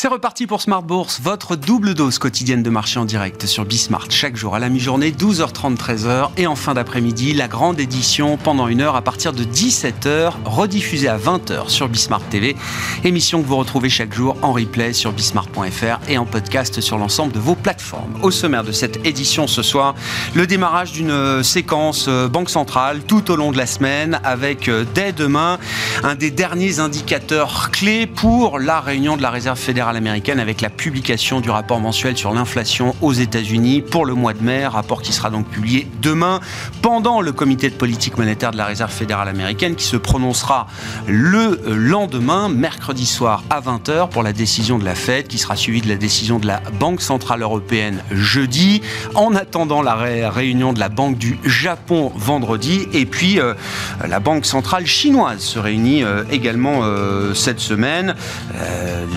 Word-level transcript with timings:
C'est 0.00 0.06
reparti 0.06 0.46
pour 0.46 0.60
Smart 0.60 0.84
Bourse, 0.84 1.20
votre 1.20 1.56
double 1.56 1.92
dose 1.92 2.20
quotidienne 2.20 2.62
de 2.62 2.70
marché 2.70 3.00
en 3.00 3.04
direct 3.04 3.46
sur 3.46 3.64
Bismart 3.64 4.06
chaque 4.10 4.36
jour 4.36 4.54
à 4.54 4.60
la 4.60 4.68
mi-journée, 4.68 5.10
12h30, 5.10 5.76
13h 5.76 6.28
et 6.36 6.46
en 6.46 6.54
fin 6.54 6.74
d'après-midi, 6.74 7.32
la 7.32 7.48
grande 7.48 7.80
édition 7.80 8.36
pendant 8.36 8.68
une 8.68 8.80
heure 8.80 8.94
à 8.94 9.02
partir 9.02 9.32
de 9.32 9.42
17h, 9.42 10.34
rediffusée 10.44 11.08
à 11.08 11.18
20h 11.18 11.68
sur 11.68 11.88
Bismart 11.88 12.22
TV. 12.30 12.54
Émission 13.02 13.42
que 13.42 13.48
vous 13.48 13.56
retrouvez 13.56 13.90
chaque 13.90 14.14
jour 14.14 14.36
en 14.40 14.52
replay 14.52 14.92
sur 14.92 15.10
bismart.fr 15.10 15.98
et 16.08 16.16
en 16.16 16.26
podcast 16.26 16.80
sur 16.80 16.96
l'ensemble 16.96 17.32
de 17.32 17.40
vos 17.40 17.56
plateformes. 17.56 18.20
Au 18.22 18.30
sommaire 18.30 18.62
de 18.62 18.70
cette 18.70 19.04
édition 19.04 19.48
ce 19.48 19.62
soir, 19.62 19.96
le 20.36 20.46
démarrage 20.46 20.92
d'une 20.92 21.42
séquence 21.42 22.06
euh, 22.06 22.28
Banque 22.28 22.50
Centrale 22.50 23.00
tout 23.02 23.32
au 23.32 23.34
long 23.34 23.50
de 23.50 23.58
la 23.58 23.66
semaine 23.66 24.20
avec 24.22 24.68
euh, 24.68 24.84
dès 24.94 25.10
demain 25.10 25.58
un 26.04 26.14
des 26.14 26.30
derniers 26.30 26.78
indicateurs 26.78 27.72
clés 27.72 28.06
pour 28.06 28.60
la 28.60 28.80
réunion 28.80 29.16
de 29.16 29.22
la 29.22 29.30
Réserve 29.30 29.58
fédérale 29.58 29.87
américaine 29.96 30.40
avec 30.40 30.60
la 30.60 30.70
publication 30.70 31.40
du 31.40 31.50
rapport 31.50 31.80
mensuel 31.80 32.16
sur 32.16 32.32
l'inflation 32.32 32.94
aux 33.00 33.12
États-Unis 33.12 33.82
pour 33.82 34.06
le 34.06 34.14
mois 34.14 34.32
de 34.32 34.42
mai, 34.42 34.66
rapport 34.66 35.02
qui 35.02 35.12
sera 35.12 35.30
donc 35.30 35.48
publié 35.48 35.88
demain 36.02 36.40
pendant 36.82 37.20
le 37.20 37.32
comité 37.32 37.70
de 37.70 37.74
politique 37.74 38.18
monétaire 38.18 38.50
de 38.50 38.56
la 38.56 38.66
Réserve 38.66 38.92
fédérale 38.92 39.28
américaine 39.28 39.74
qui 39.74 39.84
se 39.84 39.96
prononcera 39.96 40.66
le 41.06 41.60
lendemain, 41.66 42.48
mercredi 42.48 43.06
soir 43.06 43.42
à 43.50 43.60
20h 43.60 44.08
pour 44.08 44.22
la 44.22 44.32
décision 44.32 44.78
de 44.78 44.84
la 44.84 44.94
Fed 44.94 45.28
qui 45.28 45.38
sera 45.38 45.56
suivie 45.56 45.80
de 45.80 45.88
la 45.88 45.96
décision 45.96 46.38
de 46.38 46.46
la 46.46 46.60
Banque 46.78 47.00
centrale 47.00 47.42
européenne 47.42 48.02
jeudi. 48.10 48.82
En 49.14 49.34
attendant 49.34 49.82
la 49.82 49.94
réunion 49.94 50.72
de 50.72 50.80
la 50.80 50.88
Banque 50.88 51.18
du 51.18 51.38
Japon 51.44 52.12
vendredi 52.16 52.86
et 52.92 53.06
puis 53.06 53.40
euh, 53.40 53.54
la 54.06 54.20
Banque 54.20 54.46
centrale 54.46 54.86
chinoise 54.86 55.40
se 55.40 55.58
réunit 55.58 56.02
euh, 56.02 56.24
également 56.30 56.80
euh, 56.82 57.34
cette 57.34 57.60
semaine. 57.60 58.14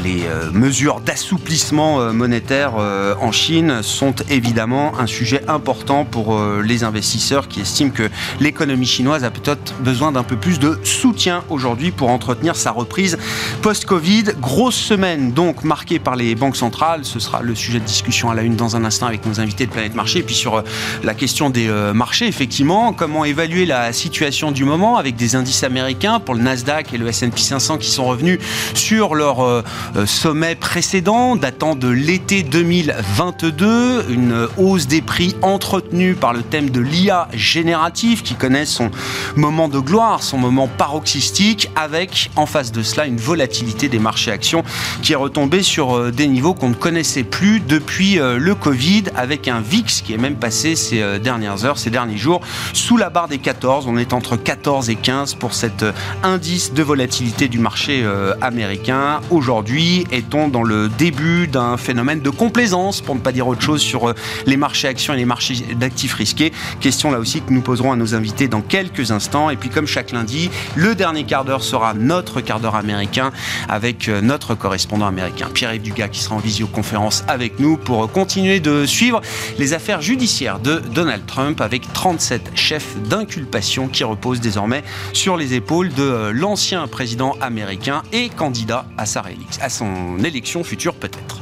les 0.04 0.24
mesures 0.62 1.02
d'assouplissement 1.02 2.00
euh, 2.00 2.14
monétaire 2.14 2.74
euh, 2.78 3.16
en 3.20 3.32
Chine 3.32 3.82
sont 3.82 4.14
évidemment 4.30 5.00
un 5.00 5.08
sujet 5.08 5.42
important 5.48 6.06
pour 6.06 6.36
euh, 6.36 6.62
les 6.64 6.84
investisseurs 6.84 7.48
qui 7.48 7.62
estiment 7.62 7.90
que 7.90 8.10
l'économie 8.40 8.86
chinoise 8.86 9.24
a 9.24 9.32
peut-être 9.32 9.74
besoin 9.80 10.12
d'un 10.12 10.22
peu 10.22 10.36
plus 10.36 10.60
de 10.60 10.80
soutien 10.84 11.44
aujourd'hui 11.50 11.90
pour 11.90 12.10
entretenir 12.10 12.56
sa 12.56 12.70
reprise 12.70 13.18
post-Covid. 13.64 14.36
Grosse 14.40 14.76
semaine 14.76 15.32
donc 15.32 15.64
marquée 15.64 15.98
par 15.98 16.16
les 16.16 16.36
banques 16.36 16.58
centrales. 16.58 17.06
Ce 17.06 17.20
sera 17.20 17.42
le 17.42 17.56
sujet 17.56 17.80
de 17.80 17.86
discussion 17.86 18.30
à 18.30 18.36
la 18.36 18.44
une 18.44 18.56
dans 18.56 18.76
un 18.76 18.86
instant 18.86 19.08
avec 19.08 19.26
nos 19.26 19.40
invités 19.40 19.66
de 19.66 19.72
Planète 19.72 19.96
Marché. 19.96 20.20
Et 20.20 20.24
puis 20.24 20.36
sur 20.36 20.64
la 21.04 21.16
question 21.16 21.50
des 21.50 21.68
marchés, 21.94 22.28
effectivement, 22.28 22.94
comment 22.94 23.26
évaluer 23.26 23.66
la 23.66 23.94
situation 23.94 24.52
du 24.52 24.64
moment 24.64 24.98
avec 24.98 25.16
des 25.16 25.36
indices 25.36 25.64
américains 25.64 26.20
pour 26.20 26.36
le 26.36 26.42
Nasdaq 26.42 26.94
et 26.94 27.00
le 27.00 27.08
S&P 27.08 27.42
500 27.42 27.80
qui 27.80 27.90
sont 27.90 28.06
revenus 28.06 28.40
sur 28.76 29.16
leur 29.16 29.64
sommet 30.06 30.51
précédent, 30.56 31.36
datant 31.36 31.76
de 31.76 31.88
l'été 31.88 32.44
2022, 32.44 34.06
une 34.10 34.48
hausse 34.58 34.88
des 34.88 35.02
prix 35.02 35.36
entretenue 35.42 36.16
par 36.16 36.34
le 36.34 36.42
thème 36.42 36.70
de 36.70 36.80
l'IA 36.80 37.28
générative 37.34 38.22
qui 38.22 38.36
connaît 38.36 38.66
son 38.66 38.92
moment 39.36 39.68
de 39.68 39.80
gloire, 39.80 40.24
son 40.24 40.38
moment 40.38 40.68
paroxystique, 40.68 41.70
avec 41.76 42.32
en 42.36 42.46
face 42.46 42.72
de 42.72 42.84
cela 42.84 43.06
une 43.06 43.18
volatilité 43.18 43.90
des 43.90 44.00
marchés 44.00 44.32
actions 44.32 44.64
qui 45.02 45.14
est 45.14 45.18
retombée 45.18 45.64
sur 45.64 45.98
euh, 45.98 46.12
des 46.12 46.28
niveaux 46.28 46.54
qu'on 46.54 46.70
ne 46.70 46.76
connaissait 46.76 47.24
plus 47.24 47.60
depuis 47.60 48.20
euh, 48.20 48.38
le 48.38 48.56
Covid, 48.56 49.04
avec 49.16 49.48
un 49.48 49.62
VIX 49.62 50.02
qui 50.02 50.14
est 50.14 50.18
même 50.18 50.36
passé 50.36 50.76
ces 50.76 51.02
euh, 51.02 51.20
dernières 51.20 51.66
heures, 51.66 51.78
ces 51.78 51.90
derniers 51.90 52.18
jours, 52.18 52.42
sous 52.74 52.98
la 52.98 53.10
barre 53.10 53.28
des 53.28 53.40
14. 53.40 53.86
On 53.88 53.98
est 53.98 54.14
entre 54.14 54.38
14 54.38 54.90
et 54.90 54.96
15 54.96 55.36
pour 55.36 55.54
cet 55.54 55.86
indice 56.24 56.74
de 56.74 56.84
volatilité 56.84 57.48
du 57.48 57.60
marché 57.60 58.06
américain. 58.42 59.22
Aujourd'hui, 59.30 60.06
est-on 60.12 60.41
dans 60.48 60.64
le 60.64 60.90
début 60.90 61.48
d'un 61.48 61.78
phénomène 61.78 62.22
de 62.22 62.30
complaisance, 62.30 63.02
pour 63.02 63.16
ne 63.16 63.20
pas 63.20 63.32
dire 63.32 63.48
autre 63.48 63.62
chose, 63.62 63.82
sur 63.82 64.10
euh, 64.10 64.14
les 64.46 64.58
marchés 64.58 64.88
actions 64.88 65.14
et 65.14 65.18
les 65.18 65.26
marchés 65.26 65.56
d'actifs 65.76 66.14
risqués. 66.14 66.52
Question 66.80 67.12
là 67.12 67.20
aussi 67.20 67.42
que 67.42 67.52
nous 67.54 67.62
poserons 67.62 67.92
à 67.92 67.96
nos 67.96 68.16
invités 68.16 68.48
dans 68.48 68.62
quelques 68.62 69.12
instants. 69.12 69.50
Et 69.50 69.56
puis 69.56 69.70
comme 69.70 69.88
chaque 69.88 70.12
lundi, 70.12 70.50
le 70.76 70.96
dernier 70.96 71.24
quart 71.24 71.46
d'heure 71.46 71.64
sera 71.64 71.94
notre 71.94 72.42
quart 72.42 72.60
d'heure 72.60 72.76
américain 72.76 73.32
avec 73.70 74.08
euh, 74.08 74.22
notre 74.22 74.56
correspondant 74.56 75.08
américain 75.08 75.48
Pierre-Yves 75.54 75.82
Dugas 75.82 76.10
qui 76.10 76.20
sera 76.20 76.36
en 76.36 76.40
visioconférence 76.40 77.24
avec 77.28 77.60
nous 77.60 77.78
pour 77.78 78.04
euh, 78.04 78.08
continuer 78.08 78.60
de 78.60 78.86
suivre 78.86 79.22
les 79.58 79.74
affaires 79.74 80.02
judiciaires 80.02 80.60
de 80.60 80.80
Donald 80.94 81.26
Trump 81.26 81.62
avec 81.62 81.92
37 81.94 82.52
chefs 82.56 82.98
d'inculpation 83.10 83.88
qui 83.88 84.04
reposent 84.04 84.42
désormais 84.42 84.84
sur 85.14 85.38
les 85.38 85.54
épaules 85.54 85.90
de 85.94 86.32
l'ancien 86.34 86.88
président 86.88 87.36
américain 87.42 88.04
et 88.12 88.30
candidat 88.30 88.86
à 88.98 89.06
sa 89.06 89.22
à 89.62 89.70
son 89.70 90.18
élection 90.18 90.31
élection 90.32 90.64
future 90.64 90.96
peut-être. 90.96 91.42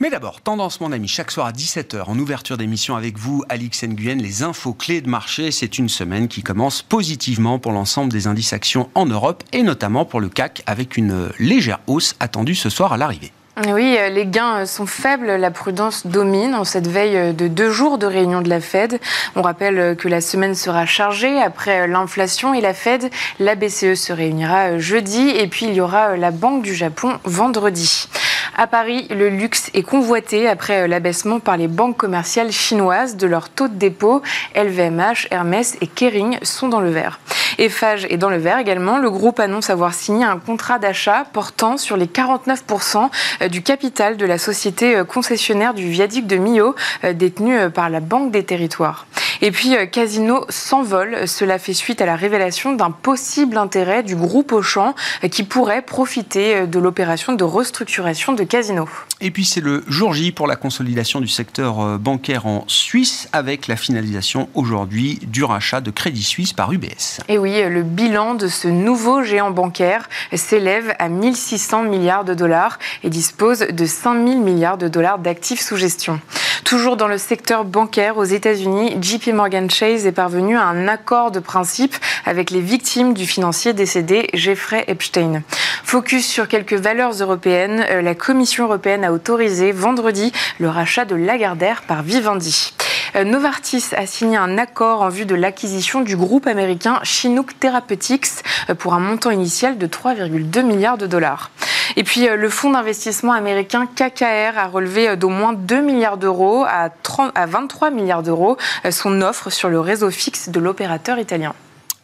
Mais 0.00 0.10
d'abord, 0.10 0.40
tendance 0.40 0.80
mon 0.80 0.92
ami, 0.92 1.08
chaque 1.08 1.30
soir 1.30 1.48
à 1.48 1.52
17h 1.52 2.04
en 2.04 2.18
ouverture 2.18 2.56
d'émission 2.56 2.96
avec 2.96 3.18
vous, 3.18 3.44
Alix 3.50 3.84
Nguyen, 3.84 4.14
les 4.14 4.42
infos 4.42 4.72
clés 4.72 5.02
de 5.02 5.08
marché. 5.10 5.50
C'est 5.50 5.76
une 5.76 5.90
semaine 5.90 6.28
qui 6.28 6.42
commence 6.42 6.80
positivement 6.80 7.58
pour 7.58 7.72
l'ensemble 7.72 8.10
des 8.10 8.26
indices 8.26 8.54
actions 8.54 8.88
en 8.94 9.04
Europe 9.04 9.44
et 9.52 9.62
notamment 9.62 10.06
pour 10.06 10.20
le 10.20 10.30
CAC 10.30 10.62
avec 10.64 10.96
une 10.96 11.28
légère 11.38 11.80
hausse 11.86 12.16
attendue 12.20 12.54
ce 12.54 12.70
soir 12.70 12.94
à 12.94 12.96
l'arrivée. 12.96 13.32
Oui, 13.66 13.96
euh, 13.98 14.08
les 14.08 14.24
gains 14.24 14.58
euh, 14.58 14.66
sont 14.66 14.86
faibles, 14.86 15.26
la 15.26 15.50
prudence 15.50 16.06
domine 16.06 16.54
en 16.54 16.62
cette 16.62 16.86
veille 16.86 17.16
euh, 17.16 17.32
de 17.32 17.48
deux 17.48 17.70
jours 17.70 17.98
de 17.98 18.06
réunion 18.06 18.40
de 18.40 18.48
la 18.48 18.60
Fed. 18.60 19.00
On 19.34 19.42
rappelle 19.42 19.96
que 19.96 20.06
la 20.06 20.20
semaine 20.20 20.54
sera 20.54 20.86
chargée 20.86 21.42
après 21.42 21.88
l'inflation 21.88 22.54
et 22.54 22.60
la 22.60 22.72
Fed. 22.72 23.10
La 23.40 23.56
BCE 23.56 23.94
se 23.94 24.12
réunira 24.12 24.78
jeudi 24.78 25.30
et 25.30 25.48
puis 25.48 25.66
il 25.66 25.74
y 25.74 25.80
aura 25.80 26.16
la 26.16 26.30
Banque 26.30 26.62
du 26.62 26.72
Japon 26.72 27.18
vendredi. 27.24 28.08
À 28.56 28.66
Paris, 28.66 29.08
le 29.10 29.28
luxe 29.28 29.70
est 29.74 29.82
convoité 29.82 30.48
après 30.48 30.86
l'abaissement 30.86 31.40
par 31.40 31.56
les 31.56 31.68
banques 31.68 31.96
commerciales 31.96 32.52
chinoises 32.52 33.16
de 33.16 33.26
leur 33.26 33.48
taux 33.48 33.68
de 33.68 33.74
dépôt. 33.74 34.22
LVMH, 34.54 35.28
Hermès 35.30 35.76
et 35.80 35.86
Kering 35.86 36.38
sont 36.42 36.68
dans 36.68 36.80
le 36.80 36.90
vert. 36.90 37.18
Eiffage 37.58 38.06
est 38.08 38.16
dans 38.16 38.30
le 38.30 38.36
vert 38.36 38.58
également. 38.58 38.98
Le 38.98 39.10
groupe 39.10 39.40
annonce 39.40 39.70
avoir 39.70 39.92
signé 39.92 40.24
un 40.24 40.38
contrat 40.38 40.78
d'achat 40.78 41.24
portant 41.32 41.76
sur 41.76 41.96
les 41.96 42.06
49% 42.06 43.10
du 43.48 43.62
capital 43.62 44.16
de 44.16 44.24
la 44.24 44.38
société 44.38 44.96
euh, 44.96 45.04
concessionnaire 45.04 45.74
du 45.74 45.90
viaduc 45.90 46.26
de 46.26 46.36
Millau, 46.36 46.74
euh, 47.04 47.12
détenue 47.12 47.58
euh, 47.58 47.70
par 47.70 47.90
la 47.90 48.00
Banque 48.00 48.30
des 48.30 48.44
Territoires. 48.44 49.06
Et 49.40 49.50
puis 49.50 49.74
Casino 49.90 50.44
s'envole. 50.48 51.28
Cela 51.28 51.58
fait 51.58 51.74
suite 51.74 52.00
à 52.00 52.06
la 52.06 52.16
révélation 52.16 52.72
d'un 52.72 52.90
possible 52.90 53.56
intérêt 53.56 54.02
du 54.02 54.16
groupe 54.16 54.52
Auchan 54.52 54.94
qui 55.30 55.42
pourrait 55.42 55.82
profiter 55.82 56.66
de 56.66 56.78
l'opération 56.78 57.32
de 57.32 57.44
restructuration 57.44 58.32
de 58.32 58.44
Casino. 58.44 58.88
Et 59.20 59.30
puis 59.30 59.44
c'est 59.44 59.60
le 59.60 59.84
jour 59.88 60.12
J 60.12 60.32
pour 60.32 60.46
la 60.46 60.56
consolidation 60.56 61.20
du 61.20 61.28
secteur 61.28 61.98
bancaire 61.98 62.46
en 62.46 62.64
Suisse 62.66 63.28
avec 63.32 63.66
la 63.66 63.76
finalisation 63.76 64.48
aujourd'hui 64.54 65.18
du 65.22 65.44
rachat 65.44 65.80
de 65.80 65.90
Crédit 65.90 66.22
Suisse 66.22 66.52
par 66.52 66.72
UBS. 66.72 67.20
Et 67.28 67.38
oui, 67.38 67.62
le 67.68 67.82
bilan 67.82 68.34
de 68.34 68.48
ce 68.48 68.68
nouveau 68.68 69.22
géant 69.22 69.50
bancaire 69.50 70.08
s'élève 70.32 70.94
à 70.98 71.08
1600 71.08 71.84
milliards 71.84 72.24
de 72.24 72.34
dollars 72.34 72.78
et 73.02 73.10
dispose 73.10 73.60
de 73.60 73.86
5 73.86 74.26
000 74.26 74.40
milliards 74.40 74.78
de 74.78 74.88
dollars 74.88 75.18
d'actifs 75.18 75.60
sous 75.60 75.76
gestion. 75.76 76.20
Toujours 76.64 76.96
dans 76.96 77.08
le 77.08 77.18
secteur 77.18 77.64
bancaire 77.64 78.18
aux 78.18 78.24
États-Unis, 78.24 78.96
JP 79.00 79.27
Morgan 79.32 79.70
Chase 79.70 80.06
est 80.06 80.12
parvenu 80.12 80.56
à 80.56 80.64
un 80.64 80.88
accord 80.88 81.30
de 81.30 81.40
principe 81.40 81.94
avec 82.24 82.50
les 82.50 82.60
victimes 82.60 83.14
du 83.14 83.26
financier 83.26 83.72
décédé 83.72 84.28
Jeffrey 84.34 84.84
Epstein. 84.86 85.42
Focus 85.84 86.26
sur 86.26 86.48
quelques 86.48 86.74
valeurs 86.74 87.12
européennes, 87.12 87.84
euh, 87.90 88.02
la 88.02 88.14
Commission 88.14 88.64
européenne 88.64 89.04
a 89.04 89.12
autorisé 89.12 89.72
vendredi 89.72 90.32
le 90.58 90.68
rachat 90.68 91.04
de 91.04 91.16
Lagardère 91.16 91.82
par 91.82 92.02
Vivendi. 92.02 92.72
Euh, 93.16 93.24
Novartis 93.24 93.84
a 93.96 94.06
signé 94.06 94.36
un 94.36 94.58
accord 94.58 95.02
en 95.02 95.08
vue 95.08 95.26
de 95.26 95.34
l'acquisition 95.34 96.00
du 96.00 96.16
groupe 96.16 96.46
américain 96.46 97.00
Chinook 97.02 97.58
Therapeutics 97.58 98.44
euh, 98.68 98.74
pour 98.74 98.94
un 98.94 99.00
montant 99.00 99.30
initial 99.30 99.78
de 99.78 99.86
3,2 99.86 100.62
milliards 100.62 100.98
de 100.98 101.06
dollars. 101.06 101.50
Et 101.96 102.04
puis 102.04 102.28
euh, 102.28 102.36
le 102.36 102.48
fonds 102.48 102.70
d'investissement 102.70 103.32
américain 103.32 103.86
KKR 103.86 104.58
a 104.58 104.66
relevé 104.68 105.16
d'au 105.16 105.30
moins 105.30 105.52
2 105.52 105.80
milliards 105.80 106.16
d'euros 106.16 106.64
à, 106.64 106.90
à 107.34 107.46
23 107.46 107.90
milliards 107.90 108.22
d'euros 108.22 108.56
son 108.90 109.22
offre 109.22 109.50
sur 109.50 109.68
le 109.68 109.80
réseau 109.80 110.10
fixe 110.10 110.48
de 110.48 110.60
l'opérateur 110.60 111.18
italien. 111.18 111.54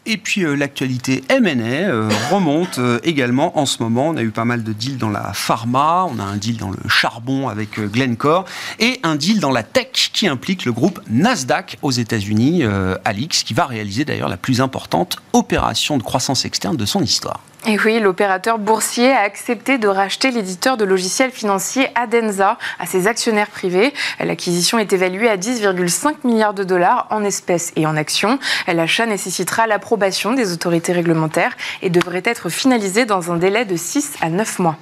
Et 0.06 0.18
puis 0.18 0.44
euh, 0.44 0.54
l'actualité 0.54 1.24
M&A 1.30 1.50
euh, 1.50 2.10
remonte 2.30 2.78
euh, 2.78 2.98
également 3.04 3.58
en 3.58 3.64
ce 3.64 3.82
moment. 3.82 4.08
On 4.08 4.16
a 4.16 4.22
eu 4.22 4.30
pas 4.30 4.44
mal 4.44 4.62
de 4.62 4.72
deals 4.72 4.98
dans 4.98 5.08
la 5.08 5.32
pharma, 5.32 6.06
on 6.10 6.18
a 6.18 6.22
un 6.22 6.36
deal 6.36 6.58
dans 6.58 6.70
le 6.70 6.88
charbon 6.88 7.48
avec 7.48 7.80
Glencore 7.80 8.44
et 8.80 9.00
un 9.02 9.16
deal 9.16 9.40
dans 9.40 9.50
la 9.50 9.62
tech 9.62 10.10
qui 10.12 10.28
implique 10.28 10.66
le 10.66 10.72
groupe 10.72 11.00
Nasdaq 11.08 11.78
aux 11.82 11.90
États-Unis, 11.90 12.64
Alix, 13.04 13.42
qui 13.42 13.54
va 13.54 13.66
réaliser 13.66 14.04
d'ailleurs 14.04 14.28
la 14.28 14.36
plus 14.36 14.60
importante 14.60 15.16
opération 15.32 15.96
de 15.98 16.02
croissance 16.02 16.44
externe 16.44 16.76
de 16.76 16.84
son 16.84 17.02
histoire. 17.02 17.40
Et 17.66 17.78
oui, 17.82 17.98
l'opérateur 17.98 18.58
boursier 18.58 19.10
a 19.10 19.20
accepté 19.20 19.78
de 19.78 19.88
racheter 19.88 20.30
l'éditeur 20.30 20.76
de 20.76 20.84
logiciels 20.84 21.30
financiers 21.30 21.88
Adenza 21.94 22.58
à 22.78 22.84
ses 22.84 23.06
actionnaires 23.06 23.48
privés. 23.48 23.94
L'acquisition 24.20 24.78
est 24.78 24.92
évaluée 24.92 25.30
à 25.30 25.38
10,5 25.38 26.16
milliards 26.24 26.52
de 26.52 26.62
dollars 26.62 27.06
en 27.08 27.24
espèces 27.24 27.72
et 27.76 27.86
en 27.86 27.96
actions. 27.96 28.38
L'achat 28.66 29.06
nécessitera 29.06 29.66
l'approbation 29.66 30.34
des 30.34 30.52
autorités 30.52 30.92
réglementaires 30.92 31.56
et 31.80 31.88
devrait 31.88 32.22
être 32.26 32.50
finalisé 32.50 33.06
dans 33.06 33.32
un 33.32 33.36
délai 33.36 33.64
de 33.64 33.76
6 33.76 34.16
à 34.20 34.28
9 34.28 34.58
mois. 34.58 34.76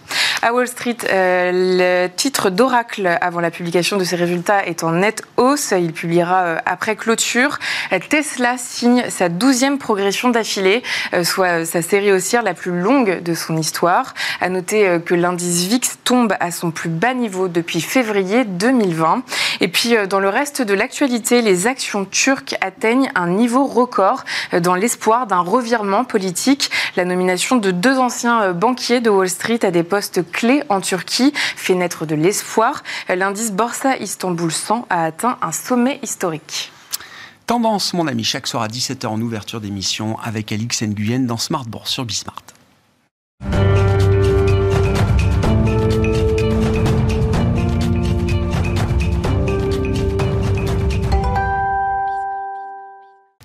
À 0.44 0.52
Wall 0.52 0.67
Street, 0.67 0.96
euh, 1.08 1.50
le 1.52 2.08
titre 2.08 2.50
d'Oracle 2.50 3.17
avant 3.20 3.38
la 3.38 3.52
publication 3.52 3.96
de 3.96 4.02
ses 4.02 4.17
résultats 4.17 4.67
est 4.67 4.82
en 4.82 4.90
nette 4.90 5.23
hausse. 5.37 5.73
Il 5.79 5.93
publiera 5.93 6.43
euh, 6.43 6.58
après 6.67 6.96
clôture. 6.96 7.61
Tesla 8.08 8.56
signe 8.58 9.05
sa 9.08 9.29
douzième 9.29 9.79
progression 9.79 10.31
d'affilée, 10.31 10.82
euh, 11.14 11.23
soit 11.23 11.64
sa 11.64 11.81
série 11.81 12.11
haussière 12.11 12.43
la 12.43 12.55
plus 12.55 12.71
longue 12.72 13.22
de 13.22 13.34
son 13.34 13.56
histoire. 13.56 14.14
À 14.40 14.48
noter 14.48 14.98
que 15.04 15.14
l'indice 15.14 15.66
VIX 15.66 15.98
tombe 16.04 16.34
à 16.40 16.50
son 16.50 16.70
plus 16.70 16.88
bas 16.88 17.14
niveau 17.14 17.48
depuis 17.48 17.80
février 17.80 18.44
2020. 18.44 19.22
Et 19.60 19.69
puis, 19.69 19.94
dans 20.08 20.20
le 20.20 20.28
reste 20.28 20.62
de 20.62 20.74
l'actualité, 20.74 21.42
les 21.42 21.66
actions 21.66 22.04
turques 22.04 22.56
atteignent 22.60 23.10
un 23.14 23.28
niveau 23.28 23.66
record 23.66 24.24
dans 24.60 24.74
l'espoir 24.74 25.26
d'un 25.26 25.40
revirement 25.40 26.04
politique. 26.04 26.70
La 26.96 27.04
nomination 27.04 27.56
de 27.56 27.70
deux 27.70 27.98
anciens 27.98 28.52
banquiers 28.52 29.00
de 29.00 29.10
Wall 29.10 29.28
Street 29.28 29.60
à 29.62 29.70
des 29.70 29.82
postes 29.82 30.22
clé 30.30 30.62
en 30.69 30.80
Turquie 30.80 31.32
fait 31.56 31.74
naître 31.74 32.06
de 32.06 32.14
l'espoir. 32.14 32.82
L'indice 33.08 33.52
Borsa 33.52 33.96
Istanbul 33.98 34.50
100 34.50 34.86
a 34.90 35.04
atteint 35.04 35.38
un 35.42 35.52
sommet 35.52 35.98
historique. 36.02 36.72
Tendance, 37.46 37.92
mon 37.94 38.06
ami, 38.06 38.24
chaque 38.24 38.46
soir 38.46 38.62
à 38.62 38.69
17h 38.69 39.06
en 39.06 39.20
ouverture 39.20 39.60
d'émission 39.60 40.19
avec 40.20 40.52
Alix 40.52 40.82
Nguyen 40.82 41.26
dans 41.26 41.36
Smart 41.36 41.64
sur 41.84 42.04
Bismart. 42.04 42.42
Thank 43.44 43.86
you. 43.86 43.91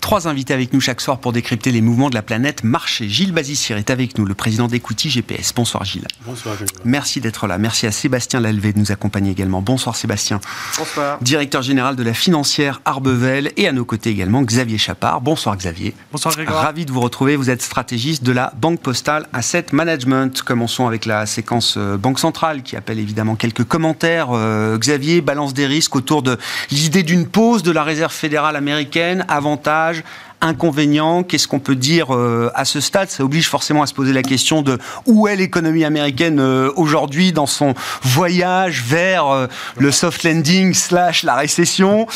Trois 0.08 0.30
invités 0.30 0.54
avec 0.54 0.72
nous 0.72 0.80
chaque 0.80 1.02
soir 1.02 1.18
pour 1.18 1.34
décrypter 1.34 1.74
les 1.74 1.82
mouvements 1.82 2.10
de 2.10 2.16
la 2.16 2.22
planète 2.22 2.64
marché. 2.64 3.10
Gilles 3.10 3.34
Bazissir 3.34 3.76
est 3.76 3.90
avec 3.90 4.18
nous, 4.18 4.24
le 4.24 4.36
président 4.36 4.70
d'Equity 4.70 5.10
GPS. 5.10 5.52
Bonsoir 5.54 5.84
Gilles. 5.84 6.08
Bonsoir 6.26 6.58
Gilles. 6.58 6.70
Merci 6.86 7.20
d'être 7.20 7.46
là. 7.46 7.58
Merci 7.58 7.88
à 7.88 7.92
Sébastien 7.92 8.40
Lalvé 8.40 8.72
de 8.72 8.80
nous 8.80 8.94
accompagner 8.94 9.32
également. 9.32 9.62
Bonsoir 9.62 9.98
Sébastien. 9.98 10.40
Bonsoir. 10.78 11.18
Directeur 11.20 11.62
général 11.62 11.98
de 11.98 12.04
la 12.04 12.14
financière 12.14 12.80
Arbevel 12.86 13.52
et 13.58 13.68
à 13.68 13.74
nos 13.74 13.84
côtés 13.84 14.10
également 14.10 14.44
Xavier 14.44 14.78
Chapard. 14.78 15.20
Bonsoir 15.20 15.58
Xavier. 15.58 15.94
Bonsoir 16.14 16.34
Grégoire. 16.36 16.64
Ravi 16.64 16.86
de 16.86 16.94
vous 16.94 17.02
retrouver. 17.02 17.36
Vous 17.36 17.50
êtes 17.50 17.62
stratégiste 17.62 18.24
de 18.24 18.32
la 18.32 18.54
Banque 18.56 18.80
Postale 18.80 19.28
Asset 19.34 19.66
Management. 19.74 20.42
Commençons 20.42 20.88
avec 20.88 21.06
la 21.06 21.26
séquence 21.26 21.76
euh, 21.76 21.98
Banque 21.98 22.20
Centrale 22.20 22.64
qui 22.64 22.78
appelle 22.78 23.00
évidemment 23.00 23.36
quelques 23.36 23.66
commentaires. 23.66 24.30
Euh, 24.32 24.78
Xavier 24.78 25.20
balance 25.20 25.54
des 25.54 25.68
risques 25.68 25.98
autour 25.98 26.24
de 26.24 26.38
l'idée 26.72 27.04
d'une 27.04 27.28
pause 27.28 27.62
de 27.62 27.72
la 27.72 27.84
Réserve 27.84 28.14
fédérale 28.14 28.56
américaine. 28.56 29.26
Avantage 29.28 29.97
images 29.98 30.27
inconvénients 30.42 31.24
Qu'est-ce 31.24 31.48
qu'on 31.48 31.60
peut 31.60 31.76
dire 31.76 32.16
euh, 32.16 32.52
à 32.56 32.66
ce 32.66 32.80
stade? 32.80 33.10
Ça 33.10 33.24
oblige 33.24 33.48
forcément 33.48 33.82
à 33.82 33.88
se 33.88 33.94
poser 33.94 34.14
la 34.14 34.24
question 34.24 34.62
de 34.62 34.78
où 35.06 35.28
est 35.28 35.36
l'économie 35.36 35.84
américaine 35.84 36.40
euh, 36.40 36.72
aujourd'hui 36.76 37.32
dans 37.32 37.46
son 37.46 37.74
voyage 38.04 38.84
vers 38.86 39.28
euh, 39.28 39.48
le 39.78 39.92
soft 39.92 40.24
landing 40.24 40.74
slash 40.74 41.24
la 41.24 41.36
récession 41.36 42.08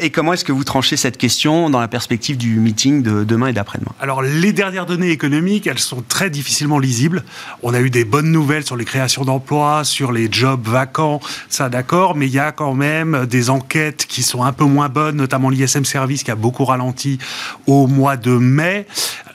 et 0.00 0.10
comment 0.10 0.34
est-ce 0.34 0.44
que 0.44 0.52
vous 0.52 0.64
tranchez 0.64 0.96
cette 0.96 1.16
question 1.16 1.70
dans 1.70 1.80
la 1.80 1.88
perspective 1.88 2.36
du 2.36 2.58
meeting 2.58 3.02
de 3.02 3.24
demain 3.24 3.48
et 3.48 3.52
d'après-demain? 3.52 3.92
Alors 4.00 4.22
les 4.22 4.52
dernières 4.52 4.86
données 4.86 5.10
économiques, 5.10 5.66
elles 5.66 5.78
sont 5.78 6.02
très 6.06 6.30
difficilement 6.30 6.78
lisibles. 6.78 7.24
On 7.62 7.72
a 7.72 7.80
eu 7.80 7.90
des 7.90 8.04
bonnes 8.04 8.30
nouvelles 8.30 8.66
sur 8.66 8.76
les 8.76 8.84
créations 8.84 9.24
d'emplois, 9.24 9.84
sur 9.84 10.12
les 10.12 10.28
jobs 10.30 10.66
vacants, 10.66 11.20
ça 11.48 11.68
d'accord, 11.68 12.16
mais 12.16 12.26
il 12.26 12.32
y 12.32 12.38
a 12.38 12.52
quand 12.52 12.74
même 12.74 13.26
des 13.26 13.50
enquêtes 13.50 14.06
qui 14.06 14.22
sont 14.22 14.42
un 14.42 14.52
peu 14.52 14.64
moins 14.64 14.88
bonnes, 14.88 15.16
notamment 15.16 15.48
l'ISM 15.48 15.84
Service 15.84 16.22
qui 16.22 16.30
a 16.30 16.36
beaucoup 16.36 16.64
ralenti 16.64 17.18
au 17.66 17.86
mois 17.86 18.16
de 18.16 18.30
mai. 18.30 18.86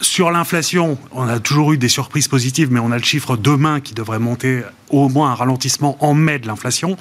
Sur 0.02 0.32
l'inflation, 0.32 0.98
on 1.12 1.28
a 1.28 1.40
toujours 1.40 1.74
eu 1.74 1.78
des 1.78 1.90
surprises 1.90 2.28
positives, 2.28 2.72
mais 2.72 2.80
on 2.80 2.92
a 2.92 2.98
le 2.98 3.04
chiffre 3.04 3.38
demain 3.38 3.80
qui 3.80 3.94
devrait 3.94 4.20
monter 4.20 4.64
au 4.90 5.10
moins 5.10 5.32
un 5.32 5.36
ralentissement 5.36 5.98
en 6.00 6.14
mai 6.14 6.40
de 6.40 6.48
l'inflation. 6.48 6.98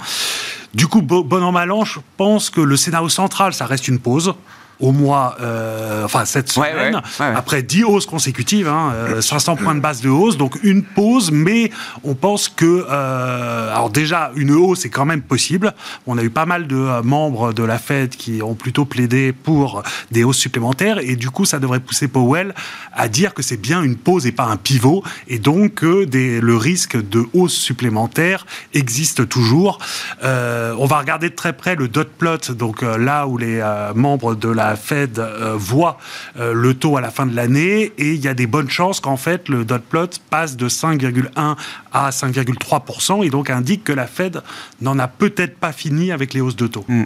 Du 0.74 0.86
coup, 0.86 1.02
bon 1.02 1.42
an, 1.42 1.84
pense 2.16 2.50
que 2.50 2.60
le 2.60 2.76
scénario 2.76 3.08
central, 3.08 3.52
ça 3.52 3.66
reste 3.66 3.88
une 3.88 3.98
pause 3.98 4.34
au 4.80 4.92
mois, 4.92 5.36
euh, 5.40 6.04
enfin 6.04 6.24
cette 6.24 6.50
semaine, 6.50 7.00
après 7.18 7.62
10 7.62 7.84
hausses 7.84 8.06
consécutives, 8.06 8.68
hein, 8.68 8.92
500 9.20 9.52
euh, 9.52 9.56
points 9.62 9.74
de 9.74 9.80
base 9.80 10.00
de 10.00 10.08
hausse, 10.08 10.36
donc 10.36 10.58
une 10.62 10.82
pause, 10.82 11.30
mais 11.30 11.70
on 12.02 12.14
pense 12.14 12.48
que, 12.48 12.86
euh, 12.88 13.74
alors 13.74 13.90
déjà, 13.90 14.32
une 14.36 14.52
hausse 14.52 14.84
est 14.84 14.90
quand 14.90 15.04
même 15.04 15.22
possible. 15.22 15.74
On 16.06 16.16
a 16.16 16.22
eu 16.22 16.30
pas 16.30 16.46
mal 16.46 16.66
de 16.66 17.02
membres 17.02 17.52
de 17.52 17.62
la 17.62 17.78
Fed 17.78 18.10
qui 18.10 18.42
ont 18.42 18.54
plutôt 18.54 18.86
plaidé 18.86 19.32
pour 19.32 19.82
des 20.10 20.24
hausses 20.24 20.38
supplémentaires, 20.38 20.98
et 20.98 21.16
du 21.16 21.30
coup, 21.30 21.44
ça 21.44 21.58
devrait 21.58 21.80
pousser 21.80 22.08
Powell 22.08 22.54
à 22.92 23.08
dire 23.08 23.34
que 23.34 23.42
c'est 23.42 23.58
bien 23.58 23.82
une 23.82 23.96
pause 23.96 24.26
et 24.26 24.32
pas 24.32 24.44
un 24.44 24.56
pivot, 24.56 25.04
et 25.28 25.38
donc 25.38 25.74
que 25.74 26.04
des, 26.04 26.40
le 26.40 26.56
risque 26.56 26.96
de 26.96 27.26
hausse 27.34 27.54
supplémentaire 27.54 28.46
existe 28.72 29.28
toujours. 29.28 29.78
on 30.22 30.86
va 30.86 30.98
regarder 30.98 31.28
de 31.28 31.34
très 31.34 31.52
près 31.52 31.76
le 31.76 31.88
dot 31.88 32.08
plot, 32.08 32.54
donc 32.54 32.82
là 32.82 33.26
où 33.26 33.36
les 33.36 33.62
membres 33.94 34.34
de 34.34 34.48
la 34.48 34.69
la 34.70 34.76
Fed 34.76 35.18
euh, 35.18 35.54
voit 35.56 35.98
euh, 36.38 36.52
le 36.54 36.74
taux 36.74 36.96
à 36.96 37.00
la 37.00 37.10
fin 37.10 37.26
de 37.26 37.34
l'année 37.34 37.92
et 37.98 38.12
il 38.12 38.20
y 38.20 38.28
a 38.28 38.34
des 38.34 38.46
bonnes 38.46 38.70
chances 38.70 39.00
qu'en 39.00 39.16
fait 39.16 39.48
le 39.48 39.64
dot 39.64 39.82
plot 39.82 40.10
passe 40.30 40.56
de 40.56 40.68
5,1 40.68 41.56
à 41.92 42.10
5,3% 42.10 43.26
et 43.26 43.30
donc 43.30 43.50
indique 43.50 43.82
que 43.82 43.92
la 43.92 44.06
Fed 44.06 44.42
n'en 44.80 44.96
a 45.00 45.08
peut-être 45.08 45.56
pas 45.56 45.72
fini 45.72 46.12
avec 46.12 46.34
les 46.34 46.40
hausses 46.40 46.54
de 46.54 46.68
taux. 46.68 46.84
Hmm. 46.86 47.04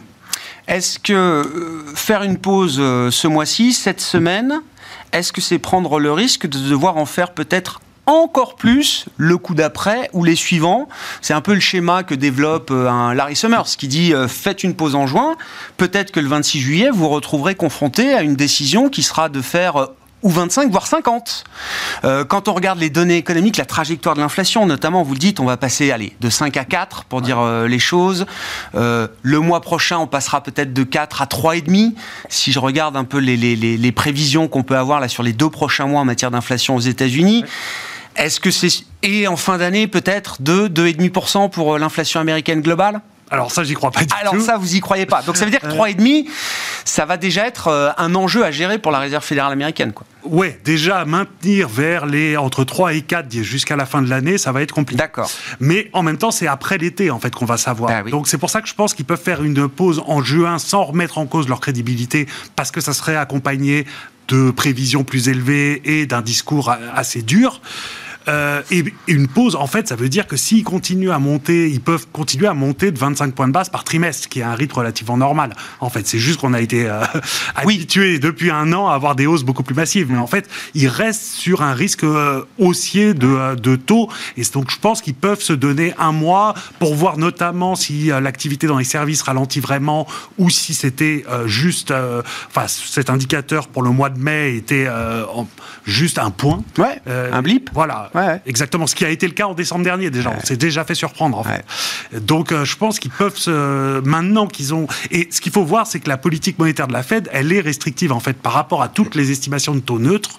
Est-ce 0.68 0.98
que 0.98 1.12
euh, 1.14 1.94
faire 1.94 2.22
une 2.22 2.36
pause 2.36 2.76
ce 2.76 3.26
mois-ci, 3.26 3.72
cette 3.72 4.00
semaine, 4.02 4.60
est-ce 5.12 5.32
que 5.32 5.40
c'est 5.40 5.58
prendre 5.58 5.98
le 5.98 6.12
risque 6.12 6.46
de 6.46 6.58
devoir 6.68 6.98
en 6.98 7.06
faire 7.06 7.32
peut-être 7.32 7.80
encore 8.06 8.56
plus 8.56 9.06
le 9.16 9.38
coup 9.38 9.54
d'après 9.54 10.10
ou 10.12 10.24
les 10.24 10.36
suivants. 10.36 10.88
C'est 11.20 11.34
un 11.34 11.40
peu 11.40 11.54
le 11.54 11.60
schéma 11.60 12.02
que 12.02 12.14
développe 12.14 12.70
euh, 12.70 12.88
un 12.88 13.14
Larry 13.14 13.36
Summers 13.36 13.76
qui 13.78 13.88
dit 13.88 14.12
euh, 14.12 14.28
faites 14.28 14.62
une 14.62 14.74
pause 14.74 14.94
en 14.94 15.06
juin, 15.06 15.36
peut-être 15.76 16.10
que 16.10 16.20
le 16.20 16.28
26 16.28 16.60
juillet 16.60 16.90
vous 16.92 17.08
retrouverez 17.08 17.54
confronté 17.54 18.14
à 18.14 18.22
une 18.22 18.36
décision 18.36 18.88
qui 18.88 19.02
sera 19.02 19.28
de 19.28 19.40
faire 19.40 19.76
euh, 19.76 19.86
ou 20.22 20.30
25, 20.30 20.70
voire 20.70 20.86
50. 20.86 21.44
quand 22.02 22.48
on 22.48 22.54
regarde 22.54 22.78
les 22.78 22.88
données 22.88 23.18
économiques, 23.18 23.58
la 23.58 23.66
trajectoire 23.66 24.14
de 24.14 24.22
l'inflation, 24.22 24.64
notamment, 24.64 25.02
vous 25.02 25.12
le 25.12 25.18
dites, 25.18 25.38
on 25.38 25.44
va 25.44 25.58
passer 25.58 25.90
allez, 25.90 26.16
de 26.22 26.30
5 26.30 26.56
à 26.56 26.64
4 26.64 27.04
pour 27.04 27.20
dire 27.20 27.44
les 27.68 27.78
choses. 27.78 28.24
le 28.72 29.38
mois 29.40 29.60
prochain, 29.60 29.98
on 29.98 30.06
passera 30.06 30.42
peut-être 30.42 30.72
de 30.72 30.82
4 30.82 31.20
à 31.20 31.26
3,5. 31.26 31.92
Si 32.30 32.52
je 32.52 32.58
regarde 32.58 32.96
un 32.96 33.04
peu 33.04 33.18
les, 33.18 33.36
les, 33.36 33.54
les 33.54 33.92
prévisions 33.92 34.48
qu'on 34.48 34.62
peut 34.62 34.78
avoir 34.78 34.98
là 34.98 35.08
sur 35.08 35.22
les 35.22 35.34
deux 35.34 35.50
prochains 35.50 35.84
mois 35.84 36.00
en 36.00 36.06
matière 36.06 36.30
d'inflation 36.30 36.74
aux 36.74 36.80
États-Unis, 36.80 37.44
est-ce 38.16 38.40
que 38.40 38.50
c'est. 38.50 38.84
Et 39.02 39.26
en 39.26 39.36
fin 39.36 39.58
d'année, 39.58 39.86
peut-être 39.86 40.40
2, 40.40 40.68
2,5% 40.68 41.50
pour 41.50 41.74
euh, 41.74 41.78
l'inflation 41.78 42.20
américaine 42.20 42.60
globale? 42.60 43.00
Alors 43.30 43.50
ça, 43.50 43.64
j'y 43.64 43.74
crois 43.74 43.90
pas 43.90 44.00
du 44.00 44.06
tout. 44.06 44.16
Alors 44.20 44.40
ça, 44.40 44.56
vous 44.56 44.76
y 44.76 44.80
croyez 44.80 45.06
pas. 45.06 45.22
Donc 45.22 45.36
ça 45.36 45.44
veut 45.44 45.50
dire 45.50 45.60
que 45.60 45.66
3,5, 45.66 46.26
ça 46.84 47.04
va 47.04 47.16
déjà 47.16 47.46
être 47.46 47.68
euh, 47.68 47.90
un 47.96 48.14
enjeu 48.14 48.44
à 48.44 48.50
gérer 48.50 48.78
pour 48.78 48.92
la 48.92 48.98
Réserve 48.98 49.24
fédérale 49.24 49.52
américaine, 49.52 49.92
quoi. 49.92 50.06
Ouais, 50.24 50.58
déjà 50.64 51.04
maintenir 51.04 51.68
vers 51.68 52.06
les 52.06 52.36
entre 52.36 52.64
3 52.64 52.94
et 52.94 53.02
4 53.02 53.30
jusqu'à 53.42 53.76
la 53.76 53.86
fin 53.86 54.02
de 54.02 54.08
l'année, 54.08 54.38
ça 54.38 54.52
va 54.52 54.62
être 54.62 54.72
compliqué. 54.72 54.98
D'accord. 54.98 55.30
Mais 55.60 55.90
en 55.92 56.02
même 56.02 56.16
temps, 56.16 56.30
c'est 56.30 56.46
après 56.46 56.78
l'été 56.78 57.10
en 57.10 57.18
fait 57.18 57.34
qu'on 57.34 57.44
va 57.44 57.56
savoir. 57.56 57.90
Ah 57.92 58.08
Donc 58.08 58.28
c'est 58.28 58.38
pour 58.38 58.50
ça 58.50 58.62
que 58.62 58.68
je 58.68 58.74
pense 58.74 58.94
qu'ils 58.94 59.04
peuvent 59.04 59.20
faire 59.20 59.42
une 59.42 59.68
pause 59.68 60.02
en 60.06 60.22
juin 60.22 60.58
sans 60.58 60.84
remettre 60.84 61.18
en 61.18 61.26
cause 61.26 61.48
leur 61.48 61.60
crédibilité 61.60 62.26
parce 62.56 62.70
que 62.70 62.80
ça 62.80 62.94
serait 62.94 63.16
accompagné 63.16 63.84
de 64.28 64.50
prévisions 64.50 65.04
plus 65.04 65.28
élevées 65.28 65.82
et 65.84 66.06
d'un 66.06 66.22
discours 66.22 66.74
assez 66.94 67.20
dur. 67.22 67.60
Euh, 68.28 68.62
et, 68.70 68.84
une 69.06 69.28
pause, 69.28 69.56
en 69.56 69.66
fait, 69.66 69.88
ça 69.88 69.96
veut 69.96 70.08
dire 70.08 70.26
que 70.26 70.36
s'ils 70.36 70.64
continuent 70.64 71.10
à 71.10 71.18
monter, 71.18 71.68
ils 71.68 71.80
peuvent 71.80 72.06
continuer 72.12 72.46
à 72.46 72.54
monter 72.54 72.90
de 72.90 72.98
25 72.98 73.34
points 73.34 73.48
de 73.48 73.52
base 73.52 73.68
par 73.68 73.84
trimestre, 73.84 74.28
qui 74.28 74.40
est 74.40 74.44
un 74.44 74.54
rythme 74.54 74.78
relativement 74.78 75.16
normal. 75.16 75.54
En 75.80 75.90
fait, 75.90 76.06
c'est 76.06 76.18
juste 76.18 76.40
qu'on 76.40 76.54
a 76.54 76.60
été 76.60 76.88
euh, 76.88 77.02
habitué 77.54 78.18
depuis 78.18 78.50
un 78.50 78.72
an 78.72 78.88
à 78.88 78.94
avoir 78.94 79.14
des 79.14 79.26
hausses 79.26 79.44
beaucoup 79.44 79.62
plus 79.62 79.74
massives. 79.74 80.10
Mais 80.10 80.18
en 80.18 80.26
fait, 80.26 80.48
ils 80.74 80.88
restent 80.88 81.34
sur 81.34 81.62
un 81.62 81.74
risque 81.74 82.04
euh, 82.04 82.44
haussier 82.58 83.14
de, 83.14 83.26
euh, 83.26 83.54
de 83.54 83.76
taux. 83.76 84.08
Et 84.36 84.42
donc, 84.52 84.70
je 84.70 84.78
pense 84.78 85.02
qu'ils 85.02 85.14
peuvent 85.14 85.40
se 85.40 85.52
donner 85.52 85.94
un 85.98 86.12
mois 86.12 86.54
pour 86.78 86.94
voir 86.94 87.18
notamment 87.18 87.74
si 87.74 88.06
l'activité 88.06 88.66
dans 88.66 88.78
les 88.78 88.84
services 88.84 89.22
ralentit 89.22 89.60
vraiment 89.60 90.06
ou 90.38 90.50
si 90.50 90.74
c'était 90.74 91.24
juste, 91.46 91.92
enfin, 92.48 92.66
cet 92.68 93.10
indicateur 93.10 93.68
pour 93.68 93.82
le 93.82 93.90
mois 93.90 94.10
de 94.10 94.18
mai 94.18 94.56
était 94.56 94.86
juste 95.84 96.18
un 96.18 96.30
point. 96.30 96.62
Ouais, 96.78 97.00
un 97.06 97.42
blip. 97.42 97.70
Voilà. 97.72 98.10
Exactement, 98.46 98.86
ce 98.86 98.94
qui 98.94 99.04
a 99.04 99.10
été 99.10 99.26
le 99.26 99.32
cas 99.32 99.46
en 99.46 99.54
décembre 99.54 99.84
dernier 99.84 100.10
déjà. 100.10 100.32
On 100.36 100.44
s'est 100.44 100.56
déjà 100.56 100.84
fait 100.84 100.94
surprendre. 100.94 101.38
En 101.38 101.44
fait. 101.44 101.64
Donc 102.20 102.52
euh, 102.52 102.64
je 102.64 102.76
pense 102.76 102.98
qu'ils 102.98 103.10
peuvent 103.10 103.36
se... 103.36 104.00
Maintenant 104.00 104.46
qu'ils 104.46 104.74
ont... 104.74 104.86
Et 105.10 105.28
ce 105.30 105.40
qu'il 105.40 105.52
faut 105.52 105.64
voir, 105.64 105.86
c'est 105.86 106.00
que 106.00 106.08
la 106.08 106.16
politique 106.16 106.58
monétaire 106.58 106.86
de 106.86 106.92
la 106.92 107.02
Fed, 107.02 107.28
elle 107.32 107.52
est 107.52 107.60
restrictive 107.60 108.12
en 108.12 108.20
fait 108.20 108.34
par 108.34 108.52
rapport 108.52 108.82
à 108.82 108.88
toutes 108.88 109.14
les 109.14 109.30
estimations 109.30 109.74
de 109.74 109.80
taux 109.80 109.98
neutres 109.98 110.38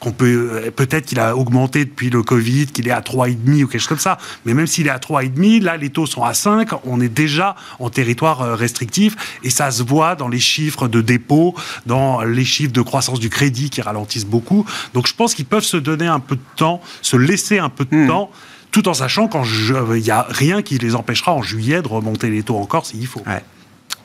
qu'on 0.00 0.12
peut 0.12 0.72
peut-être 0.74 1.06
qu'il 1.06 1.20
a 1.20 1.36
augmenté 1.36 1.84
depuis 1.84 2.10
le 2.10 2.22
Covid, 2.22 2.66
qu'il 2.66 2.88
est 2.88 2.92
à 2.92 3.00
3,5 3.00 3.64
ou 3.64 3.66
quelque 3.68 3.80
chose 3.80 3.88
comme 3.88 3.98
ça. 3.98 4.18
Mais 4.44 4.54
même 4.54 4.66
s'il 4.66 4.86
est 4.86 4.90
à 4.90 4.98
3,5, 4.98 5.62
là 5.62 5.76
les 5.76 5.90
taux 5.90 6.06
sont 6.06 6.22
à 6.22 6.34
5, 6.34 6.68
on 6.84 7.00
est 7.00 7.08
déjà 7.08 7.56
en 7.78 7.90
territoire 7.90 8.58
restrictif 8.58 9.16
et 9.42 9.50
ça 9.50 9.70
se 9.70 9.82
voit 9.82 10.14
dans 10.14 10.28
les 10.28 10.40
chiffres 10.40 10.88
de 10.88 11.00
dépôt, 11.00 11.54
dans 11.86 12.22
les 12.22 12.44
chiffres 12.44 12.72
de 12.72 12.82
croissance 12.82 13.20
du 13.20 13.30
crédit 13.30 13.70
qui 13.70 13.80
ralentissent 13.82 14.26
beaucoup. 14.26 14.66
Donc 14.94 15.06
je 15.06 15.14
pense 15.14 15.34
qu'ils 15.34 15.46
peuvent 15.46 15.64
se 15.64 15.76
donner 15.76 16.06
un 16.06 16.20
peu 16.20 16.36
de 16.36 16.42
temps, 16.56 16.80
se 17.02 17.16
laisser 17.16 17.58
un 17.58 17.68
peu 17.68 17.84
de 17.84 17.96
hmm. 17.96 18.08
temps 18.08 18.30
tout 18.72 18.88
en 18.88 18.94
sachant 18.94 19.26
qu'il 19.28 20.02
n'y 20.02 20.10
a 20.10 20.26
rien 20.28 20.60
qui 20.60 20.76
les 20.76 20.94
empêchera 20.94 21.32
en 21.32 21.42
juillet 21.42 21.80
de 21.80 21.88
remonter 21.88 22.28
les 22.28 22.42
taux 22.42 22.58
encore 22.58 22.84
s'il 22.84 23.06
faut. 23.06 23.22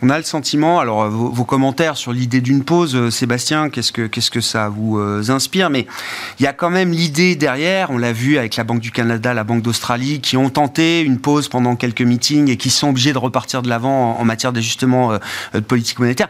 On 0.04 0.10
a 0.10 0.18
le 0.18 0.24
sentiment, 0.24 0.80
alors 0.80 1.08
vos, 1.10 1.46
commentaires 1.46 1.96
sur 1.96 2.12
l'idée 2.12 2.42
d'une 2.42 2.64
pause, 2.64 2.96
euh, 2.96 3.12
Sébastien, 3.12 3.70
qu'est-ce 3.70 3.92
que, 3.92 4.08
qu'est-ce 4.08 4.32
que 4.32 4.42
ça 4.42 4.68
vous 4.68 4.98
euh, 4.98 5.30
inspire? 5.30 5.70
Mais 5.70 5.86
il 6.40 6.44
y 6.44 6.48
a 6.48 6.54
quand 6.54 6.72
même 6.72 6.92
l'idée 6.92 7.36
derrière, 7.36 7.92
on 7.92 8.00
l'a 8.00 8.12
vu 8.12 8.40
avec 8.40 8.56
la 8.56 8.64
Banque 8.64 8.80
du 8.80 8.92
Canada, 8.92 9.36
la 9.36 9.44
Banque 9.44 9.62
d'Australie, 9.62 10.20
qui 10.20 10.38
ont 10.38 10.50
tenté 10.50 11.02
une 11.02 11.20
pause 11.20 11.50
pendant 11.50 11.76
quelques 11.76 12.02
meetings 12.02 12.50
et 12.50 12.58
qui 12.58 12.72
sont 12.72 12.90
obligés 12.90 13.14
de 13.14 13.20
repartir 13.20 13.62
de 13.62 13.70
l'avant 13.70 14.18
en, 14.20 14.26
matière 14.26 14.52
d'ajustement 14.52 15.12
euh, 15.12 15.20
de 15.54 15.60
politique 15.60 16.00
monétaire 16.00 16.30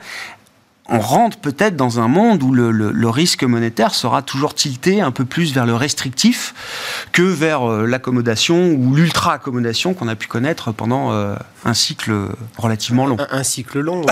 on 0.91 1.00
rentre 1.00 1.38
peut-être 1.38 1.75
dans 1.75 2.00
un 2.00 2.07
monde 2.07 2.43
où 2.43 2.53
le, 2.53 3.10
risque 3.10 3.43
monétaire 3.43 3.95
sera 3.95 4.21
toujours 4.21 4.53
tilté 4.53 5.01
un 5.01 5.12
peu 5.12 5.25
plus 5.25 5.53
vers 5.53 5.65
le 5.65 5.75
restrictif 5.75 6.53
que 7.12 7.21
vers 7.21 7.69
euh, 7.69 7.86
l'accommodation 7.86 8.71
ou 8.71 8.95
l'ultra-accommodation 8.95 9.93
qu'on 9.93 10.07
a 10.07 10.15
pu 10.15 10.27
connaître 10.27 10.71
pendant 10.71 11.12
euh, 11.12 11.36
un 11.65 11.74
cycle 11.74 12.13
relativement 12.57 13.05
long. 13.05 13.17
Un, 13.31 13.43
cycle 13.43 13.79
long 13.79 14.05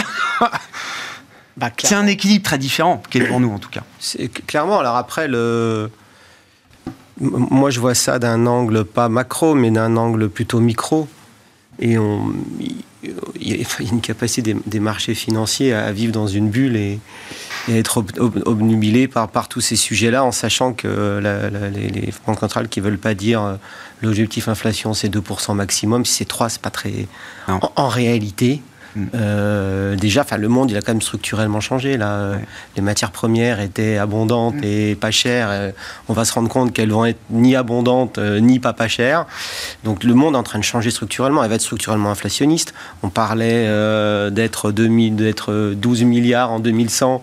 bah, 1.58 1.70
C'est 1.78 1.96
un 1.96 2.08
équilibre 2.08 2.44
très 2.44 2.58
différent 2.58 3.02
qui 3.10 3.20
est 3.20 3.26
pour 3.26 3.40
nous 3.40 3.52
en 3.52 3.60
tout 3.60 3.70
cas. 3.70 3.84
Clairement, 4.48 4.80
alors 4.80 4.96
après, 4.96 5.28
le... 5.28 5.90
moi 7.20 7.70
je 7.70 7.80
vois 7.80 7.96
ça 7.96 8.20
d'un 8.20 8.46
angle 8.46 8.84
pas 8.86 9.10
macro, 9.10 9.54
mais 9.54 9.72
d'un 9.72 9.96
angle 9.96 10.30
plutôt 10.30 10.60
micro. 10.60 11.08
Et 11.82 11.98
on, 11.98 12.34
il 13.04 13.16
y 13.40 13.54
a 13.54 13.66
une 13.80 14.02
capacité 14.02 14.56
des, 14.66 14.80
marchés 14.80 15.16
financiers 15.16 15.74
à 15.74 15.92
vivre 15.92 16.12
dans 16.12 16.28
une 16.28 16.50
bulle 16.50 16.76
et, 16.76 17.00
être 17.70 18.04
obnubilé 18.46 19.08
par, 19.08 19.28
par 19.28 19.48
tous 19.48 19.62
ces 19.62 19.76
sujets-là, 19.76 20.24
en 20.24 20.32
sachant 20.32 20.74
que 20.74 21.20
les, 21.22 21.90
les, 21.90 22.14
banques 22.26 22.40
centrales 22.40 22.68
qui 22.68 22.80
ne 22.80 22.86
veulent 22.86 22.98
pas 22.98 23.14
dire 23.14 23.44
euh, 23.44 23.56
l'objectif 24.02 24.48
inflation 24.48 24.96
c'est 24.96 25.14
2% 25.14 25.54
maximum, 25.54 26.04
si 26.04 26.16
c'est 26.16 26.26
3, 26.26 26.50
c'est 26.50 26.62
pas 26.62 26.72
très. 26.72 27.06
en, 27.48 27.88
réalité, 27.88 28.62
Mm. 28.96 29.06
Euh, 29.16 29.96
déjà, 29.96 30.22
enfin, 30.22 30.38
le 30.38 30.48
monde, 30.48 30.72
il 30.72 30.78
a 30.78 30.82
quand 30.82 30.94
même 30.94 31.02
structurellement 31.02 31.62
changé. 31.62 31.98
Là, 31.98 32.34
les 32.76 32.82
matières 32.82 33.12
premières 33.12 33.60
étaient 33.60 33.98
abondantes 33.98 34.56
mm. 34.56 34.64
et 34.64 34.96
pas 34.96 35.12
chères. 35.12 35.48
Euh, 35.52 35.72
on 36.08 36.14
va 36.14 36.26
se 36.26 36.34
rendre 36.34 36.50
compte 36.50 36.74
qu'elles 36.74 36.92
vont 36.92 37.06
être 37.06 37.20
ni 37.30 37.56
abondantes 37.56 38.18
euh, 38.18 38.40
ni 38.40 38.60
pas 38.60 38.74
pas 38.74 38.88
chères. 38.88 39.26
Donc, 39.84 40.04
le 40.04 40.14
monde 40.14 40.36
est 40.36 40.38
en 40.38 40.44
train 40.44 40.60
de 40.60 40.64
changer 40.64 40.92
structurellement. 40.92 41.44
Elle 41.44 41.50
va 41.50 41.56
être 41.56 41.62
structurellement 41.62 42.12
inflationniste. 42.12 42.74
On 43.04 43.10
parlait 43.10 43.66
d'être 44.32 44.72
12 44.72 46.04
milliards 46.04 46.52
en 46.52 46.60
2100. 46.60 47.22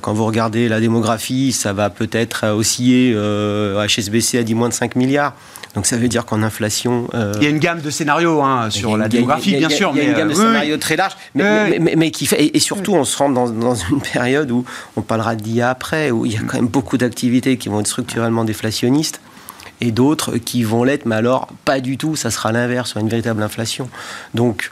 Quand 0.00 0.12
vous 0.12 0.24
regardez 0.24 0.68
la 0.68 0.80
démographie, 0.80 1.52
ça 1.52 1.72
va 1.72 1.90
peut-être 1.90 2.46
osciller. 2.48 3.12
HSBC 3.14 4.38
a 4.38 4.42
dit 4.42 4.54
moins 4.54 4.68
de 4.68 4.74
5 4.74 4.96
milliards. 4.96 5.34
Donc 5.74 5.86
ça 5.86 5.96
veut 5.96 6.08
dire 6.08 6.26
qu'en 6.26 6.42
inflation... 6.42 7.08
Euh, 7.14 7.32
il 7.36 7.44
y 7.44 7.46
a 7.46 7.50
une 7.50 7.58
gamme 7.58 7.80
de 7.80 7.90
scénarios 7.90 8.42
hein, 8.42 8.68
sur 8.70 8.96
la 8.96 9.08
démographie, 9.08 9.56
bien 9.56 9.70
sûr. 9.70 9.92
Il 9.94 9.98
y 9.98 10.06
a 10.06 10.10
une 10.10 10.16
gamme 10.16 10.28
de 10.28 10.34
euh, 10.34 10.36
scénarios 10.36 10.76
très 10.76 10.96
large, 10.96 11.16
mais, 11.34 11.78
mais, 11.78 12.10
qui 12.10 12.26
fait... 12.26 12.50
Et, 12.54 12.60
surtout, 12.60 12.92
on 12.92 13.04
se 13.04 13.16
rend 13.16 13.30
dans, 13.30 13.48
dans, 13.48 13.74
une 13.74 14.00
période 14.00 14.50
où 14.50 14.64
on 14.96 15.02
parlera 15.02 15.34
d'IA 15.34 15.70
après, 15.70 16.10
où 16.10 16.26
il 16.26 16.32
y 16.32 16.36
a 16.36 16.40
quand 16.40 16.56
même 16.56 16.68
beaucoup 16.68 16.98
d'activités 16.98 17.56
qui 17.56 17.70
vont 17.70 17.80
être 17.80 17.86
structurellement 17.86 18.44
déflationnistes 18.44 19.20
et 19.80 19.92
d'autres 19.92 20.36
qui 20.36 20.62
vont 20.62 20.84
l'être, 20.84 21.06
mais 21.06 21.16
alors 21.16 21.48
pas 21.64 21.80
du 21.80 21.96
tout, 21.96 22.16
ça 22.16 22.30
sera 22.30 22.52
l'inverse, 22.52 22.94
une 23.00 23.08
véritable 23.08 23.42
inflation. 23.42 23.88
Donc 24.34 24.70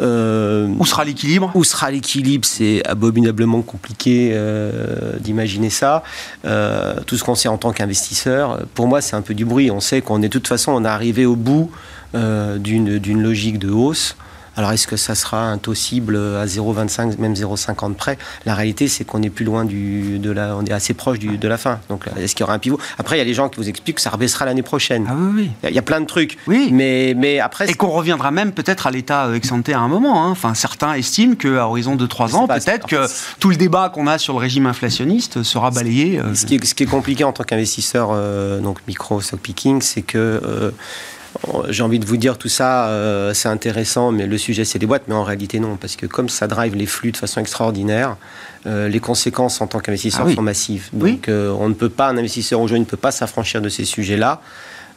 euh, 0.00 0.68
où 0.78 0.84
sera 0.84 1.04
l'équilibre? 1.04 1.50
Où 1.54 1.64
sera 1.64 1.90
l'équilibre? 1.90 2.46
C'est 2.46 2.86
abominablement 2.86 3.62
compliqué 3.62 4.32
euh, 4.32 5.18
d'imaginer 5.18 5.70
ça. 5.70 6.02
Euh, 6.44 6.96
tout 7.06 7.16
ce 7.16 7.24
qu'on 7.24 7.34
sait 7.34 7.48
en 7.48 7.58
tant 7.58 7.72
qu'investisseur, 7.72 8.60
pour 8.74 8.86
moi, 8.86 9.00
c'est 9.00 9.16
un 9.16 9.22
peu 9.22 9.34
du 9.34 9.44
bruit. 9.44 9.70
On 9.70 9.80
sait 9.80 10.00
qu'on 10.00 10.22
est 10.22 10.28
de 10.28 10.32
toute 10.32 10.48
façon, 10.48 10.72
on 10.72 10.84
est 10.84 10.88
arrivé 10.88 11.26
au 11.26 11.36
bout 11.36 11.70
d'une 12.14 13.22
logique 13.22 13.58
de 13.58 13.70
hausse. 13.70 14.16
Alors 14.56 14.72
est-ce 14.72 14.86
que 14.86 14.96
ça 14.96 15.14
sera 15.14 15.42
un 15.42 15.58
taux 15.58 15.74
cible 15.74 16.16
à 16.16 16.46
0,25, 16.46 17.18
même 17.18 17.34
0,50 17.34 17.94
près? 17.94 18.18
La 18.46 18.54
réalité, 18.54 18.88
c'est 18.88 19.04
qu'on 19.04 19.22
est 19.22 19.30
plus 19.30 19.44
loin 19.44 19.64
du, 19.64 20.18
de 20.18 20.30
la, 20.30 20.56
on 20.56 20.64
est 20.64 20.72
assez 20.72 20.94
proche 20.94 21.18
du, 21.18 21.38
de 21.38 21.48
la 21.48 21.58
fin. 21.58 21.80
Donc 21.88 22.06
est-ce 22.16 22.34
qu'il 22.34 22.42
y 22.42 22.44
aura 22.44 22.54
un 22.54 22.58
pivot? 22.58 22.78
Après, 22.98 23.16
il 23.16 23.18
y 23.18 23.22
a 23.22 23.24
les 23.24 23.34
gens 23.34 23.48
qui 23.48 23.56
vous 23.56 23.68
expliquent 23.68 23.96
que 23.96 24.02
ça 24.02 24.10
rebaissera 24.10 24.44
l'année 24.44 24.62
prochaine. 24.62 25.06
Ah 25.08 25.14
oui, 25.16 25.32
oui. 25.34 25.50
Il 25.68 25.74
y 25.74 25.78
a 25.78 25.82
plein 25.82 26.00
de 26.00 26.06
trucs. 26.06 26.38
Oui. 26.46 26.68
Mais, 26.72 27.14
mais 27.16 27.40
après. 27.40 27.70
Et 27.70 27.74
qu'on 27.74 27.90
reviendra 27.90 28.30
même 28.30 28.52
peut-être 28.52 28.86
à 28.86 28.90
l'état 28.90 29.28
ex 29.34 29.50
à 29.50 29.78
un 29.78 29.88
moment. 29.88 30.24
Hein. 30.24 30.30
Enfin, 30.30 30.54
certains 30.54 30.94
estiment 30.94 31.34
qu'à 31.34 31.66
horizon 31.66 31.96
de 31.96 32.06
3 32.06 32.36
ans, 32.36 32.46
peut-être 32.46 32.86
que 32.86 33.06
tout 33.40 33.50
le 33.50 33.56
débat 33.56 33.88
qu'on 33.88 34.06
a 34.06 34.18
sur 34.18 34.34
le 34.34 34.40
régime 34.40 34.66
inflationniste 34.66 35.42
sera 35.42 35.70
balayé. 35.70 36.18
Euh, 36.18 36.34
ce, 36.34 36.46
qui 36.46 36.56
est, 36.56 36.64
ce, 36.64 36.74
qui 36.74 36.84
est, 36.84 36.86
compliqué 36.86 37.24
en 37.24 37.32
tant 37.32 37.44
qu'investisseur, 37.44 38.10
euh, 38.12 38.60
donc 38.60 38.78
micro 38.86 39.20
stock 39.20 39.40
picking, 39.40 39.80
c'est 39.80 40.02
que 40.02 40.18
euh, 40.18 40.70
j'ai 41.68 41.82
envie 41.82 41.98
de 41.98 42.06
vous 42.06 42.16
dire 42.16 42.38
tout 42.38 42.48
ça, 42.48 42.88
euh, 42.88 43.34
c'est 43.34 43.48
intéressant, 43.48 44.12
mais 44.12 44.26
le 44.26 44.38
sujet 44.38 44.64
c'est 44.64 44.78
les 44.78 44.86
boîtes, 44.86 45.04
mais 45.08 45.14
en 45.14 45.24
réalité 45.24 45.60
non, 45.60 45.76
parce 45.76 45.96
que 45.96 46.06
comme 46.06 46.28
ça 46.28 46.46
drive 46.46 46.74
les 46.74 46.86
flux 46.86 47.12
de 47.12 47.16
façon 47.16 47.40
extraordinaire, 47.40 48.16
euh, 48.66 48.88
les 48.88 49.00
conséquences 49.00 49.60
en 49.60 49.66
tant 49.66 49.80
qu'investisseur 49.80 50.26
ah 50.28 50.34
sont 50.34 50.42
massives. 50.42 50.88
Donc 50.92 51.28
euh, 51.28 51.54
on 51.58 51.68
ne 51.68 51.74
peut 51.74 51.88
pas, 51.88 52.08
un 52.08 52.16
investisseur 52.16 52.60
aujourd'hui 52.60 52.80
ne 52.80 52.84
peut 52.86 52.96
pas 52.96 53.10
s'affranchir 53.10 53.60
de 53.60 53.68
ces 53.68 53.84
sujets-là. 53.84 54.40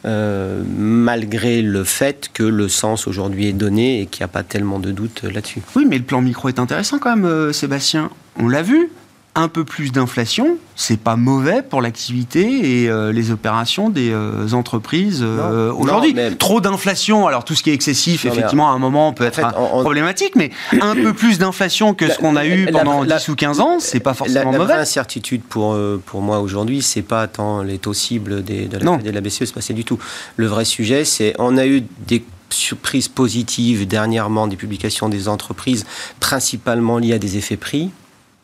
malgré 0.04 1.60
le 1.60 1.84
fait 1.84 2.30
que 2.32 2.44
le 2.44 2.68
sens 2.68 3.06
aujourd'hui 3.06 3.48
est 3.48 3.52
donné 3.52 4.00
et 4.00 4.06
qu'il 4.06 4.22
n'y 4.22 4.30
a 4.30 4.32
pas 4.32 4.44
tellement 4.44 4.78
de 4.78 4.92
doute 4.92 5.24
là-dessus. 5.24 5.60
Oui, 5.74 5.86
mais 5.88 5.98
le 5.98 6.04
plan 6.04 6.20
micro 6.20 6.48
est 6.48 6.58
intéressant 6.58 6.98
quand 6.98 7.16
même, 7.16 7.52
Sébastien. 7.52 8.10
On 8.36 8.48
l'a 8.48 8.62
vu, 8.62 8.90
un 9.38 9.46
peu 9.46 9.64
plus 9.64 9.92
d'inflation, 9.92 10.58
c'est 10.74 10.98
pas 10.98 11.14
mauvais 11.14 11.62
pour 11.62 11.80
l'activité 11.80 12.82
et 12.82 12.88
euh, 12.88 13.12
les 13.12 13.30
opérations 13.30 13.88
des 13.88 14.10
euh, 14.10 14.52
entreprises 14.52 15.20
euh, 15.22 15.72
aujourd'hui. 15.72 16.12
Trop 16.40 16.60
d'inflation, 16.60 17.28
alors 17.28 17.44
tout 17.44 17.54
ce 17.54 17.62
qui 17.62 17.70
est 17.70 17.74
excessif, 17.74 18.24
effectivement, 18.24 18.68
à 18.68 18.72
un 18.72 18.80
moment 18.80 19.12
peut 19.12 19.24
être 19.24 19.40
problématique, 19.52 20.34
mais 20.34 20.50
un 20.80 20.94
peu 20.96 21.12
plus 21.12 21.38
d'inflation 21.38 21.94
que 21.94 22.10
ce 22.10 22.18
qu'on 22.18 22.34
a 22.34 22.46
eu 22.46 22.66
pendant 22.72 23.04
10 23.04 23.28
ou 23.28 23.36
15 23.36 23.60
ans, 23.60 23.76
c'est 23.78 24.00
pas 24.00 24.14
forcément 24.14 24.52
mauvais. 24.52 24.74
La 24.74 24.80
incertitude 24.80 25.42
pour, 25.42 25.78
pour 26.06 26.20
moi 26.20 26.40
aujourd'hui, 26.40 26.82
c'est 26.82 27.02
pas 27.02 27.28
tant 27.28 27.62
les 27.62 27.78
taux 27.78 27.94
cibles 27.94 28.42
des, 28.42 28.66
de, 28.66 28.76
la, 28.76 28.96
de 28.96 29.10
la 29.10 29.20
BCE, 29.20 29.44
c'est 29.44 29.54
pas 29.54 29.72
du 29.72 29.84
tout. 29.84 30.00
Le 30.36 30.46
vrai 30.46 30.64
sujet, 30.64 31.04
c'est 31.04 31.34
on 31.38 31.56
a 31.56 31.66
eu 31.66 31.84
des 32.08 32.24
surprises 32.50 33.06
positives 33.06 33.86
dernièrement 33.86 34.48
des 34.48 34.56
publications 34.56 35.08
des 35.08 35.28
entreprises, 35.28 35.86
principalement 36.18 36.98
liées 36.98 37.14
à 37.14 37.18
des 37.18 37.36
effets 37.36 37.56
prix 37.56 37.90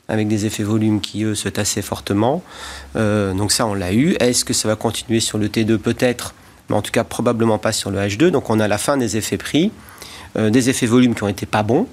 avec 0.08 0.28
des 0.28 0.46
effets 0.46 0.62
volumes 0.62 1.00
qui, 1.00 1.24
eux, 1.24 1.34
se 1.34 1.48
tassaient 1.48 1.82
fortement. 1.82 2.42
Euh, 2.96 3.32
donc 3.32 3.52
ça, 3.52 3.66
on 3.66 3.74
l'a 3.74 3.92
eu. 3.92 4.16
Est-ce 4.20 4.44
que 4.44 4.52
ça 4.52 4.68
va 4.68 4.76
continuer 4.76 5.20
sur 5.20 5.38
le 5.38 5.48
T2 5.48 5.78
Peut-être, 5.78 6.34
mais 6.68 6.76
en 6.76 6.82
tout 6.82 6.92
cas 6.92 7.04
probablement 7.04 7.58
pas 7.58 7.72
sur 7.72 7.90
le 7.90 7.98
H2. 7.98 8.28
Donc 8.28 8.50
on 8.50 8.60
a 8.60 8.68
la 8.68 8.78
fin 8.78 8.96
des 8.96 9.16
effets 9.16 9.38
prix, 9.38 9.72
euh, 10.36 10.50
des 10.50 10.68
effets 10.68 10.86
volumes 10.86 11.14
qui 11.14 11.22
ont 11.22 11.28
été 11.28 11.46
pas 11.46 11.62
bons. 11.62 11.86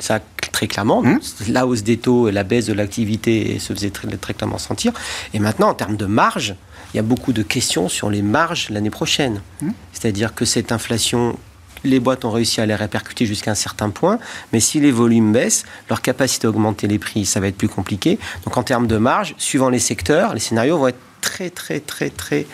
Ça, 0.00 0.20
très 0.52 0.66
clairement. 0.66 1.02
Mmh. 1.02 1.20
La 1.48 1.66
hausse 1.66 1.82
des 1.82 1.98
taux 1.98 2.28
et 2.28 2.32
la 2.32 2.44
baisse 2.44 2.66
de 2.66 2.72
l'activité 2.72 3.58
se 3.58 3.72
faisait 3.72 3.90
très, 3.90 4.08
très 4.16 4.34
clairement 4.34 4.58
sentir. 4.58 4.92
Et 5.34 5.38
maintenant, 5.38 5.68
en 5.68 5.74
termes 5.74 5.96
de 5.96 6.06
marge, 6.06 6.56
il 6.92 6.96
y 6.96 7.00
a 7.00 7.02
beaucoup 7.02 7.32
de 7.32 7.42
questions 7.42 7.88
sur 7.88 8.10
les 8.10 8.22
marges 8.22 8.70
l'année 8.70 8.90
prochaine. 8.90 9.40
Mmh. 9.60 9.70
C'est-à-dire 9.92 10.34
que 10.34 10.44
cette 10.44 10.72
inflation 10.72 11.38
les 11.84 12.00
boîtes 12.00 12.24
ont 12.24 12.30
réussi 12.30 12.60
à 12.60 12.66
les 12.66 12.74
répercuter 12.74 13.26
jusqu'à 13.26 13.50
un 13.50 13.56
certain 13.56 13.90
point, 13.90 14.18
mais 14.52 14.60
si 14.60 14.80
les 14.80 14.92
volumes 14.92 15.32
baissent, 15.32 15.64
leur 15.88 16.02
capacité 16.02 16.46
à 16.46 16.50
augmenter 16.50 16.86
les 16.86 16.98
prix, 16.98 17.26
ça 17.26 17.40
va 17.40 17.48
être 17.48 17.56
plus 17.56 17.68
compliqué. 17.68 18.18
Donc 18.44 18.56
en 18.56 18.62
termes 18.62 18.86
de 18.86 18.96
marge, 18.96 19.34
suivant 19.38 19.68
les 19.68 19.78
secteurs, 19.78 20.34
les 20.34 20.40
scénarios 20.40 20.78
vont 20.78 20.88
être 20.88 20.98
très 21.22 21.50
très 21.50 21.80
très 21.80 22.10
très 22.10 22.46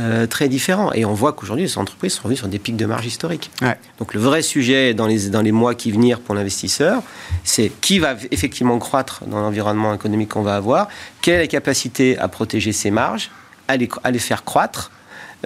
euh, 0.00 0.26
très 0.26 0.48
différents. 0.48 0.92
Et 0.92 1.04
on 1.04 1.14
voit 1.14 1.32
qu'aujourd'hui, 1.32 1.64
les 1.64 1.78
entreprises 1.78 2.14
sont 2.14 2.24
revenues 2.24 2.36
sur 2.36 2.48
des 2.48 2.58
pics 2.58 2.76
de 2.76 2.84
marge 2.84 3.06
historiques. 3.06 3.50
Donc 3.98 4.12
le 4.12 4.20
vrai 4.20 4.42
sujet 4.42 4.92
dans 4.92 5.06
les, 5.06 5.30
dans 5.30 5.42
les 5.42 5.52
mois 5.52 5.74
qui 5.74 5.90
viennent 5.92 6.18
pour 6.18 6.34
l'investisseur, 6.34 7.02
c'est 7.44 7.70
qui 7.80 7.98
va 7.98 8.16
effectivement 8.30 8.78
croître 8.78 9.22
dans 9.26 9.40
l'environnement 9.40 9.94
économique 9.94 10.30
qu'on 10.30 10.42
va 10.42 10.56
avoir, 10.56 10.88
quelle 11.22 11.36
est 11.36 11.38
la 11.38 11.46
capacité 11.46 12.18
à 12.18 12.28
protéger 12.28 12.72
ses 12.72 12.90
marges, 12.90 13.30
à 13.68 13.76
les, 13.76 13.88
à 14.04 14.10
les 14.10 14.18
faire 14.18 14.44
croître 14.44 14.90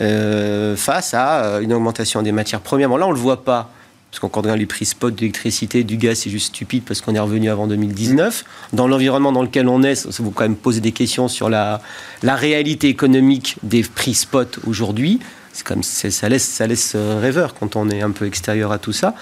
euh, 0.00 0.76
face 0.76 1.14
à 1.14 1.44
euh, 1.44 1.61
une 1.61 1.73
augmentation 1.73 2.23
des 2.23 2.32
matières 2.32 2.61
premières. 2.61 2.88
Là, 2.97 3.06
on 3.06 3.11
ne 3.11 3.14
le 3.14 3.20
voit 3.20 3.44
pas. 3.44 3.70
Parce 4.11 4.18
qu'on 4.18 4.40
regarde 4.40 4.59
les 4.59 4.66
prix 4.66 4.87
spot 4.87 5.14
d'électricité, 5.14 5.85
du 5.85 5.97
gaz, 5.97 6.18
c'est 6.18 6.30
juste 6.30 6.49
stupide 6.49 6.82
parce 6.85 7.00
qu'on 7.00 7.14
est 7.14 7.20
revenu 7.20 7.49
avant 7.49 7.68
2019. 7.68 8.44
Dans 8.73 8.88
l'environnement 8.88 9.30
dans 9.30 9.42
lequel 9.42 9.68
on 9.68 9.85
est, 9.85 9.94
ça 9.94 10.09
vous 10.18 10.32
quand 10.32 10.42
même 10.42 10.56
poser 10.56 10.80
des 10.80 10.90
questions 10.90 11.28
sur 11.28 11.49
la, 11.49 11.80
la 12.25 12.35
réalité 12.35 12.88
économique 12.88 13.56
des 13.62 13.85
prix 13.85 14.14
spot 14.14 14.59
aujourd'hui. 14.66 15.20
Comme 15.62 15.83
ça 15.83 16.29
laisse, 16.29 16.45
ça 16.45 16.67
laisse 16.67 16.97
rêveur 16.97 17.55
quand 17.55 17.76
on 17.76 17.88
est 17.90 18.02
un 18.02 18.11
peu 18.11 18.26
extérieur 18.26 18.73
à 18.73 18.79
tout 18.79 18.93
ça. 18.93 19.14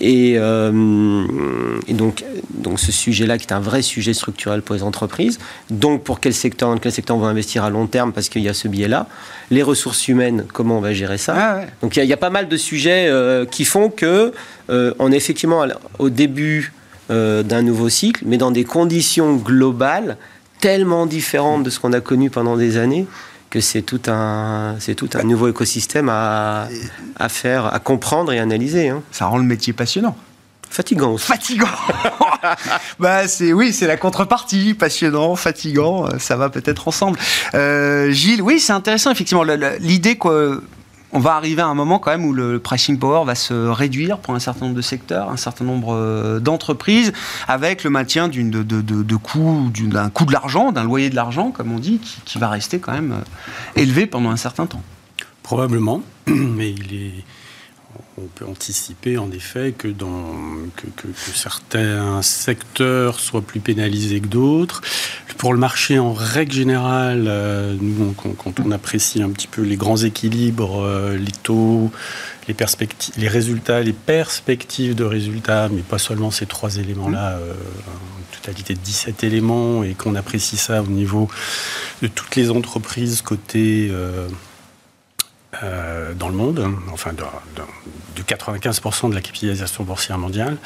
Et, 0.00 0.34
euh, 0.36 1.24
donc, 1.88 2.24
donc 2.50 2.80
ce 2.80 2.92
sujet-là 2.92 3.38
qui 3.38 3.46
est 3.46 3.52
un 3.52 3.60
vrai 3.60 3.82
sujet 3.82 4.12
structurel 4.12 4.62
pour 4.62 4.74
les 4.74 4.82
entreprises. 4.82 5.38
Donc 5.70 6.02
pour 6.02 6.20
quel 6.20 6.34
secteur, 6.34 6.70
dans 6.70 6.78
quel 6.78 6.92
secteur 6.92 7.16
on 7.16 7.20
va 7.20 7.28
investir 7.28 7.64
à 7.64 7.70
long 7.70 7.86
terme 7.86 8.12
parce 8.12 8.28
qu'il 8.28 8.42
y 8.42 8.48
a 8.48 8.54
ce 8.54 8.68
biais-là? 8.68 9.06
Les 9.50 9.62
ressources 9.62 10.08
humaines, 10.08 10.44
comment 10.52 10.78
on 10.78 10.80
va 10.80 10.92
gérer 10.92 11.18
ça? 11.18 11.34
Ah 11.36 11.60
donc 11.80 11.96
il 11.96 12.04
y, 12.04 12.12
a 12.12 12.16
pas 12.16 12.30
mal 12.30 12.48
de 12.48 12.56
sujets 12.56 13.06
euh, 13.08 13.44
qui 13.46 13.64
font 13.64 13.88
que 13.88 14.32
euh, 14.70 14.94
on 14.98 15.12
est 15.12 15.16
effectivement 15.16 15.64
au 15.98 16.10
début 16.10 16.72
d'un 17.10 17.60
nouveau 17.60 17.90
cycle, 17.90 18.24
mais 18.26 18.38
dans 18.38 18.50
des 18.50 18.64
conditions 18.64 19.36
globales 19.36 20.16
tellement 20.60 21.04
différentes 21.04 21.62
de 21.62 21.68
ce 21.68 21.78
qu'on 21.78 21.92
a 21.92 22.00
connu 22.00 22.30
pendant 22.30 22.56
des 22.56 22.78
années 22.78 23.06
que 23.54 23.60
c'est 23.60 23.82
tout 23.82 24.00
un 24.08 24.74
c'est 24.80 24.96
tout 24.96 25.10
un 25.14 25.22
nouveau 25.22 25.46
écosystème 25.46 26.08
à, 26.08 26.66
à 27.20 27.28
faire, 27.28 27.72
à 27.72 27.78
comprendre 27.78 28.32
et 28.32 28.40
analyser. 28.40 28.88
Hein. 28.88 29.00
Ça 29.12 29.26
rend 29.26 29.38
le 29.38 29.44
métier 29.44 29.72
passionnant. 29.72 30.16
Fatigant 30.68 31.12
aussi. 31.12 31.28
Fatigant. 31.28 31.68
bah 32.98 33.28
c'est 33.28 33.52
oui, 33.52 33.72
c'est 33.72 33.86
la 33.86 33.96
contrepartie. 33.96 34.74
Passionnant, 34.74 35.36
fatigant, 35.36 36.08
euh, 36.08 36.18
ça 36.18 36.34
va 36.34 36.50
peut-être 36.50 36.88
ensemble. 36.88 37.16
Euh, 37.54 38.10
Gilles, 38.10 38.42
oui, 38.42 38.58
c'est 38.58 38.72
intéressant 38.72 39.12
effectivement 39.12 39.44
l'idée 39.78 40.16
quoi 40.16 40.56
on 41.14 41.20
va 41.20 41.36
arriver 41.36 41.62
à 41.62 41.68
un 41.68 41.74
moment 41.74 42.00
quand 42.00 42.10
même 42.10 42.24
où 42.24 42.32
le 42.32 42.58
pricing 42.58 42.98
power 42.98 43.24
va 43.24 43.36
se 43.36 43.54
réduire 43.54 44.18
pour 44.18 44.34
un 44.34 44.40
certain 44.40 44.66
nombre 44.66 44.76
de 44.76 44.82
secteurs, 44.82 45.30
un 45.30 45.36
certain 45.36 45.64
nombre 45.64 45.94
euh, 45.94 46.40
d'entreprises, 46.40 47.12
avec 47.46 47.84
le 47.84 47.90
maintien 47.90 48.26
d'une 48.26 48.50
de, 48.50 48.62
de, 48.62 49.16
coût, 49.16 49.70
d'un 49.80 50.10
coût 50.10 50.24
de 50.24 50.32
l'argent, 50.32 50.72
d'un 50.72 50.82
loyer 50.82 51.10
de 51.10 51.14
l'argent, 51.14 51.52
comme 51.52 51.70
on 51.72 51.78
dit, 51.78 52.00
qui, 52.24 52.38
va 52.38 52.48
rester 52.48 52.80
quand 52.80 52.92
même 52.92 53.12
euh, 53.12 53.80
élevé 53.80 54.06
pendant 54.06 54.30
un 54.30 54.36
certain 54.36 54.66
temps. 54.66 54.82
Probablement, 55.44 56.02
mais 56.26 56.72
il 56.72 56.94
est 56.94 57.24
on 58.18 58.26
peut 58.34 58.44
anticiper 58.44 59.18
en 59.18 59.30
effet 59.30 59.74
que, 59.76 59.88
dans, 59.88 60.34
que, 60.76 60.86
certains 61.34 62.22
secteurs 62.22 63.18
soient 63.18 63.42
plus 63.42 63.60
pénalisés 63.60 64.20
que 64.20 64.26
d'autres. 64.26 64.82
Pour 65.38 65.52
le 65.52 65.58
marché, 65.58 65.98
en 65.98 66.12
règle 66.12 66.52
générale, 66.52 67.24
euh, 67.26 67.76
nous, 67.80 68.12
quand, 68.12 68.60
on 68.60 68.70
apprécie 68.70 69.22
un 69.22 69.30
petit 69.30 69.48
peu 69.48 69.62
les 69.62 69.76
grands 69.76 69.96
équilibres, 69.96 70.82
euh, 70.82 71.16
les 71.16 71.32
taux, 71.32 71.90
les, 72.46 72.54
perspectives, 72.54 73.14
les 73.18 73.28
résultats, 73.28 73.80
les 73.80 73.92
perspectives 73.92 74.94
de 74.94 75.04
résultats, 75.04 75.68
mais 75.68 75.82
pas 75.82 75.98
seulement 75.98 76.30
ces 76.30 76.46
trois 76.46 76.76
éléments-là, 76.76 77.32
euh, 77.32 77.52
en 77.52 78.36
totalité 78.36 78.74
de 78.74 78.80
17 78.80 79.24
éléments, 79.24 79.82
et 79.82 79.94
qu'on 79.94 80.14
apprécie 80.14 80.56
ça 80.56 80.82
au 80.82 80.86
niveau 80.86 81.28
de 82.00 82.06
toutes 82.06 82.36
les 82.36 82.50
entreprises 82.50 83.22
côté 83.22 83.90
euh, 85.62 86.14
dans 86.14 86.28
le 86.28 86.34
monde, 86.34 86.66
enfin 86.92 87.12
de, 87.12 87.22
95% 88.22 89.10
de 89.10 89.14
la 89.14 89.20
capitalisation 89.20 89.84
boursière 89.84 90.18
mondiale. 90.18 90.56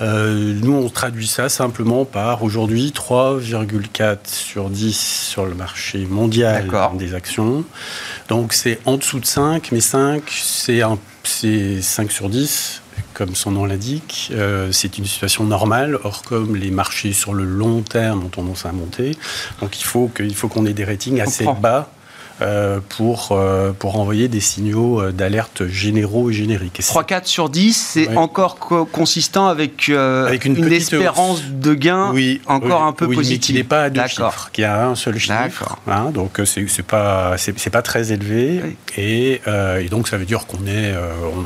Euh, 0.00 0.54
nous, 0.62 0.72
on 0.72 0.88
traduit 0.88 1.26
ça 1.26 1.48
simplement 1.48 2.04
par 2.04 2.42
aujourd'hui 2.42 2.92
3,4 2.96 4.18
sur 4.24 4.70
10 4.70 5.26
sur 5.30 5.44
le 5.44 5.54
marché 5.54 6.06
mondial 6.06 6.70
des 6.94 7.14
actions. 7.14 7.64
Donc 8.28 8.52
c'est 8.52 8.78
en 8.86 8.96
dessous 8.96 9.20
de 9.20 9.26
5, 9.26 9.70
mais 9.72 9.80
5, 9.80 10.22
c'est 11.24 11.82
5 11.82 12.10
sur 12.10 12.28
10 12.28 12.80
comme 13.12 13.34
son 13.36 13.52
nom 13.52 13.64
l'indique, 13.64 14.30
euh, 14.32 14.70
c'est 14.72 14.98
une 14.98 15.06
situation 15.06 15.44
normale. 15.44 15.98
Or, 16.02 16.22
comme 16.22 16.56
les 16.56 16.70
marchés 16.70 17.12
sur 17.12 17.32
le 17.32 17.44
long 17.44 17.82
terme 17.82 18.24
ont 18.24 18.28
tendance 18.28 18.66
à 18.66 18.72
monter, 18.72 19.16
donc 19.60 19.80
il 19.80 19.84
faut 20.34 20.48
qu'on 20.48 20.66
ait 20.66 20.72
des 20.72 20.84
ratings 20.84 21.20
assez 21.20 21.46
bas 21.60 21.90
pour, 22.88 23.28
euh, 23.30 23.72
pour 23.72 23.98
envoyer 23.98 24.28
des 24.28 24.40
signaux 24.40 25.00
euh, 25.00 25.12
d'alerte 25.12 25.66
généraux 25.66 26.30
et 26.30 26.32
génériques. 26.32 26.80
3-4 26.80 27.26
sur 27.26 27.48
10, 27.48 27.72
c'est 27.74 28.16
encore 28.16 28.58
consistant 28.58 29.46
avec, 29.46 29.88
avec 29.88 30.44
une, 30.44 30.72
espérance 30.72 31.42
de 31.44 31.74
gain 31.74 32.12
encore 32.46 32.82
un 32.82 32.92
peu 32.92 33.06
positive. 33.08 33.36
Mais 33.36 33.40
qui 33.40 33.52
n'est 33.54 33.64
pas 33.64 33.84
à 33.84 33.90
deux 33.90 34.06
chiffres, 34.06 34.50
qui 34.52 34.64
a 34.64 34.86
un 34.86 34.94
seul 34.94 35.18
chiffre. 35.18 35.76
Hein, 35.86 36.10
donc 36.12 36.40
c'est 36.44 36.82
pas, 36.82 37.36
c'est 37.36 37.70
pas 37.70 37.82
très 37.82 38.12
élevé. 38.12 38.76
Et, 38.96 39.40
et, 39.80 39.88
donc 39.88 40.08
ça 40.08 40.16
veut 40.16 40.24
dire 40.24 40.46
qu'on 40.46 40.66
est, 40.66 40.94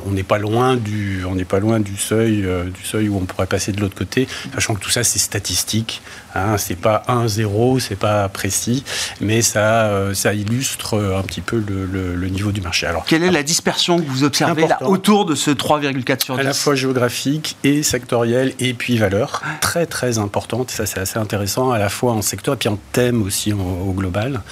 on 0.07 0.11
n'est 0.11 0.23
pas 0.23 0.39
loin 0.39 0.77
du, 0.77 1.25
on 1.29 1.35
n'est 1.35 1.45
pas 1.45 1.61
loin 1.61 1.81
du 1.81 1.97
seuil, 1.97 2.47
du 2.73 2.85
seuil 2.85 3.09
où 3.09 3.17
on 3.17 3.25
pourrait 3.25 3.47
passer 3.47 3.73
de 3.73 3.81
l'autre 3.81 3.97
côté, 3.97 4.27
sachant 4.55 4.75
que 4.75 4.81
tout 4.81 4.91
ça 4.91 5.05
c'est 5.05 5.19
statistique. 5.19 6.03
Hein, 6.45 6.59
c'est 6.59 6.77
pas 6.77 7.03
1-0, 7.09 7.81
c'est 7.81 7.99
pas 7.99 8.29
précis, 8.29 8.85
mais 9.21 9.43
ça, 9.43 10.15
ça 10.15 10.35
illustre 10.35 10.99
un 11.19 11.23
petit 11.23 11.41
peu 11.41 11.63
le, 11.67 12.29
niveau 12.29 12.53
du 12.53 12.61
marché. 12.61 12.87
Alors, 12.87 13.05
Quelle 13.05 13.23
est 13.23 13.31
la 13.31 13.43
dispersion 13.43 13.99
que 13.99 14.07
vous 14.07 14.25
observez 14.25 14.67
là, 14.67 14.79
autour 14.83 15.25
de 15.25 15.35
ce 15.35 15.51
3,4 15.51 16.25
sur 16.25 16.35
10 16.35 16.41
À 16.41 16.43
la 16.43 16.55
fois 16.55 16.75
géographique 16.75 17.57
et 17.65 17.83
sectoriel 17.83 18.53
et 18.61 18.75
puis 18.75 18.99
valeur. 18.99 19.43
Très 19.61 19.87
très 19.87 20.19
importante, 20.19 20.71
ça 20.71 20.87
c'est 20.87 21.01
assez 21.01 21.19
intéressant, 21.19 21.71
à 21.71 21.79
la 21.79 21.89
fois 21.89 22.13
en 22.13 22.23
secteur 22.23 22.55
et 22.55 22.57
puis 22.57 22.69
en 22.69 22.79
thème 22.93 23.23
aussi 23.23 23.53
au 23.53 23.93
global. 23.93 24.43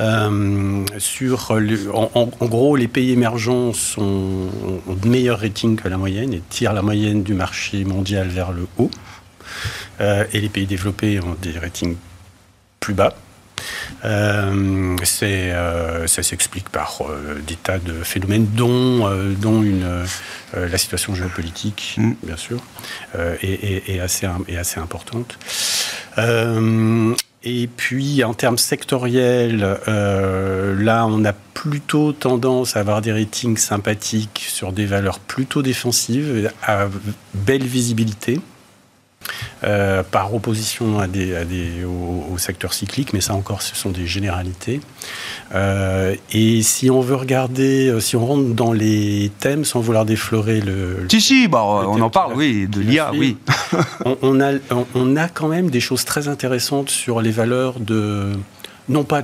Euh, 0.00 0.84
sur 0.98 1.52
en, 1.92 2.46
gros, 2.46 2.76
les 2.76 2.88
pays 2.88 3.12
émergents 3.12 3.72
sont, 3.72 4.48
ont 4.86 4.94
de 4.94 5.08
meilleurs 5.08 5.40
ratings 5.40 5.76
que 5.76 5.88
la 5.88 5.96
moyenne 5.96 6.32
et 6.32 6.42
tirent 6.48 6.72
la 6.72 6.82
moyenne 6.82 7.22
du 7.22 7.34
marché 7.34 7.84
mondial 7.84 8.28
vers 8.28 8.52
le 8.52 8.66
haut. 8.78 8.90
Euh, 10.00 10.24
et 10.32 10.40
les 10.40 10.48
pays 10.48 10.66
développés 10.66 11.20
ont 11.20 11.36
des 11.40 11.58
ratings 11.58 11.96
plus 12.80 12.94
bas. 12.94 13.14
Euh, 14.04 14.96
euh, 15.22 16.06
ça 16.06 16.22
s'explique 16.22 16.68
par 16.68 17.00
euh, 17.02 17.40
des 17.46 17.56
tas 17.56 17.78
de 17.78 17.92
phénomènes, 18.02 18.46
dont, 18.54 19.08
dont 19.40 19.62
une, 19.62 20.04
la 20.54 20.78
situation 20.78 21.14
géopolitique, 21.14 21.96
mm. 21.98 22.12
bien 22.22 22.36
sûr, 22.36 22.60
est, 23.42 24.00
assez, 24.00 24.26
est 24.48 24.56
assez 24.56 24.80
importante. 24.80 25.38
Et 27.44 27.68
puis, 27.68 28.24
en 28.24 28.34
termes 28.34 28.58
sectoriels, 28.58 29.78
là, 29.86 31.06
on 31.06 31.24
a 31.24 31.32
plutôt 31.32 32.12
tendance 32.12 32.76
à 32.76 32.80
avoir 32.80 33.00
des 33.00 33.12
ratings 33.12 33.56
sympathiques 33.56 34.46
sur 34.48 34.72
des 34.72 34.86
valeurs 34.86 35.18
plutôt 35.18 35.62
défensives, 35.62 36.50
à 36.62 36.88
belle 37.34 37.64
visibilité. 37.64 38.40
Euh, 39.64 40.04
par 40.04 40.32
opposition 40.32 41.00
à 41.00 41.08
des, 41.08 41.34
au, 41.84 42.38
secteur 42.38 42.72
cyclique, 42.72 43.12
mais 43.12 43.20
ça 43.20 43.34
encore, 43.34 43.60
ce 43.60 43.74
sont 43.74 43.90
des 43.90 44.06
généralités. 44.06 44.80
Euh, 45.52 46.14
et 46.30 46.62
si 46.62 46.90
on 46.90 47.00
veut 47.00 47.16
regarder, 47.16 47.88
euh, 47.88 47.98
si 47.98 48.14
on 48.14 48.24
rentre 48.24 48.54
dans 48.54 48.72
les 48.72 49.32
thèmes 49.40 49.64
sans 49.64 49.80
vouloir 49.80 50.04
déflorer 50.04 50.60
le. 50.60 51.08
Si, 51.10 51.20
si, 51.20 51.48
bah, 51.48 51.64
on 51.64 52.00
en 52.00 52.08
parle, 52.08 52.34
oui, 52.36 52.68
de 52.68 52.80
l'IA, 52.80 53.10
oui. 53.12 53.36
on, 54.22 54.40
a, 54.40 54.52
on, 54.94 55.16
a 55.16 55.26
quand 55.28 55.48
même 55.48 55.70
des 55.70 55.80
choses 55.80 56.04
très 56.04 56.28
intéressantes 56.28 56.90
sur 56.90 57.20
les 57.20 57.32
valeurs 57.32 57.80
de. 57.80 58.34
non 58.88 59.02
pas 59.02 59.22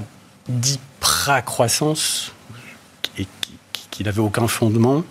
d'hyper-croissance, 0.49 2.33
qui 3.93 4.03
n'avait 4.03 4.19
aucun 4.19 4.49
fondement, 4.49 5.05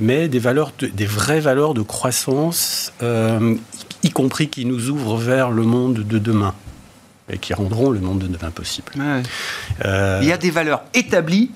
mais 0.00 0.26
des 0.26 0.40
valeurs, 0.40 0.72
des 0.80 1.06
vraies 1.06 1.38
valeurs 1.38 1.74
de 1.74 1.82
croissance 1.82 2.92
y 4.04 4.10
compris 4.10 4.48
qui 4.48 4.64
nous 4.66 4.90
ouvrent 4.90 5.16
vers 5.16 5.50
le 5.50 5.62
monde 5.62 6.06
de 6.06 6.18
demain 6.18 6.54
et 7.32 7.38
qui 7.38 7.54
rendront 7.54 7.90
le 7.90 8.00
monde 8.00 8.18
de 8.20 8.26
demain 8.26 8.50
possible. 8.50 8.92
Euh, 9.84 10.20
Il 10.22 10.28
y 10.28 10.32
a 10.32 10.36
des 10.36 10.50
valeurs 10.50 10.82
établies 10.92 11.50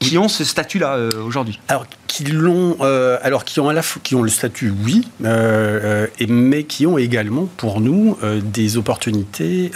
qui 0.00 0.18
ont 0.18 0.28
ce 0.28 0.44
statut-là 0.44 0.96
euh, 0.96 1.10
aujourd'hui. 1.24 1.60
Alors 1.68 1.86
qui 2.06 2.24
l'ont, 2.24 2.76
euh, 2.80 3.18
alors 3.22 3.44
qui 3.44 3.60
ont 3.60 3.68
à 3.68 3.72
la 3.72 3.82
qui 4.02 4.14
ont 4.14 4.22
le 4.22 4.28
statut, 4.28 4.72
oui, 4.84 5.08
et, 5.24 6.26
mais 6.26 6.64
qui 6.64 6.86
ont 6.86 6.98
également 6.98 7.46
pour 7.56 7.80
nous 7.80 8.18
des 8.42 8.76
opportunités 8.76 9.70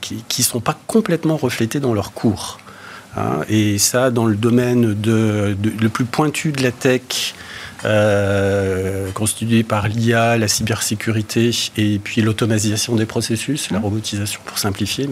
qui 0.00 0.40
ne 0.40 0.44
sont 0.44 0.60
pas 0.60 0.76
complètement 0.86 1.36
reflétées 1.36 1.80
dans 1.80 1.94
leur 1.94 2.12
cours. 2.12 2.58
Hein. 3.18 3.40
et 3.48 3.78
ça, 3.78 4.10
dans 4.10 4.26
le 4.26 4.36
domaine 4.36 4.92
de, 4.92 5.56
le 5.80 5.88
plus 5.88 6.04
pointu 6.04 6.52
de 6.52 6.62
la 6.62 6.70
tech, 6.70 7.34
euh, 7.86 9.12
constitué 9.12 9.62
par 9.62 9.86
l'IA, 9.86 10.36
la 10.36 10.48
cybersécurité 10.48 11.50
et 11.76 12.00
puis 12.02 12.20
l'automatisation 12.20 12.96
des 12.96 13.06
processus, 13.06 13.70
la 13.70 13.78
robotisation 13.78 14.40
pour 14.44 14.58
simplifier. 14.58 15.08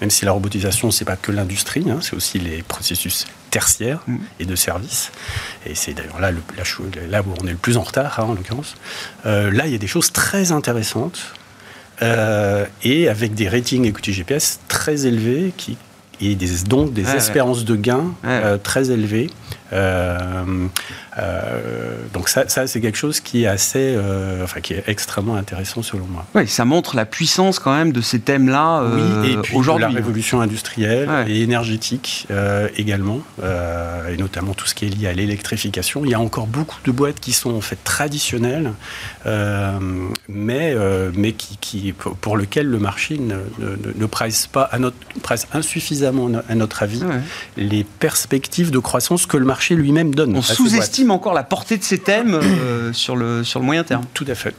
Même 0.00 0.10
si 0.10 0.26
la 0.26 0.32
robotisation, 0.32 0.90
c'est 0.90 1.06
pas 1.06 1.16
que 1.16 1.32
l'industrie, 1.32 1.84
hein, 1.88 1.98
c'est 2.02 2.14
aussi 2.14 2.38
les 2.38 2.62
processus 2.62 3.26
tertiaires 3.50 4.02
mmh. 4.06 4.16
et 4.40 4.44
de 4.44 4.54
services. 4.54 5.12
Et 5.64 5.74
c'est 5.74 5.94
d'ailleurs 5.94 6.20
là, 6.20 6.30
le, 6.30 6.40
là 7.08 7.22
où 7.22 7.34
on 7.42 7.46
est 7.46 7.52
le 7.52 7.56
plus 7.56 7.78
en 7.78 7.82
retard, 7.82 8.20
hein, 8.20 8.24
en 8.24 8.34
l'occurrence. 8.34 8.74
Euh, 9.24 9.50
là, 9.50 9.66
il 9.66 9.72
y 9.72 9.74
a 9.74 9.78
des 9.78 9.86
choses 9.86 10.12
très 10.12 10.52
intéressantes. 10.52 11.34
Euh, 12.02 12.66
et 12.82 13.08
avec 13.08 13.34
des 13.34 13.46
ratings 13.46 13.84
écoutez 13.84 14.12
GPS 14.12 14.60
très 14.68 15.04
élevés 15.06 15.52
qui 15.56 15.76
et 16.22 16.34
des, 16.34 16.48
donc 16.66 16.94
des 16.94 17.10
espérances 17.10 17.66
de 17.66 17.76
gains 17.76 18.14
très 18.62 18.90
élevées 18.90 19.30
donc 22.12 22.28
ça, 22.28 22.48
ça 22.48 22.66
c'est 22.66 22.80
quelque 22.80 22.98
chose 22.98 23.20
qui 23.20 23.44
est 23.44 23.46
assez, 23.46 23.96
enfin 24.42 24.60
qui 24.60 24.74
est 24.74 24.84
extrêmement 24.86 25.36
intéressant 25.36 25.82
selon 25.82 26.06
moi. 26.06 26.24
Oui, 26.34 26.46
ça 26.48 26.64
montre 26.64 26.96
la 26.96 27.04
puissance 27.04 27.58
quand 27.58 27.74
même 27.74 27.92
de 27.92 28.00
ces 28.00 28.20
thèmes-là 28.20 28.84
oui, 28.84 29.32
et 29.32 29.36
puis 29.38 29.56
aujourd'hui. 29.56 29.86
La 29.86 29.90
révolution 29.90 30.40
industrielle 30.40 31.08
et 31.26 31.42
énergétique 31.42 32.26
également, 32.76 33.20
et 33.42 34.16
notamment 34.16 34.54
tout 34.54 34.66
ce 34.66 34.74
qui 34.74 34.86
est 34.86 34.88
lié 34.88 35.08
à 35.08 35.12
l'électrification. 35.12 36.04
Il 36.04 36.10
y 36.10 36.14
a 36.14 36.20
encore 36.20 36.46
beaucoup 36.46 36.78
de 36.84 36.90
boîtes 36.90 37.20
qui 37.20 37.32
sont 37.32 37.54
en 37.54 37.60
fait 37.60 37.78
traditionnelles, 37.84 38.72
mais 40.28 40.74
mais 41.14 41.32
qui, 41.32 41.56
qui, 41.60 41.92
pour 41.92 42.36
lequel 42.36 42.66
le 42.66 42.78
marché 42.78 43.18
ne, 43.18 43.34
ne, 43.58 43.92
ne 43.94 44.06
presse 44.06 44.46
pas 44.46 44.62
à 44.62 44.78
notre 44.78 44.96
presse 45.22 45.46
insuffisamment 45.52 46.30
à 46.48 46.54
notre 46.54 46.82
avis 46.82 47.02
les 47.56 47.84
perspectives 47.84 48.70
de 48.70 48.78
croissance 48.78 49.26
que 49.26 49.36
le 49.36 49.44
marché 49.44 49.74
lui-même 49.74 50.14
donne. 50.14 50.36
On 50.36 50.42
sous-estime 50.42 51.09
encore 51.10 51.34
la 51.34 51.42
portée 51.42 51.76
de 51.76 51.82
ces 51.82 51.98
thèmes 51.98 52.34
euh, 52.34 52.92
sur, 52.92 53.16
le, 53.16 53.44
sur 53.44 53.60
le 53.60 53.66
moyen 53.66 53.84
terme. 53.84 54.04
Tout 54.14 54.26
à 54.28 54.34
fait. 54.34 54.54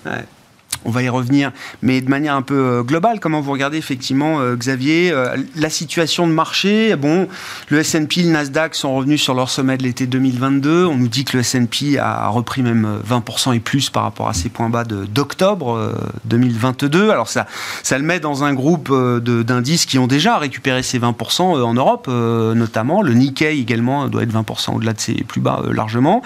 On 0.83 0.89
va 0.89 1.03
y 1.03 1.09
revenir, 1.09 1.51
mais 1.81 2.01
de 2.01 2.09
manière 2.09 2.35
un 2.35 2.41
peu 2.41 2.55
euh, 2.55 2.83
globale, 2.83 3.19
comment 3.19 3.39
vous 3.39 3.51
regardez 3.51 3.77
effectivement, 3.77 4.39
euh, 4.39 4.55
Xavier, 4.55 5.11
euh, 5.11 5.37
la 5.55 5.69
situation 5.69 6.27
de 6.27 6.31
marché? 6.33 6.95
Bon, 6.95 7.27
le 7.69 7.79
S&P, 7.79 8.23
le 8.23 8.31
Nasdaq 8.31 8.73
sont 8.73 8.95
revenus 8.95 9.21
sur 9.21 9.35
leur 9.35 9.49
sommet 9.49 9.77
de 9.77 9.83
l'été 9.83 10.07
2022. 10.07 10.85
On 10.85 10.95
nous 10.95 11.07
dit 11.07 11.23
que 11.23 11.37
le 11.37 11.41
S&P 11.41 11.99
a 11.99 12.27
repris 12.29 12.63
même 12.63 12.99
20% 13.07 13.55
et 13.55 13.59
plus 13.59 13.89
par 13.89 14.03
rapport 14.03 14.27
à 14.27 14.33
ses 14.33 14.49
points 14.49 14.69
bas 14.69 14.83
d'octobre 14.83 15.93
2022. 16.25 17.11
Alors 17.11 17.27
ça, 17.27 17.45
ça 17.83 17.97
le 17.97 18.03
met 18.03 18.19
dans 18.19 18.43
un 18.43 18.53
groupe 18.53 18.91
d'indices 19.21 19.85
qui 19.85 19.99
ont 19.99 20.07
déjà 20.07 20.37
récupéré 20.37 20.81
ces 20.83 20.99
20% 20.99 21.41
en 21.41 21.73
Europe, 21.73 22.07
notamment. 22.07 23.01
Le 23.01 23.13
Nikkei 23.13 23.59
également 23.59 24.07
doit 24.07 24.23
être 24.23 24.33
20% 24.33 24.75
au-delà 24.75 24.93
de 24.93 24.99
ses 24.99 25.13
plus 25.13 25.41
bas 25.41 25.61
largement. 25.71 26.21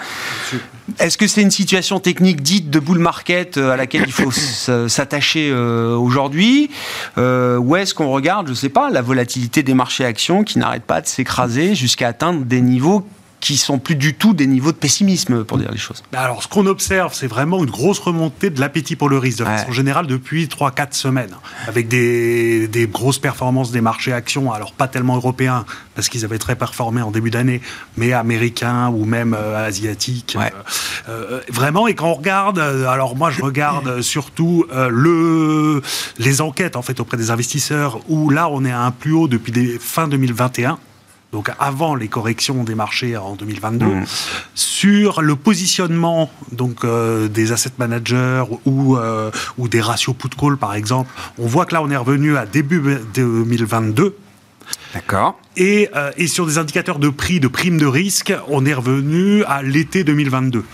Est-ce 0.98 1.18
que 1.18 1.26
c'est 1.26 1.42
une 1.42 1.50
situation 1.50 1.98
technique 1.98 2.42
dite 2.42 2.70
de 2.70 2.78
bull 2.78 2.98
market 2.98 3.56
à 3.56 3.76
laquelle 3.76 4.04
il 4.06 4.12
faut 4.12 4.30
s'attacher 4.88 5.50
euh, 5.50 5.96
aujourd'hui 5.96 6.70
euh, 7.18 7.58
Ou 7.58 7.76
est-ce 7.76 7.92
qu'on 7.92 8.10
regarde, 8.10 8.46
je 8.46 8.52
ne 8.52 8.56
sais 8.56 8.68
pas, 8.68 8.90
la 8.90 9.02
volatilité 9.02 9.62
des 9.62 9.74
marchés 9.74 10.04
actions 10.04 10.44
qui 10.44 10.58
n'arrête 10.58 10.84
pas 10.84 11.00
de 11.00 11.06
s'écraser 11.06 11.74
jusqu'à 11.74 12.08
atteindre 12.08 12.44
des 12.44 12.60
niveaux 12.60 13.06
qui 13.40 13.56
sont 13.56 13.78
plus 13.78 13.96
du 13.96 14.14
tout 14.14 14.34
des 14.34 14.46
niveaux 14.46 14.72
de 14.72 14.76
pessimisme, 14.76 15.44
pour 15.44 15.58
dire 15.58 15.70
les 15.70 15.78
choses. 15.78 16.02
Bah 16.12 16.20
alors, 16.20 16.42
ce 16.42 16.48
qu'on 16.48 16.66
observe, 16.66 17.14
c'est 17.14 17.26
vraiment 17.26 17.58
une 17.58 17.70
grosse 17.70 17.98
remontée 17.98 18.50
de 18.50 18.60
l'appétit 18.60 18.96
pour 18.96 19.08
le 19.08 19.18
risque, 19.18 19.38
de 19.38 19.44
façon 19.44 19.72
générale, 19.72 20.06
depuis 20.06 20.46
3-4 20.46 20.94
semaines, 20.94 21.34
avec 21.66 21.88
des, 21.88 22.68
des, 22.68 22.86
grosses 22.86 23.18
performances 23.18 23.70
des 23.70 23.80
marchés 23.80 24.12
actions, 24.12 24.52
alors 24.52 24.72
pas 24.72 24.88
tellement 24.88 25.16
européens, 25.16 25.64
parce 25.94 26.08
qu'ils 26.08 26.24
avaient 26.24 26.38
très 26.38 26.56
performé 26.56 27.02
en 27.02 27.10
début 27.10 27.30
d'année, 27.30 27.60
mais 27.96 28.12
américains 28.12 28.88
ou 28.88 29.04
même 29.04 29.34
euh, 29.34 29.66
asiatiques. 29.66 30.36
Euh, 30.36 30.50
euh, 31.08 31.40
vraiment, 31.48 31.86
et 31.86 31.94
quand 31.94 32.08
on 32.08 32.14
regarde, 32.14 32.58
alors 32.58 33.16
moi 33.16 33.30
je 33.30 33.42
regarde 33.42 34.00
surtout 34.02 34.66
le, 34.72 35.82
les 36.18 36.40
enquêtes 36.40 36.76
en 36.76 36.82
fait 36.82 37.00
auprès 37.00 37.16
des 37.16 37.30
investisseurs, 37.30 38.00
où 38.08 38.30
là 38.30 38.48
on 38.50 38.64
est 38.64 38.70
à 38.70 38.82
un 38.82 38.90
plus 38.90 39.12
haut 39.12 39.28
depuis 39.28 39.52
des, 39.52 39.78
fin 39.78 40.08
2021 40.08 40.78
donc 41.36 41.50
avant 41.58 41.94
les 41.94 42.08
corrections 42.08 42.64
des 42.64 42.74
marchés 42.74 43.14
en 43.14 43.36
2022, 43.36 43.84
mmh. 43.84 44.06
sur 44.54 45.20
le 45.20 45.36
positionnement 45.36 46.30
donc 46.50 46.82
euh, 46.82 47.28
des 47.28 47.52
asset 47.52 47.72
managers 47.76 48.44
ou, 48.64 48.96
euh, 48.96 49.30
ou 49.58 49.68
des 49.68 49.82
ratios 49.82 50.16
put-call 50.16 50.56
par 50.56 50.74
exemple. 50.74 51.10
On 51.36 51.46
voit 51.46 51.66
que 51.66 51.74
là 51.74 51.82
on 51.82 51.90
est 51.90 51.96
revenu 51.98 52.38
à 52.38 52.46
début 52.46 52.80
2022. 53.12 54.16
D'accord. 54.94 55.38
Et, 55.58 55.90
euh, 55.94 56.10
et, 56.16 56.26
sur 56.26 56.46
des 56.46 56.56
indicateurs 56.56 56.98
de 56.98 57.10
prix, 57.10 57.38
de 57.38 57.48
primes 57.48 57.76
de 57.76 57.84
risque, 57.84 58.32
on 58.48 58.64
est 58.64 58.72
revenu 58.72 59.44
à 59.44 59.62
l'été 59.62 60.04
2022. 60.04 60.64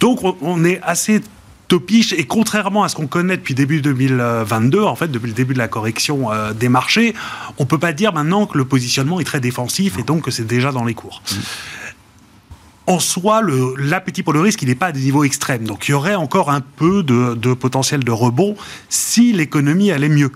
Donc 0.00 0.18
on 0.42 0.64
est 0.64 0.80
assez 0.82 1.20
topiche 1.68 2.12
et 2.12 2.24
contrairement 2.24 2.84
à 2.84 2.88
ce 2.88 2.96
qu'on 2.96 3.06
connaît 3.06 3.36
depuis 3.36 3.54
début 3.54 3.80
2022, 3.80 4.82
en 4.82 4.96
fait, 4.96 5.08
depuis 5.08 5.28
le 5.28 5.34
début 5.34 5.54
de 5.54 5.58
la 5.58 5.68
correction 5.68 6.32
euh, 6.32 6.52
des 6.52 6.68
marchés, 6.68 7.14
on 7.58 7.66
peut 7.66 7.78
pas 7.78 7.92
dire 7.92 8.12
maintenant 8.12 8.46
que 8.46 8.56
le 8.56 8.64
positionnement 8.64 9.20
est 9.20 9.24
très 9.24 9.40
défensif 9.40 9.98
et 9.98 10.02
donc 10.02 10.22
que 10.22 10.30
c'est 10.30 10.46
déjà 10.46 10.72
dans 10.72 10.84
les 10.84 10.94
cours. 10.94 11.22
Mm. 11.30 11.34
En 12.88 13.00
soi, 13.00 13.42
l'appétit 13.78 14.22
pour 14.22 14.32
le 14.32 14.40
risque, 14.40 14.62
il 14.62 14.68
n'est 14.68 14.76
pas 14.76 14.86
à 14.86 14.92
des 14.92 15.00
niveaux 15.00 15.24
extrêmes. 15.24 15.64
Donc 15.64 15.88
il 15.88 15.90
y 15.90 15.94
aurait 15.94 16.14
encore 16.14 16.50
un 16.50 16.60
peu 16.60 17.02
de, 17.02 17.34
de 17.34 17.52
potentiel 17.52 18.04
de 18.04 18.12
rebond 18.12 18.54
si 18.88 19.32
l'économie 19.32 19.90
allait 19.90 20.08
mieux. 20.08 20.30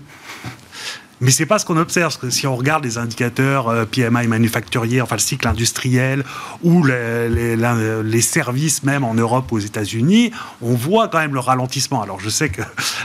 Mais 1.21 1.31
c'est 1.31 1.45
pas 1.45 1.59
ce 1.59 1.65
qu'on 1.65 1.77
observe. 1.77 2.11
Parce 2.11 2.17
que 2.17 2.29
si 2.29 2.47
on 2.47 2.55
regarde 2.55 2.83
les 2.83 2.97
indicateurs 2.97 3.69
euh, 3.69 3.85
PMI 3.85 4.27
manufacturier, 4.27 5.01
enfin 5.01 5.15
le 5.15 5.21
cycle 5.21 5.47
industriel 5.47 6.23
ou 6.63 6.83
les, 6.83 7.55
les, 7.55 8.21
services 8.21 8.83
même 8.83 9.03
en 9.03 9.13
Europe 9.13 9.51
ou 9.51 9.57
aux 9.57 9.59
États-Unis, 9.59 10.31
on 10.61 10.73
voit 10.73 11.07
quand 11.07 11.19
même 11.19 11.33
le 11.33 11.39
ralentissement. 11.39 12.01
Alors 12.01 12.19
je 12.19 12.29
sais 12.29 12.49
que 12.49 12.61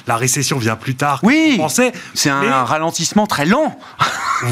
la 0.07 0.17
récession 0.17 0.59
vient 0.59 0.77
plus 0.77 0.95
tard. 0.95 1.21
Oui, 1.23 1.61
c'est 2.15 2.31
un 2.31 2.65
ralentissement 2.65 3.27
très 3.27 3.47
lent. 3.47 3.79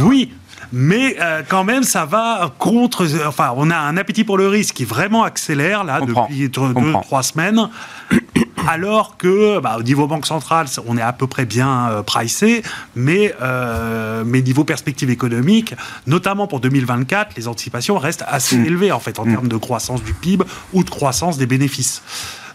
oui, 0.02 0.32
mais 0.76 1.16
euh, 1.20 1.42
quand 1.48 1.62
même, 1.62 1.84
ça 1.84 2.04
va 2.04 2.52
contre. 2.58 3.06
Enfin, 3.24 3.52
on 3.56 3.70
a 3.70 3.76
un 3.76 3.96
appétit 3.96 4.24
pour 4.24 4.36
le 4.36 4.48
risque 4.48 4.74
qui 4.74 4.84
vraiment 4.84 5.22
accélère 5.22 5.84
là 5.84 6.00
depuis 6.00 6.48
deux, 6.48 6.92
trois 7.02 7.22
semaines. 7.22 7.68
Alors 8.66 9.16
que, 9.16 9.60
bah, 9.60 9.76
au 9.78 9.84
niveau 9.84 10.08
banque 10.08 10.26
centrale, 10.26 10.66
on 10.88 10.96
est 10.96 11.02
à 11.02 11.12
peu 11.12 11.28
près 11.28 11.44
bien 11.44 11.90
euh, 11.90 12.02
pricé, 12.02 12.62
mais, 12.96 13.32
euh, 13.40 14.24
mais 14.26 14.42
niveau 14.42 14.64
perspective 14.64 15.10
économique, 15.10 15.74
notamment 16.08 16.48
pour 16.48 16.58
2024, 16.58 17.36
les 17.36 17.46
anticipations 17.46 17.96
restent 17.96 18.24
assez 18.26 18.56
mm. 18.56 18.64
élevées 18.64 18.92
en 18.92 19.00
fait 19.00 19.20
en 19.20 19.26
mm. 19.26 19.30
termes 19.30 19.48
de 19.48 19.56
croissance 19.56 20.02
du 20.02 20.12
PIB 20.12 20.44
ou 20.72 20.82
de 20.82 20.90
croissance 20.90 21.38
des 21.38 21.46
bénéfices. 21.46 22.02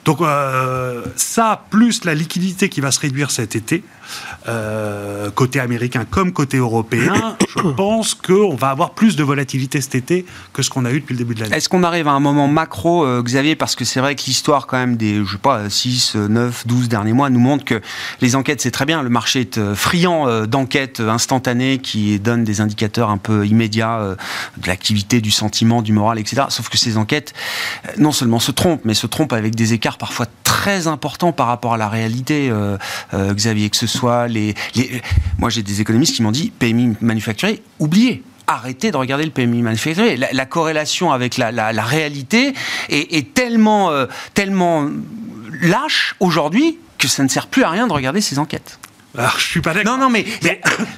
Donc 0.09 0.21
euh, 0.21 1.03
ça, 1.17 1.65
plus 1.69 2.03
la 2.03 2.15
liquidité 2.15 2.67
qui 2.67 2.81
va 2.81 2.89
se 2.89 2.99
réduire 2.99 3.29
cet 3.29 3.55
été, 3.55 3.83
euh, 4.47 5.29
côté 5.29 5.59
américain 5.59 6.03
comme 6.09 6.33
côté 6.33 6.57
européen, 6.57 7.37
je 7.55 7.61
pense 7.77 8.15
qu'on 8.15 8.55
va 8.55 8.71
avoir 8.71 8.95
plus 8.95 9.15
de 9.15 9.23
volatilité 9.23 9.81
cet 9.81 9.93
été 9.93 10.25
que 10.51 10.63
ce 10.63 10.71
qu'on 10.71 10.85
a 10.85 10.91
eu 10.91 11.01
depuis 11.01 11.13
le 11.13 11.19
début 11.19 11.35
de 11.35 11.41
l'année. 11.41 11.55
Est-ce 11.55 11.69
qu'on 11.69 11.83
arrive 11.83 12.07
à 12.07 12.13
un 12.13 12.19
moment 12.19 12.47
macro, 12.47 13.05
euh, 13.05 13.21
Xavier, 13.21 13.55
parce 13.55 13.75
que 13.75 13.85
c'est 13.85 13.99
vrai 13.99 14.15
que 14.15 14.23
l'histoire 14.25 14.65
quand 14.65 14.77
même 14.77 14.97
des, 14.97 15.23
je 15.23 15.33
sais 15.33 15.37
pas, 15.37 15.69
6, 15.69 16.15
9, 16.15 16.65
12 16.65 16.89
derniers 16.89 17.13
mois 17.13 17.29
nous 17.29 17.39
montre 17.39 17.63
que 17.63 17.79
les 18.19 18.35
enquêtes, 18.35 18.61
c'est 18.61 18.71
très 18.71 18.85
bien, 18.85 19.03
le 19.03 19.09
marché 19.09 19.41
est 19.41 19.75
friand 19.75 20.47
d'enquêtes 20.47 21.01
instantanées 21.01 21.77
qui 21.77 22.19
donnent 22.19 22.43
des 22.43 22.61
indicateurs 22.61 23.11
un 23.11 23.19
peu 23.19 23.45
immédiats 23.45 24.15
de 24.57 24.67
l'activité, 24.67 25.21
du 25.21 25.29
sentiment, 25.29 25.83
du 25.83 25.93
moral, 25.93 26.17
etc. 26.17 26.47
Sauf 26.49 26.69
que 26.69 26.79
ces 26.79 26.97
enquêtes, 26.97 27.33
non 27.99 28.11
seulement 28.11 28.39
se 28.39 28.51
trompent, 28.51 28.85
mais 28.85 28.95
se 28.95 29.05
trompent 29.05 29.33
avec 29.33 29.53
des 29.53 29.73
écarts 29.73 29.98
parfois 29.99 30.25
très 30.43 30.87
importants 30.87 31.31
par 31.31 31.47
rapport 31.47 31.75
à 31.75 31.77
la 31.77 31.89
réalité, 31.89 32.51
Xavier, 33.13 33.69
que 33.69 33.77
ce 33.77 33.85
soit 33.87 34.27
Moi, 35.37 35.49
j'ai 35.49 35.61
des 35.61 35.81
économistes 35.81 36.15
qui 36.15 36.23
m'ont 36.23 36.31
dit 36.31 36.51
PMI 36.57 36.95
manufacturé, 37.01 37.61
oubliez 37.77 38.23
arrêtez 38.49 38.91
de 38.91 38.97
regarder 38.97 39.25
le 39.25 39.31
PMI 39.31 39.61
manufacturé. 39.61 40.17
La, 40.17 40.45
corrélation 40.45 41.11
avec 41.11 41.37
la, 41.37 41.51
réalité 41.83 42.53
est, 42.89 43.39
euh, 43.39 44.07
tellement 44.33 44.89
lâche 45.61 46.15
aujourd'hui 46.19 46.79
que 46.97 47.07
ça 47.07 47.23
ne 47.23 47.29
sert 47.29 47.47
plus 47.47 47.63
à 47.63 47.69
rien 47.69 47.87
de 47.87 47.93
regarder 47.93 48.21
ces 48.21 48.39
enquêtes. 48.39 48.79
Alors, 49.17 49.39
je 49.39 49.45
suis 49.45 49.61
pas 49.61 49.73
d'accord. 49.73 49.97
Non, 49.97 50.03
non, 50.03 50.09
mais, 50.09 50.23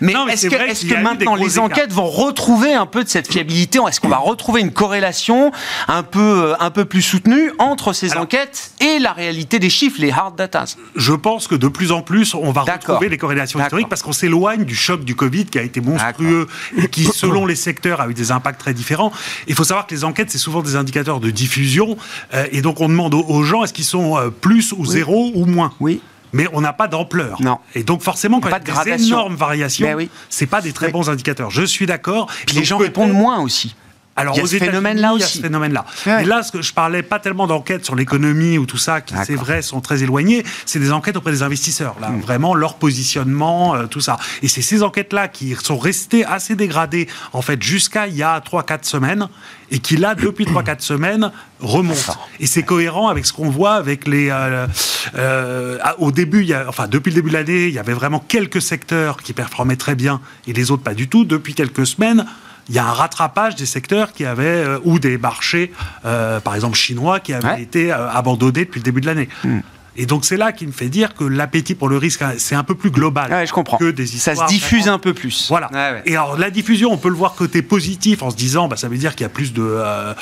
mais, 0.02 0.13
est-ce 0.30 0.47
que, 0.47 1.02
maintenant 1.02 1.36
les 1.36 1.60
enquêtes 1.60 1.93
vont 1.93 2.10
retrouver 2.10 2.74
un 2.74 2.86
peu 2.86 3.04
de 3.04 3.10
cette 3.10 3.32
fiabilité 3.32 3.80
Est-ce 3.88 4.02
qu'on 4.02 4.10
va 4.10 4.17
retrouver 4.17 4.60
une 4.60 4.71
corrélation 4.71 5.52
un 5.88 6.04
peu, 6.04 6.19
euh, 6.19 6.56
un 6.60 6.71
peu 6.71 6.84
plus 6.84 7.02
soutenue 7.02 7.52
entre 7.58 7.93
ces 7.93 8.17
enquêtes 8.17 8.71
et 8.82 9.00
la 9.00 9.13
réalité 9.13 9.60
des 9.60 9.69
chiffres, 9.69 10.02
les 10.02 10.12
hard 10.12 10.36
data? 10.36 10.65
Je 10.95 11.13
pense 11.13 11.47
que 11.47 11.56
de 11.56 11.69
plus 11.69 11.93
en 11.93 12.02
plus, 12.02 12.34
on 12.34 12.52
va 12.52 12.62
retrouver 12.62 13.08
les 13.08 13.17
corrélations 13.17 13.62
historiques 13.62 13.89
parce 13.89 14.02
qu'on 14.02 14.12
s'éloigne 14.12 14.65
du 14.65 14.76
choc 14.76 15.06
du 15.06 15.15
Covid 15.15 15.45
qui 15.45 15.58
a 15.58 15.63
été 15.63 15.80
monstrueux 15.80 16.47
et 16.78 16.89
qui, 16.89 17.06
selon 17.06 17.45
les 17.52 17.56
secteurs, 17.56 18.02
a 18.02 18.10
eu 18.10 18.13
des 18.13 18.32
impacts 18.32 18.60
très 18.60 18.74
différents. 18.74 19.13
Il 19.47 19.56
faut 19.56 19.63
savoir 19.63 19.88
que 19.88 19.95
les 19.95 20.04
enquêtes, 20.04 20.32
c'est 20.32 20.38
souvent 20.38 20.62
des 20.62 20.76
indicateurs 20.76 21.21
de 21.21 21.30
diffusion 21.30 21.97
euh, 22.34 22.45
et 22.52 22.62
donc 22.62 22.82
on 22.82 22.89
demande 22.89 23.13
aux, 23.13 23.43
gens 23.43 23.63
est-ce 23.63 23.74
qu'ils 23.74 23.86
sont 23.86 24.17
euh, 24.17 24.30
plus 24.30 24.74
ou 24.74 24.86
zéro 24.86 25.32
ou 25.34 25.45
moins? 25.45 25.74
Oui 25.80 26.02
mais 26.33 26.47
on 26.53 26.61
n'a 26.61 26.73
pas 26.73 26.87
d'ampleur. 26.87 27.39
Et 27.75 27.83
donc 27.83 28.01
forcément, 28.01 28.39
quand 28.39 28.49
il 28.49 28.51
y 28.51 28.71
a 28.71 28.97
des 28.97 29.07
énormes 29.07 29.35
variations, 29.35 29.87
ben 29.87 29.95
oui. 29.95 30.09
c'est 30.29 30.47
pas 30.47 30.61
des 30.61 30.73
très 30.73 30.91
bons 30.91 31.09
indicateurs. 31.09 31.49
Je 31.49 31.63
suis 31.63 31.85
d'accord. 31.85 32.27
Les 32.53 32.63
gens 32.63 32.77
répondent 32.77 33.13
moins 33.13 33.39
aussi. 33.39 33.75
Alors, 34.15 34.36
il 34.36 34.41
y 34.41 34.43
a 34.43 34.47
ce 34.47 34.58
phénomène-là 34.58 35.13
aussi. 35.13 35.19
Il 35.19 35.21
y 35.21 35.24
a 35.24 35.28
ce 35.28 35.41
phénomène-là. 35.41 35.86
Mais 36.06 36.26
là, 36.26 36.43
ce 36.43 36.52
que 36.52 36.62
je 36.62 36.74
parlais 36.74 37.02
pas 37.02 37.19
tellement 37.19 37.47
d'enquêtes 37.47 37.86
sur 37.86 37.95
l'économie 37.95 38.58
ou 38.58 38.65
tout 38.65 38.78
ça, 38.78 39.02
qui 39.02 39.13
c'est 39.26 39.36
vrai 39.36 39.62
sont 39.62 39.82
très 39.82 40.04
éloignées. 40.04 40.43
C'est 40.65 40.80
des 40.80 40.91
enquêtes 40.91 41.15
auprès 41.15 41.32
des 41.32 41.43
investisseurs. 41.43 41.95
Là, 42.02 42.10
hmm. 42.10 42.19
vraiment 42.19 42.54
leur 42.54 42.76
positionnement, 42.76 43.76
euh, 43.76 43.86
tout 43.86 44.02
ça. 44.02 44.17
Et 44.41 44.47
c'est 44.47 44.62
ces 44.62 44.84
enquêtes-là 44.84 45.28
qui 45.28 45.56
sont 45.62 45.78
restées 45.78 46.26
assez 46.26 46.56
dégradées 46.56 47.08
en 47.34 47.41
fait 47.41 47.62
jusqu'à 47.62 48.08
il 48.08 48.15
y 48.15 48.24
a 48.24 48.39
3-4 48.39 48.84
semaines 48.84 49.28
et 49.71 49.80
qui 49.80 49.95
là 49.95 50.15
depuis 50.15 50.45
3-4 50.45 50.82
semaines 50.82 51.32
remontent. 51.60 52.17
Et 52.39 52.45
c'est 52.45 52.63
cohérent 52.63 53.08
avec 53.08 53.26
ce 53.26 53.34
qu'on 53.34 53.50
voit 53.50 53.74
avec 53.74 54.08
les. 54.08 54.30
Euh, 54.30 54.67
euh, 55.15 55.78
au 55.97 56.12
début, 56.12 56.41
il 56.41 56.47
y 56.47 56.54
a, 56.54 56.65
enfin 56.67 56.88
depuis 56.88 57.12
le 57.12 57.15
début 57.15 57.30
de 57.30 57.36
l'année, 57.36 57.67
il 57.67 57.74
y 57.74 57.80
avait 57.80 57.93
vraiment 57.93 58.19
quelques 58.19 58.62
secteurs 58.62 59.17
qui 59.21 59.34
performaient 59.34 59.78
très 59.78 59.95
bien 59.95 60.19
et 60.47 60.54
les 60.54 60.71
autres 60.71 60.84
pas 60.84 60.93
du 60.93 61.08
tout. 61.08 61.24
Depuis 61.24 61.54
quelques 61.54 61.86
semaines 61.86 62.26
il 62.71 62.75
y 62.75 62.79
a 62.79 62.88
un 62.88 62.93
rattrapage 62.93 63.55
des 63.55 63.65
secteurs 63.65 64.13
qui 64.13 64.25
avaient, 64.25 64.65
ou 64.84 64.97
des 64.97 65.17
marchés, 65.17 65.73
par 66.03 66.55
exemple 66.55 66.77
chinois, 66.77 67.19
qui 67.19 67.34
avaient 67.34 67.62
été 67.62 67.91
abandonnés 67.91 68.65
depuis 68.65 68.79
le 68.79 68.86
début 68.86 69.01
de 69.01 69.07
l'année. 69.07 69.29
Hmm. 69.43 69.60
Et 69.97 70.05
donc 70.05 70.23
c'est 70.23 70.38
là 70.38 70.51
qui 70.51 70.65
me 70.65 70.71
fait 70.71 70.88
dire 70.88 71.13
que 71.15 71.23
l'appétit 71.23 71.75
pour 71.75 71.89
le 71.89 71.97
risque, 71.97 72.23
c'est 72.38 72.55
un 72.55 72.63
peu 72.63 72.75
plus 72.75 72.91
global 72.91 73.45
je 73.45 73.51
comprends. 73.51 73.77
que 73.77 73.91
des 73.91 74.15
histoires. 74.15 74.38
Ça 74.38 74.47
se 74.47 74.51
diffuse 74.51 74.88
un 74.88 74.97
peu 74.97 75.13
plus. 75.13 75.47
Voilà. 75.49 75.69
Et 76.05 76.15
alors 76.15 76.38
la 76.38 76.49
diffusion, 76.49 76.91
on 76.91 76.97
peut 76.97 77.10
le 77.10 77.15
voir 77.15 77.36
côté 77.36 77.62
positif 77.62 78.23
en 78.23 78.29
se 78.29 78.36
disant, 78.36 78.67
bah, 78.67 78.77
ça 78.77 78.88
veut 78.88 78.97
dire 78.97 79.15
qu'il 79.15 79.23
y 79.23 79.25
a 79.25 79.29
plus 79.29 79.53
de, 79.53 79.62
euh, 79.62 80.13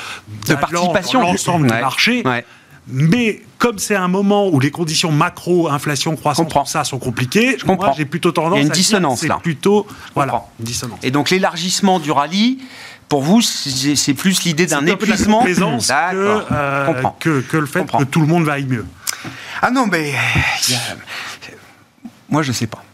de 0.48 0.54
participation 0.54 1.20
dans 1.20 1.28
l'ensemble 1.28 1.68
du 1.68 1.80
marché. 1.80 2.22
Mais 2.88 3.42
comme 3.58 3.78
c'est 3.78 3.94
un 3.94 4.08
moment 4.08 4.48
où 4.48 4.58
les 4.58 4.70
conditions 4.70 5.12
macro, 5.12 5.68
inflation, 5.68 6.16
croissance, 6.16 6.70
ça 6.70 6.84
sont 6.84 6.98
compliquées, 6.98 7.56
je 7.58 7.66
moi 7.66 7.92
j'ai 7.96 8.04
plutôt 8.04 8.32
tendance 8.32 8.58
Il 8.58 8.62
y 8.62 8.64
a 8.64 8.66
une 8.66 8.72
dissonance 8.72 9.24
là. 9.24 9.38
plutôt 9.42 9.86
voilà, 10.14 10.44
une 10.58 10.64
dissonance. 10.64 10.98
Et 11.02 11.10
donc 11.10 11.30
l'élargissement 11.30 12.00
du 12.00 12.10
rallye, 12.10 12.58
pour 13.08 13.22
vous, 13.22 13.42
c'est 13.42 14.14
plus 14.14 14.44
l'idée 14.44 14.66
d'un 14.66 14.86
épuisement 14.86 15.44
que, 15.44 15.50
euh, 15.52 17.02
que, 17.18 17.40
que, 17.40 17.56
le 17.56 17.66
fait 17.66 17.84
que 17.84 18.04
tout 18.04 18.20
le 18.20 18.26
monde 18.26 18.44
vaille 18.44 18.66
mieux. 18.66 18.86
Ah 19.62 19.70
non, 19.70 19.86
mais. 19.86 20.14
Moi, 22.28 22.42
je 22.42 22.52
sais 22.52 22.68
pas. 22.68 22.84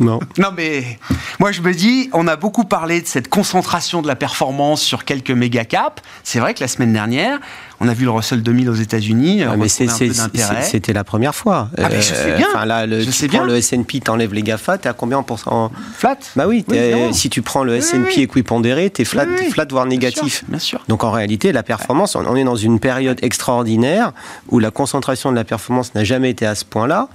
Non. 0.00 0.20
Non, 0.38 0.48
mais 0.56 0.98
moi, 1.38 1.52
je 1.52 1.60
me 1.60 1.72
dis, 1.72 2.10
on 2.12 2.26
a 2.26 2.36
beaucoup 2.36 2.64
parlé 2.64 3.00
de 3.00 3.06
cette 3.06 3.28
concentration 3.28 4.02
de 4.02 4.06
la 4.06 4.16
performance 4.16 4.82
sur 4.82 5.04
quelques 5.04 5.30
méga 5.30 5.64
caps. 5.64 6.02
C'est 6.22 6.40
vrai 6.40 6.54
que 6.54 6.60
la 6.60 6.68
semaine 6.68 6.92
dernière, 6.92 7.38
on 7.80 7.88
a 7.88 7.94
vu 7.94 8.04
le 8.04 8.10
Russell 8.10 8.42
2000 8.42 8.70
aux 8.70 8.74
États-Unis. 8.74 9.42
Ah, 9.42 9.56
mais 9.56 9.68
c'était 9.68 10.92
la 10.92 11.04
première 11.04 11.34
fois. 11.34 11.68
Ah, 11.78 11.88
je 11.90 12.00
sais 12.00 12.14
euh, 12.32 12.36
bien. 12.36 12.46
Enfin, 12.48 12.64
là, 12.64 12.86
le, 12.86 13.00
je 13.00 13.10
sais 13.10 13.28
bien. 13.28 13.44
le 13.44 13.56
S&P, 13.56 14.00
t'enlèves 14.00 14.32
les 14.34 14.42
GAFA, 14.42 14.78
t'es 14.78 14.88
à 14.88 14.92
combien 14.92 15.18
en 15.18 15.22
pourcent 15.22 15.70
Flat. 15.96 16.18
Bah 16.36 16.46
oui, 16.46 16.64
si 17.12 17.30
tu 17.30 17.42
prends 17.42 17.64
le 17.64 17.74
S&P 17.76 18.22
équipondéré, 18.22 18.90
t'es 18.90 19.04
flat, 19.04 19.24
es 19.24 19.50
flat 19.50 19.66
voire 19.70 19.86
négatif. 19.86 20.44
Bien 20.48 20.58
sûr, 20.58 20.80
Donc 20.88 21.04
en 21.04 21.10
réalité, 21.10 21.52
la 21.52 21.62
performance, 21.62 22.16
on 22.16 22.36
est 22.36 22.44
dans 22.44 22.56
une 22.56 22.80
période 22.80 23.18
extraordinaire 23.22 24.12
où 24.48 24.58
la 24.58 24.70
concentration 24.70 25.30
de 25.30 25.36
la 25.36 25.44
performance 25.44 25.94
n'a 25.94 26.04
jamais 26.04 26.30
été 26.30 26.46
à 26.46 26.54
ce 26.54 26.64
point-là. 26.64 27.08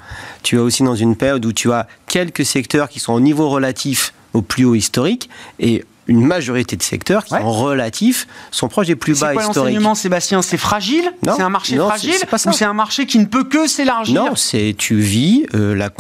Tu 0.44 0.56
es 0.56 0.60
aussi 0.60 0.84
dans 0.84 0.96
une 0.96 1.16
période 1.16 1.46
où 1.46 1.54
tu 1.54 1.72
as 1.72 1.88
quelques 2.10 2.46
secteurs 2.46 2.90
qui 2.90 3.00
sont 3.00 3.14
au 3.14 3.22
niveau 3.22 3.48
relatif 3.48 4.14
au 4.34 4.42
plus 4.42 4.66
haut 4.66 4.76
historique 4.76 5.30
et 5.60 5.86
une 6.08 6.26
majorité 6.26 6.76
de 6.76 6.82
secteurs 6.82 7.24
qui, 7.24 7.36
en 7.36 7.52
relatif, 7.52 8.28
sont 8.50 8.68
proches 8.68 8.88
des 8.88 8.96
plus 8.96 9.20
bas 9.20 9.34
quoi 9.34 9.44
historiques. 9.44 9.80
Sébastien? 9.96 10.42
C'est 10.42 10.58
fragile? 10.58 11.14
C'est 11.24 11.42
un 11.42 11.50
marché 11.50 11.78
fragile 11.78 12.16
Ou 12.48 12.52
c'est 12.52 12.66
un 12.66 12.74
marché 12.74 13.06
qui 13.06 13.20
ne 13.20 13.26
peut 13.26 13.44
que 13.44 13.68
s'élargir? 13.68 14.24
Non, 14.24 14.36
c'est 14.36 14.76
tu 14.78 14.96
vis 14.96 15.46
euh, 15.54 15.76
la, 15.76 15.92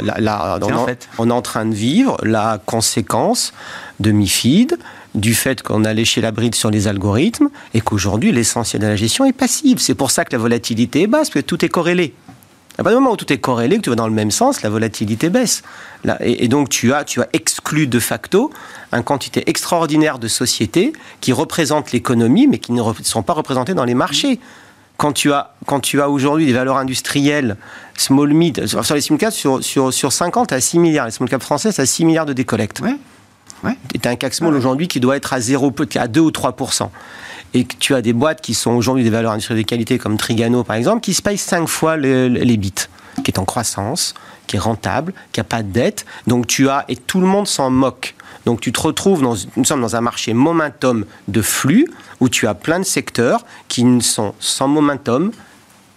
la, 0.00 0.18
la, 0.18 0.58
on, 1.18 1.28
est 1.28 1.32
en 1.32 1.42
train 1.42 1.66
de 1.66 1.74
vivre 1.74 2.16
la 2.22 2.60
conséquence 2.64 3.52
de 4.00 4.10
MIFID, 4.10 4.78
du 5.14 5.34
fait 5.34 5.62
qu'on 5.62 5.84
a 5.84 5.92
léché 5.92 6.22
la 6.22 6.30
bride 6.30 6.54
sur 6.54 6.70
les 6.70 6.88
algorithmes 6.88 7.50
et 7.74 7.82
qu'aujourd'hui 7.82 8.32
l'essentiel 8.32 8.80
de 8.80 8.86
la 8.86 8.96
gestion 8.96 9.26
est 9.26 9.34
passive. 9.34 9.78
C'est 9.78 9.94
pour 9.94 10.10
ça 10.10 10.24
que 10.24 10.32
la 10.32 10.38
volatilité 10.38 11.02
est 11.02 11.06
basse, 11.06 11.28
parce 11.28 11.42
que 11.42 11.46
tout 11.46 11.62
est 11.62 11.68
corrélé. 11.68 12.14
À 12.78 12.82
partir 12.82 12.98
du 12.98 13.02
moment 13.02 13.12
où 13.12 13.16
tout 13.16 13.30
est 13.32 13.38
corrélé, 13.38 13.76
que 13.76 13.82
tu 13.82 13.90
vas 13.90 13.96
dans 13.96 14.08
le 14.08 14.14
même 14.14 14.30
sens, 14.30 14.62
la 14.62 14.70
volatilité 14.70 15.28
baisse. 15.28 15.62
Là, 16.04 16.16
et, 16.20 16.48
donc 16.48 16.70
tu 16.70 16.92
as, 16.92 17.04
tu 17.04 17.20
as 17.20 17.28
exclu 17.32 17.86
de 17.86 18.00
facto 18.00 18.50
une 18.92 19.02
quantité 19.02 19.48
extraordinaire 19.48 20.18
de 20.18 20.28
sociétés 20.28 20.92
qui 21.20 21.32
représentent 21.32 21.92
l'économie, 21.92 22.46
mais 22.46 22.58
qui 22.58 22.72
ne 22.72 22.82
sont 23.02 23.22
pas 23.22 23.34
représentées 23.34 23.74
dans 23.74 23.84
les 23.84 23.94
marchés. 23.94 24.40
Quand 24.96 25.12
tu 25.12 25.32
as, 25.32 25.54
quand 25.66 25.80
tu 25.80 26.00
as 26.00 26.08
aujourd'hui 26.08 26.46
des 26.46 26.52
valeurs 26.52 26.76
industrielles, 26.76 27.56
small 27.96 28.32
mid, 28.32 28.66
sur 28.66 28.94
les 28.94 29.00
small 29.00 29.18
caps, 29.18 29.36
sur, 29.36 29.62
sur, 29.62 29.92
sur 29.92 30.12
50 30.12 30.52
à 30.52 30.60
6 30.60 30.78
milliards, 30.78 31.06
les 31.06 31.12
small 31.12 31.28
caps 31.28 31.44
français, 31.44 31.78
à 31.78 31.86
6 31.86 32.04
milliards 32.04 32.26
de 32.26 32.32
décollecte. 32.32 32.80
Ouais. 32.80 32.96
Ouais. 33.64 33.76
Tu 33.92 34.08
as 34.08 34.10
un 34.10 34.16
CAC 34.16 34.34
small 34.34 34.54
aujourd'hui 34.54 34.88
qui 34.88 35.00
doit 35.00 35.16
être 35.16 35.32
à 35.32 35.40
0, 35.40 35.72
à 35.96 36.08
2 36.08 36.20
ou 36.20 36.30
3 36.30 36.56
et 37.54 37.64
que 37.64 37.74
tu 37.78 37.94
as 37.94 38.02
des 38.02 38.12
boîtes 38.12 38.40
qui 38.40 38.54
sont 38.54 38.72
aujourd'hui 38.72 39.04
des 39.04 39.10
valeurs 39.10 39.32
industrielles 39.32 39.62
de 39.62 39.68
qualité 39.68 39.98
comme 39.98 40.16
Trigano 40.16 40.64
par 40.64 40.76
exemple, 40.76 41.00
qui 41.00 41.14
se 41.14 41.22
payent 41.22 41.38
5 41.38 41.66
fois 41.66 41.96
les 41.96 42.56
bits, 42.56 42.72
qui 43.24 43.30
est 43.30 43.38
en 43.38 43.44
croissance, 43.44 44.14
qui 44.46 44.56
est 44.56 44.60
rentable, 44.60 45.12
qui 45.32 45.40
n'a 45.40 45.44
pas 45.44 45.62
de 45.62 45.70
dette. 45.70 46.04
Donc 46.26 46.46
tu 46.46 46.68
as, 46.68 46.84
et 46.88 46.96
tout 46.96 47.20
le 47.20 47.26
monde 47.26 47.46
s'en 47.46 47.70
moque. 47.70 48.14
Donc 48.44 48.60
tu 48.60 48.72
te 48.72 48.80
retrouves, 48.80 49.22
dans, 49.22 49.36
nous 49.56 49.64
sommes 49.64 49.80
dans 49.80 49.96
un 49.96 50.00
marché 50.00 50.34
momentum 50.34 51.04
de 51.28 51.42
flux 51.42 51.86
où 52.20 52.28
tu 52.28 52.46
as 52.46 52.54
plein 52.54 52.80
de 52.80 52.84
secteurs 52.84 53.44
qui 53.68 53.84
sont 54.00 54.34
sans 54.40 54.68
momentum, 54.68 55.30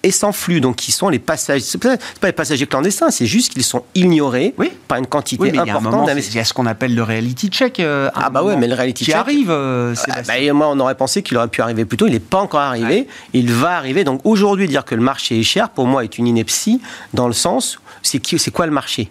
et 0.05 0.11
sans 0.11 0.31
flux, 0.31 0.61
donc 0.61 0.75
qui 0.75 0.91
sont 0.91 1.09
les 1.09 1.17
passagers. 1.17 1.65
C'est 1.65 1.79
pas, 1.79 1.97
pas 1.97 2.27
les 2.27 2.33
passagers 2.33 2.67
clandestins, 2.67 3.09
c'est 3.09 3.25
juste 3.25 3.51
qu'ils 3.51 3.63
sont 3.63 3.83
ignorés 3.95 4.53
par 4.87 4.99
une 4.99 5.07
quantité 5.07 5.57
importante 5.57 6.07
Il 6.15 6.35
y 6.35 6.39
a 6.39 6.45
ce 6.45 6.53
qu'on 6.53 6.67
appelle 6.67 6.93
le 6.93 7.01
reality 7.01 7.49
check. 7.49 7.79
Euh, 7.79 8.11
ah 8.13 8.29
bah 8.29 8.43
ouais, 8.43 8.55
mais 8.55 8.67
le 8.67 8.75
reality 8.75 9.05
qui 9.05 9.11
check 9.11 9.15
arrive. 9.15 9.49
Euh, 9.49 9.95
ah, 10.11 10.21
bah, 10.21 10.53
moi, 10.53 10.69
on 10.69 10.79
aurait 10.79 10.95
pensé 10.95 11.23
qu'il 11.23 11.35
aurait 11.37 11.47
pu 11.47 11.61
arriver 11.61 11.85
plus 11.85 11.97
tôt. 11.97 12.05
Il 12.05 12.13
n'est 12.13 12.19
pas 12.19 12.39
encore 12.39 12.59
arrivé. 12.59 13.07
Il 13.33 13.51
va 13.51 13.77
arriver. 13.77 14.03
Donc 14.03 14.21
aujourd'hui, 14.23 14.67
dire 14.67 14.85
que 14.85 14.93
le 14.93 15.01
marché 15.01 15.39
est 15.39 15.43
cher, 15.43 15.69
pour 15.69 15.87
moi, 15.87 16.03
est 16.03 16.19
une 16.19 16.27
ineptie 16.27 16.81
dans 17.13 17.27
le 17.27 17.33
sens, 17.33 17.79
c'est 18.03 18.51
quoi 18.51 18.67
le 18.67 18.71
marché? 18.71 19.09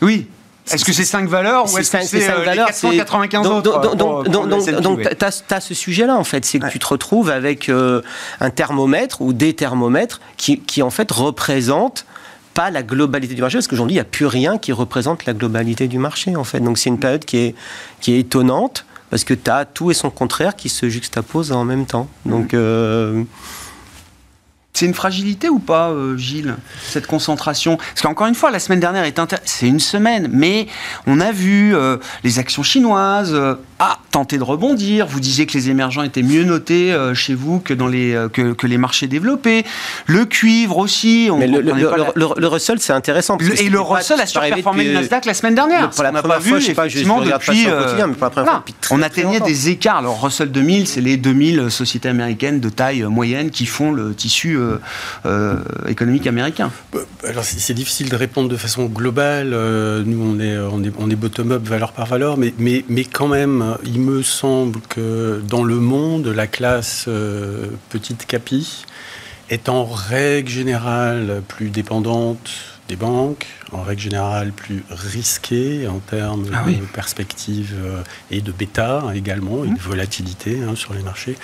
Oui. 0.00 0.28
Est-ce 0.72 0.84
que 0.84 0.92
c'est 0.92 1.04
5 1.04 1.28
valeurs 1.28 1.72
ou 1.72 1.78
est-ce 1.78 1.90
que 1.90 2.04
c'est 2.04 2.30
euh, 2.30 2.44
les 2.44 2.56
495 2.56 3.44
donc, 3.44 3.66
autres 3.66 3.96
Donc, 3.96 4.28
donc, 4.28 4.80
donc 4.80 5.00
tu 5.00 5.54
as, 5.54 5.60
ce 5.60 5.74
sujet-là, 5.74 6.16
en 6.16 6.24
fait. 6.24 6.44
C'est 6.44 6.58
que 6.58 6.68
tu 6.68 6.78
te 6.78 6.86
retrouves 6.86 7.30
avec 7.30 7.68
euh, 7.68 8.02
un 8.40 8.50
thermomètre 8.50 9.20
ou 9.22 9.32
des 9.32 9.54
thermomètres 9.54 10.20
qui, 10.36 10.60
qui, 10.60 10.82
en 10.82 10.90
fait, 10.90 11.10
représentent 11.10 12.06
pas 12.54 12.70
la 12.70 12.82
globalité 12.82 13.34
du 13.34 13.40
marché, 13.40 13.58
parce 13.58 13.68
qu'aujourd'hui, 13.68 13.94
il 13.94 13.98
n'y 13.98 14.00
a 14.00 14.04
plus 14.04 14.26
rien 14.26 14.58
qui 14.58 14.72
représente 14.72 15.26
la 15.26 15.32
globalité 15.32 15.86
du 15.86 15.98
marché, 15.98 16.34
en 16.34 16.44
fait. 16.44 16.60
Donc, 16.60 16.78
c'est 16.78 16.90
une 16.90 16.98
période 16.98 17.24
qui 17.24 17.38
est, 17.38 17.54
qui 18.00 18.14
est 18.14 18.20
étonnante, 18.20 18.84
parce 19.10 19.24
que 19.24 19.34
tu 19.34 19.50
as 19.50 19.64
tout 19.64 19.90
et 19.90 19.94
son 19.94 20.10
contraire 20.10 20.56
qui 20.56 20.68
se 20.68 20.88
juxtaposent 20.88 21.52
en 21.52 21.64
même 21.64 21.86
temps. 21.86 22.08
Donc... 22.24 22.54
Euh, 22.54 23.24
c'est 24.78 24.86
une 24.86 24.94
fragilité 24.94 25.48
ou 25.48 25.58
pas, 25.58 25.90
euh, 25.90 26.16
Gilles, 26.16 26.54
cette 26.88 27.08
concentration? 27.08 27.78
Parce 27.78 28.02
qu'encore 28.02 28.28
une 28.28 28.36
fois, 28.36 28.52
la 28.52 28.60
semaine 28.60 28.78
dernière 28.78 29.02
est 29.04 29.18
c'est 29.44 29.66
une 29.66 29.80
semaine, 29.80 30.28
mais 30.30 30.68
on 31.08 31.18
a 31.18 31.32
vu 31.32 31.74
euh, 31.74 31.96
les 32.22 32.38
actions 32.38 32.62
chinoises 32.62 33.34
euh, 33.34 33.54
ah, 33.80 33.98
tenter 34.12 34.38
de 34.38 34.44
rebondir. 34.44 35.08
Vous 35.08 35.18
disiez 35.18 35.46
que 35.46 35.54
les 35.54 35.68
émergents 35.70 36.04
étaient 36.04 36.22
mieux 36.22 36.44
notés 36.44 36.96
chez 37.14 37.34
vous 37.34 37.58
que 37.58 37.74
dans 37.74 37.88
les 37.88 38.16
que, 38.32 38.52
que, 38.52 38.66
les 38.66 38.78
marchés 38.78 39.06
développés. 39.06 39.64
Le 40.06 40.24
cuivre 40.24 40.78
aussi. 40.78 41.28
On, 41.30 41.38
mais 41.38 41.46
le, 41.46 41.60
le, 41.60 42.46
Russell, 42.46 42.78
c'est 42.80 42.92
intéressant. 42.92 43.36
Parce 43.36 43.60
et 43.60 43.68
le 43.68 43.80
Russell 43.80 44.20
a 44.20 44.26
surperformé 44.26 44.84
le 44.84 44.92
Nasdaq 44.94 45.24
la 45.24 45.34
semaine 45.34 45.54
dernière. 45.54 45.90
Pour 45.90 46.04
la 46.04 46.12
première 46.12 46.42
fois, 46.42 46.58
je 46.58 46.66
sais 46.66 46.74
pas, 46.74 46.88
je 46.88 46.98
depuis. 46.98 47.66
mais 47.66 48.14
pour 48.14 48.24
la 48.24 48.30
première 48.30 48.50
fois, 48.50 48.64
on 48.90 49.02
atteignait 49.02 49.40
des 49.40 49.68
écarts. 49.68 49.98
Alors 49.98 50.22
Russell 50.22 50.50
2000, 50.50 50.86
c'est 50.86 51.00
les 51.00 51.16
2000 51.16 51.70
sociétés 51.70 52.08
américaines 52.08 52.60
de 52.60 52.68
taille 52.68 53.02
moyenne 53.02 53.50
qui 53.50 53.66
font 53.66 53.92
le 53.92 54.14
tissu 54.14 54.58
euh, 54.68 54.78
euh, 55.26 55.88
économique 55.88 56.26
américain 56.26 56.70
bah, 56.92 57.00
Alors 57.24 57.44
c'est 57.44 57.74
difficile 57.74 58.08
de 58.08 58.16
répondre 58.16 58.48
de 58.48 58.56
façon 58.56 58.86
globale. 58.86 59.52
Euh, 59.52 60.02
nous, 60.04 60.22
on 60.22 60.40
est, 60.40 60.58
on 60.58 60.82
est, 60.84 60.92
on 60.98 61.10
est 61.10 61.16
bottom-up, 61.16 61.62
valeur 61.66 61.92
par 61.92 62.06
valeur, 62.06 62.36
mais, 62.36 62.54
mais, 62.58 62.84
mais 62.88 63.04
quand 63.04 63.28
même, 63.28 63.76
il 63.84 64.00
me 64.00 64.22
semble 64.22 64.80
que 64.88 65.42
dans 65.46 65.64
le 65.64 65.76
monde, 65.76 66.26
la 66.28 66.46
classe 66.46 67.08
petite 67.90 68.26
capi 68.26 68.84
est 69.50 69.68
en 69.68 69.84
règle 69.84 70.48
générale 70.48 71.42
plus 71.48 71.70
dépendante 71.70 72.77
des 72.88 72.96
banques, 72.96 73.46
en 73.72 73.82
règle 73.82 74.00
générale 74.00 74.52
plus 74.52 74.82
risquées 74.90 75.86
en 75.86 75.98
termes 75.98 76.46
ah 76.52 76.64
de 76.68 76.84
perspective 76.86 77.74
euh, 77.78 78.02
et 78.30 78.40
de 78.40 78.50
bêta 78.50 79.04
également, 79.14 79.64
et 79.64 79.68
de 79.68 79.74
mmh. 79.74 79.78
volatilité 79.78 80.60
hein, 80.62 80.74
sur 80.74 80.94
les 80.94 81.02
marchés, 81.02 81.36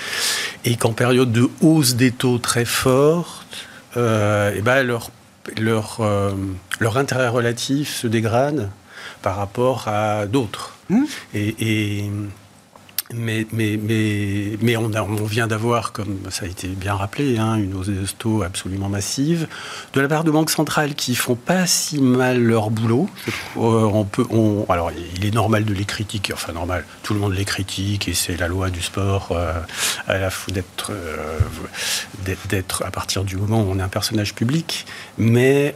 et 0.64 0.76
qu'en 0.76 0.92
période 0.92 1.30
de 1.30 1.48
hausse 1.61 1.94
des 1.94 2.11
taux 2.11 2.38
très 2.38 2.64
forte, 2.64 3.66
euh, 3.96 4.54
et 4.54 4.62
ben 4.62 4.83
leur, 4.83 5.11
leur, 5.59 5.98
euh, 6.00 6.33
leur 6.80 6.96
intérêt 6.96 7.28
relatif 7.28 7.94
se 7.94 8.07
dégrade 8.07 8.70
par 9.22 9.37
rapport 9.37 9.87
à 9.87 10.26
d'autres. 10.26 10.72
Mmh. 10.90 11.04
et 11.35 12.11
mais, 13.16 13.46
mais, 13.53 13.79
mais, 13.81 14.59
mais 14.61 14.77
on, 14.77 14.88
vient 15.24 15.46
d'avoir, 15.46 15.92
comme 15.92 16.18
ça 16.31 16.44
a 16.44 16.48
été 16.48 16.68
bien 16.68 16.94
rappelé, 16.94 17.38
hein, 17.38 17.57
une 17.57 17.74
hausse 17.74 17.88
des 17.88 18.05
taux 18.18 18.42
absolument 18.42 18.88
massive, 18.88 19.46
de 19.92 20.00
la 20.00 20.09
part 20.09 20.24
de 20.24 20.31
banques 20.31 20.50
centrales 20.50 20.94
qui 20.94 21.14
font 21.14 21.35
pas 21.35 21.66
si 21.66 22.00
mal 22.00 22.42
leur 22.42 22.70
boulot. 22.70 23.09
Euh, 23.57 23.61
on 23.61 24.05
peut, 24.05 24.24
alors, 24.68 24.90
il 25.16 25.24
est 25.24 25.35
normal 25.35 25.64
de 25.64 25.74
les 25.74 25.85
critiquer, 25.85 26.33
enfin 26.33 26.53
normal, 26.53 26.85
tout 27.03 27.14
le 27.14 27.20
monde 27.20 27.35
les 27.35 27.44
critique 27.44 28.09
et 28.09 28.14
c'est 28.14 28.37
la 28.37 28.48
loi 28.48 28.70
du 28.70 28.83
sport 28.83 29.29
euh, 29.33 29.55
la 30.09 30.31
d'être, 30.53 30.90
euh, 30.90 31.38
d'être 32.48 32.83
à 32.85 32.90
partir 32.90 33.24
du 33.24 33.37
moment 33.37 33.62
où 33.62 33.70
on 33.70 33.79
est 33.79 33.83
un 33.83 33.88
personnage 33.88 34.35
public, 34.35 34.87
mais, 35.18 35.74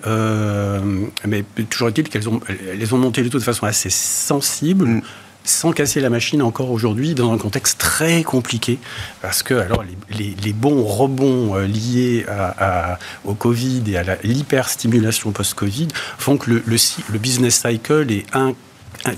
mais 1.27 1.45
toujours 1.71 1.89
est-il 1.89 2.09
qu'elles 2.09 2.29
ont, 2.29 2.41
elles 2.49 2.95
ont 2.95 2.99
monté 2.99 3.23
les 3.23 3.31
taux 3.31 3.39
de 3.39 3.45
façon 3.45 3.67
assez 3.67 3.91
sensible. 3.91 4.87
Mm 4.87 5.03
sans 5.49 5.73
casser 5.73 6.01
la 6.01 6.11
machine 6.11 6.43
encore 6.43 6.71
aujourd'hui 6.71 7.15
dans 7.15 7.33
un 7.33 7.39
contexte 7.39 7.79
très 7.79 8.23
compliqué 8.23 8.79
parce 9.23 9.43
que 9.43 9.55
alors 9.55 9.85
les, 10.11 10.53
bons 10.53 10.85
rebonds 10.85 11.57
euh, 11.57 11.67
liés 11.67 12.27
au 13.25 13.35
Covid 13.35 13.83
et 13.89 13.99
à 13.99 14.17
l'hyperstimulation 14.23 15.31
post-Covid 15.33 15.89
font 16.19 16.37
que 16.37 16.51
le, 16.51 16.63
le, 16.67 17.19
business 17.19 17.63
cycle 17.63 18.11
est 18.11 18.27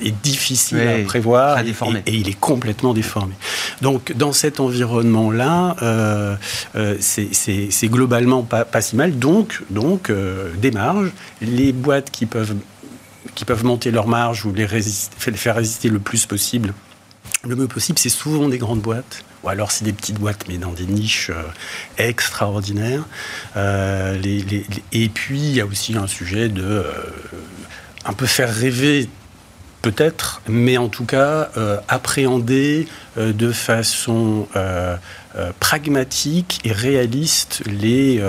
est 0.03 0.23
difficile 0.23 0.81
à 0.81 1.05
prévoir 1.05 1.59
et, 1.59 1.71
et, 2.07 2.15
il 2.15 2.29
est 2.29 2.39
complètement 2.39 2.95
déformé. 2.95 3.35
Donc 3.81 4.13
dans 4.13 4.33
cet 4.33 4.61
environnement-là, 4.61 5.77
euh, 5.83 6.37
euh, 6.77 6.97
c'est 7.01 7.89
globalement 7.89 8.43
pas, 8.43 8.65
pas, 8.65 8.81
si 8.81 8.97
mal. 8.97 9.19
Donc, 9.19 9.63
donc 9.71 10.11
euh, 10.11 10.51
des 10.57 10.71
marges, 10.71 11.11
les 11.41 11.73
boîtes 11.73 12.11
qui 12.11 12.27
peuvent, 12.27 12.55
qui 13.35 13.45
peuvent 13.45 13.65
monter 13.65 13.91
leurs 13.91 14.09
marges 14.09 14.45
ou 14.45 14.53
les, 14.53 14.67
faire 14.67 15.57
résister 15.57 15.89
le 15.89 15.99
plus 15.99 16.27
possible, 16.27 16.75
le 17.45 17.57
mieux 17.57 17.69
possible, 17.69 17.99
c'est 17.99 18.09
souvent 18.09 18.49
des 18.49 18.59
grandes 18.59 18.83
boîtes 18.83 19.25
ou 19.43 19.49
alors 19.49 19.71
c'est 19.71 19.85
des 19.85 19.93
petites 19.93 20.19
boîtes, 20.19 20.47
mais 20.49 20.59
dans 20.59 20.73
des 20.73 20.87
niches 20.87 21.31
euh, 21.31 21.43
extraordinaires. 21.97 23.05
Euh, 23.57 24.21
et 24.93 25.09
puis, 25.09 25.39
il 25.39 25.55
y 25.55 25.61
a 25.61 25.67
aussi 25.67 25.97
un 25.97 26.07
sujet 26.07 26.49
de 26.49 26.63
euh, 26.63 26.85
un 28.05 28.13
peu 28.13 28.27
faire 28.27 28.53
rêver 28.55 29.09
peut-être, 29.83 30.43
mais 30.49 30.77
en 30.77 30.89
tout 30.89 31.05
cas 31.05 31.51
appréhender 31.89 32.87
de 33.17 33.53
façon 33.53 34.47
pragmatique 35.59 36.61
et 36.65 36.73
réaliste 36.73 37.63
les, 37.67 38.23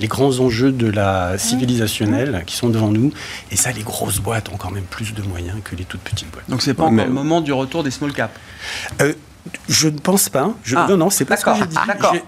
les 0.00 0.06
grands 0.08 0.38
enjeux 0.40 0.72
de 0.72 0.88
la 0.88 1.38
civilisationnelle 1.38 2.44
qui 2.46 2.56
sont 2.56 2.68
devant 2.68 2.90
nous. 2.90 3.12
Et 3.50 3.56
ça, 3.56 3.72
les 3.72 3.82
grosses 3.82 4.20
boîtes 4.20 4.48
ont 4.48 4.56
quand 4.56 4.70
même 4.70 4.84
plus 4.84 5.12
de 5.14 5.22
moyens 5.22 5.58
que 5.64 5.76
les 5.76 5.84
toutes 5.84 6.00
petites 6.00 6.30
boîtes. 6.30 6.48
Donc 6.48 6.62
c'est 6.62 6.74
pas 6.74 6.84
encore 6.84 7.04
le 7.04 7.12
moment 7.12 7.40
du 7.40 7.52
retour 7.52 7.82
des 7.82 7.90
small 7.90 8.12
caps 8.12 8.34
je 9.68 9.88
ne 9.88 9.98
pense 9.98 10.28
pas. 10.28 10.54
Je, 10.64 10.76
ah, 10.76 10.86
non, 10.88 10.96
non, 10.96 11.10
c'est 11.10 11.24
pas 11.24 11.36
ce 11.36 11.44
que 11.44 11.50
j'ai 11.54 11.66
dit. 11.66 11.76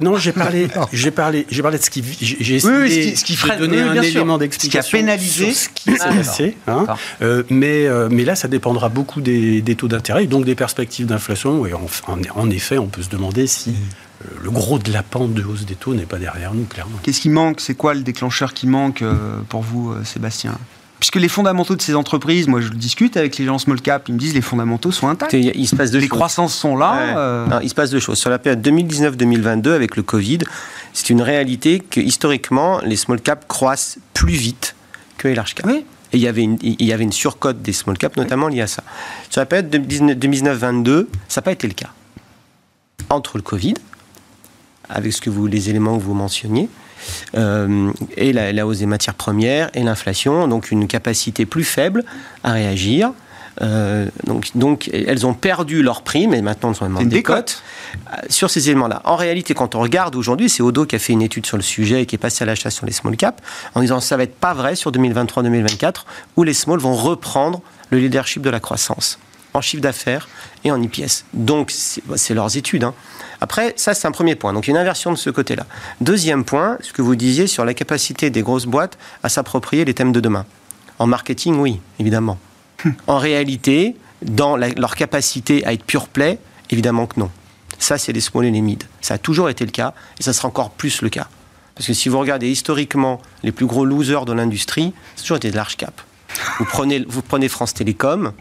Non, 0.00 0.16
j'ai 0.16 0.33
parlé, 0.33 0.68
j'ai 0.92 1.11
parlé, 1.11 1.46
j'ai 1.50 1.62
parlé 1.62 1.78
de 1.78 1.83
ce 1.83 1.90
qui, 1.90 2.02
j'ai 2.20 2.57
essayé 2.57 3.16
ce 3.16 3.24
qui, 3.24 3.35
de 3.35 3.59
donner 3.59 3.81
un 3.81 4.00
élément 4.00 4.38
d'explication. 4.38 4.83
Ce 4.83 4.90
qui 4.90 4.96
a 4.96 5.00
pénalisé 5.00 5.52
ce 5.52 5.68
qui 5.68 5.92
s'est 5.92 5.98
passé. 5.98 6.57
Hein. 6.66 6.87
Euh, 7.22 7.42
mais, 7.50 7.87
euh, 7.87 8.09
mais 8.11 8.24
là, 8.24 8.35
ça 8.35 8.48
dépendra 8.48 8.88
beaucoup 8.88 9.20
des, 9.20 9.62
taux 9.76 9.88
d'intérêt 9.88 10.24
et 10.24 10.26
donc 10.26 10.44
des 10.44 10.54
perspectives 10.54 11.07
d'inflation. 11.07 11.66
Et 11.66 11.72
en, 11.74 12.50
effet, 12.50 12.78
on 12.78 12.87
peut 12.87 13.02
se 13.02 13.11
demander 13.11 13.46
si 13.46 13.70
euh, 13.70 14.28
le 14.42 14.50
gros 14.50 14.78
de 14.78 14.92
la 14.92 15.02
pente 15.02 15.35
de 15.35 15.42
hausse 15.42 15.64
des 15.64 15.74
taux 15.74 15.94
n'est 15.94 16.07
pas 16.07 16.18
derrière 16.18 16.54
nous, 16.54 16.64
clairement. 16.64 16.98
Qu'est-ce 17.02 17.20
qui 17.20 17.31
manque? 17.31 17.61
C'est 17.61 17.74
quoi 17.74 17.94
le 17.94 18.00
déclencheur 18.00 18.54
qui 18.54 18.66
manque 18.66 19.04
pour 19.48 19.62
vous, 19.62 19.94
Sébastien? 20.04 20.59
Puisque 20.98 21.16
les 21.16 21.28
fondamentaux 21.28 21.76
de 21.76 21.82
ces 21.82 21.94
entreprises, 21.94 22.48
moi 22.48 22.61
je 22.61 22.68
le 22.68 22.74
discute 22.74 23.16
avec 23.16 23.38
les 23.38 23.44
gens 23.44 23.58
small 23.58 23.80
cap, 23.80 24.08
ils 24.08 24.14
me 24.14 24.18
disent 24.18 24.34
les 24.34 24.40
fondamentaux 24.40 24.90
sont 24.90 25.08
intacts. 25.08 25.32
Il 25.32 25.68
se 25.68 25.76
passe 25.76 25.90
deux 25.90 25.98
les 25.98 26.08
croissances 26.08 26.54
sont 26.54 26.76
là. 26.76 27.16
Euh. 27.16 27.61
il 27.62 27.68
se 27.68 27.74
passe 27.74 27.90
deux 27.90 28.00
choses. 28.00 28.18
Sur 28.18 28.30
la 28.30 28.38
période 28.38 28.66
2019-2022 28.66 29.70
avec 29.70 29.96
le 29.96 30.02
Covid, 30.02 30.38
c'est 30.92 31.11
une 31.11 31.22
réalité 31.22 31.78
que 31.78 32.00
historiquement 32.00 32.80
les 32.80 32.96
small 32.96 33.20
cap 33.20 33.46
croissent 33.46 33.98
plus 34.12 34.32
vite 34.32 34.74
que 35.18 35.28
les 35.28 35.34
large 35.34 35.54
cap. 35.54 35.68
Et 35.68 36.16
il 36.16 36.20
y, 36.20 36.26
avait 36.26 36.42
une, 36.42 36.58
il 36.62 36.84
y 36.84 36.92
avait 36.92 37.04
une 37.04 37.12
surcote 37.12 37.61
des 37.61 37.74
small 37.74 37.98
cap, 37.98 38.16
notamment 38.16 38.48
liée 38.48 38.62
à 38.62 38.66
ça. 38.66 38.82
Sur 39.28 39.40
la 39.40 39.46
période 39.46 39.68
2019-2022, 39.74 41.06
ça 41.28 41.40
n'a 41.40 41.42
pas 41.42 41.52
été 41.52 41.66
le 41.66 41.74
cas. 41.74 41.90
Entre 43.11 43.37
le 43.37 43.42
Covid, 43.42 43.74
avec 44.88 45.12
ce 45.12 45.20
que 45.20 45.28
vous, 45.28 45.46
les 45.46 45.68
éléments 45.68 45.98
que 45.98 46.02
vous 46.02 46.14
mentionniez, 46.14 46.68
euh, 47.37 47.90
et 48.16 48.32
la, 48.32 48.66
hausse 48.66 48.78
des 48.78 48.87
matières 48.87 49.14
premières 49.14 49.70
et 49.74 49.82
l'inflation, 49.82 50.48
donc 50.48 50.70
une 50.70 50.87
capacité 50.87 51.46
plus 51.46 51.64
faible 51.64 52.04
à 52.44 52.52
réagir. 52.52 53.12
Euh, 53.61 54.06
donc, 54.24 54.50
donc, 54.54 54.88
elles 54.92 55.26
ont 55.26 55.34
perdu 55.34 55.82
leur 55.82 56.02
prix, 56.02 56.28
mais 56.28 56.42
maintenant 56.42 56.70
elles 56.70 56.76
sont 56.76 56.88
des 56.88 57.04
décote 57.06 57.62
euh, 58.12 58.16
sur 58.28 58.50
ces 58.50 58.70
éléments-là. 58.70 59.02
En 59.04 59.16
réalité, 59.16 59.54
quand 59.54 59.74
on 59.74 59.80
regarde 59.80 60.14
aujourd'hui, 60.14 60.48
c'est 60.48 60.62
Odo 60.62 60.87
qui 60.87 60.94
a 60.94 60.98
fait 60.98 61.12
une 61.12 61.22
étude 61.22 61.44
sur 61.44 61.56
le 61.56 61.62
sujet 61.62 62.02
et 62.02 62.06
qui 62.06 62.14
est 62.14 62.18
passé 62.18 62.44
à 62.44 62.46
l'achat 62.46 62.70
sur 62.70 62.87
les 62.87 62.92
small 62.92 63.16
caps, 63.16 63.42
en 63.74 63.80
disant 63.80 64.00
ça 64.00 64.16
va 64.16 64.22
être 64.22 64.37
pas 64.37 64.54
vrai 64.54 64.76
sur 64.76 64.92
2023-2024, 64.92 66.04
où 66.37 66.44
les 66.44 66.54
small 66.54 66.78
vont 66.78 66.94
reprendre 66.94 67.61
le 67.90 67.98
leadership 67.98 68.42
de 68.42 68.50
la 68.50 68.61
croissance 68.61 69.18
en 69.54 69.61
chiffre 69.61 69.82
d'affaires 69.82 70.28
et 70.64 70.71
en 70.71 70.81
IPS. 70.81 71.25
Donc, 71.35 71.71
c'est 71.71 72.35
leurs 72.35 72.57
études. 72.57 72.85
Hein. 72.85 72.94
Après, 73.40 73.75
ça, 73.77 73.94
c'est 73.94 74.09
un 74.09 74.12
premier 74.12 74.35
point. 74.35 74.53
Donc, 74.53 74.68
une 74.68 74.77
inversion 74.77 75.12
de 75.12 75.16
ce 75.16 75.31
côté-là. 75.31 75.66
Deuxième 76.01 76.44
point, 76.44 76.79
ce 76.81 76.92
que 76.92 77.03
vous 77.03 77.16
disiez 77.16 77.47
sur 77.47 77.64
la 77.64 77.75
capacité 77.75 78.31
des 78.31 78.42
grosses 78.42 78.66
boîtes 78.66 78.99
à 79.23 79.29
s'approprier 79.29 79.85
les 79.85 79.94
thèmes 79.94 80.12
de 80.12 80.21
demain. 80.21 80.44
En 80.99 81.07
marketing, 81.07 81.57
oui, 81.57 81.81
évidemment. 81.99 82.38
en 83.07 83.18
réalité, 83.18 83.97
dans 84.23 84.57
leur 84.57 84.97
capacité 84.97 85.64
à 85.64 85.73
être 85.73 85.85
pure 85.85 86.09
play, 86.09 86.38
évidemment 86.71 87.07
que 87.07 87.21
non. 87.21 87.31
Ça, 87.79 87.99
c'est 87.99 88.12
les 88.12 88.21
small 88.21 88.44
et 88.44 88.51
les 88.51 88.61
mid. 88.61 88.83
Ça 89.01 89.14
a 89.14 89.18
toujours 89.18 89.49
été 89.49 89.64
le 89.64 89.71
cas 89.71 89.94
et 90.18 90.23
ça 90.23 90.33
sera 90.33 90.49
encore 90.49 90.71
plus 90.71 91.03
le 91.03 91.09
cas. 91.09 91.29
Parce 91.75 91.87
que 91.87 91.92
si 91.92 92.09
vous 92.09 92.18
regardez 92.18 92.51
historiquement 92.51 93.21
les 93.44 93.53
plus 93.53 93.66
gros 93.66 93.85
losers 93.85 94.25
de 94.25 94.33
l'industrie, 94.33 94.92
c'est 95.14 95.23
toujours 95.23 95.37
été 95.37 95.53
de 95.53 95.57
large 95.57 95.77
cap. 95.77 96.01
Vous 96.59 96.64
prenez, 96.64 97.05
vous 97.09 97.23
prenez 97.23 97.49
France 97.49 97.75
Télécom. 97.75 98.33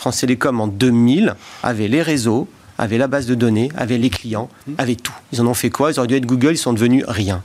France 0.00 0.20
Télécom 0.20 0.62
en 0.62 0.66
2000 0.66 1.34
avait 1.62 1.86
les 1.86 2.00
réseaux, 2.00 2.48
avait 2.78 2.96
la 2.96 3.06
base 3.06 3.26
de 3.26 3.34
données, 3.34 3.68
avait 3.76 3.98
les 3.98 4.08
clients, 4.08 4.48
avait 4.78 4.94
tout. 4.94 5.12
Ils 5.30 5.42
en 5.42 5.46
ont 5.46 5.52
fait 5.52 5.68
quoi? 5.68 5.92
Ils 5.92 5.98
auraient 5.98 6.08
dû 6.08 6.14
être 6.14 6.24
Google, 6.24 6.52
ils 6.52 6.56
sont 6.56 6.72
devenus 6.72 7.04
rien. 7.06 7.42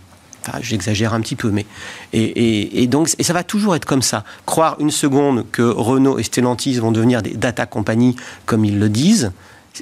Enfin, 0.47 0.59
j'exagère 0.61 1.13
un 1.13 1.19
petit 1.19 1.35
peu, 1.35 1.51
mais 1.51 1.65
et, 2.13 2.87
donc 2.87 3.13
et 3.19 3.23
ça 3.23 3.33
va 3.33 3.43
toujours 3.43 3.75
être 3.75 3.83
comme 3.83 4.01
ça. 4.01 4.23
Croire 4.45 4.77
une 4.79 4.89
seconde 4.89 5.43
que 5.51 5.63
Renault 5.63 6.17
et 6.17 6.23
Stellantis 6.23 6.79
vont 6.79 6.93
devenir 6.93 7.21
des 7.21 7.33
data 7.33 7.65
companies 7.65 8.15
comme 8.45 8.63
ils 8.63 8.79
le 8.79 8.87
disent, 8.87 9.33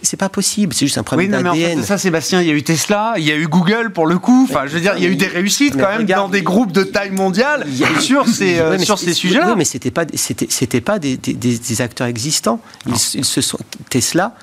c'est 0.02 0.18
pas 0.18 0.30
possible, 0.30 0.74
c'est 0.74 0.86
juste 0.86 0.98
un 0.98 1.04
problème 1.04 1.34
oui, 1.34 1.44
d'ADN. 1.44 1.80
En 1.80 1.84
ça, 1.84 1.98
Sébastien, 1.98 2.42
il 2.42 2.48
y 2.48 2.52
a 2.52 2.54
eu 2.54 2.64
Tesla, 2.64 3.14
il 3.18 3.24
y 3.24 3.32
a 3.32 3.36
eu 3.36 3.48
Google 3.48 3.92
pour 3.94 4.08
le 4.08 4.18
coup. 4.18 4.48
Enfin, 4.50 4.64
je 4.66 4.74
veux 4.74 4.82
dire, 4.82 4.94
il 4.98 5.04
y 5.04 5.08
a 5.08 5.10
eu 5.10 5.16
des 5.16 5.28
réussites 5.28 5.78
quand 5.78 5.90
même 5.90 6.06
dans 6.06 6.30
des 6.30 6.42
groupes 6.42 6.72
de 6.72 6.84
taille 6.84 7.12
mondiale 7.12 7.66
sur 8.00 8.28
ces, 8.28 8.60
euh, 8.60 8.78
sur 8.80 8.98
ces 9.00 9.14
sujets-là. 9.14 9.50
Oui, 9.50 9.54
mais 9.58 9.66
c'était 9.66 9.92
pas, 9.92 10.06
c'était, 10.16 10.82
pas 10.82 11.00
des, 11.00 11.18
des, 11.18 11.82
acteurs 11.82 12.08
existants. 12.08 12.60
Ils, 12.88 12.94
ils, 13.14 13.26
se 13.26 13.42
sont, 13.42 13.58
Tesla 13.90 14.36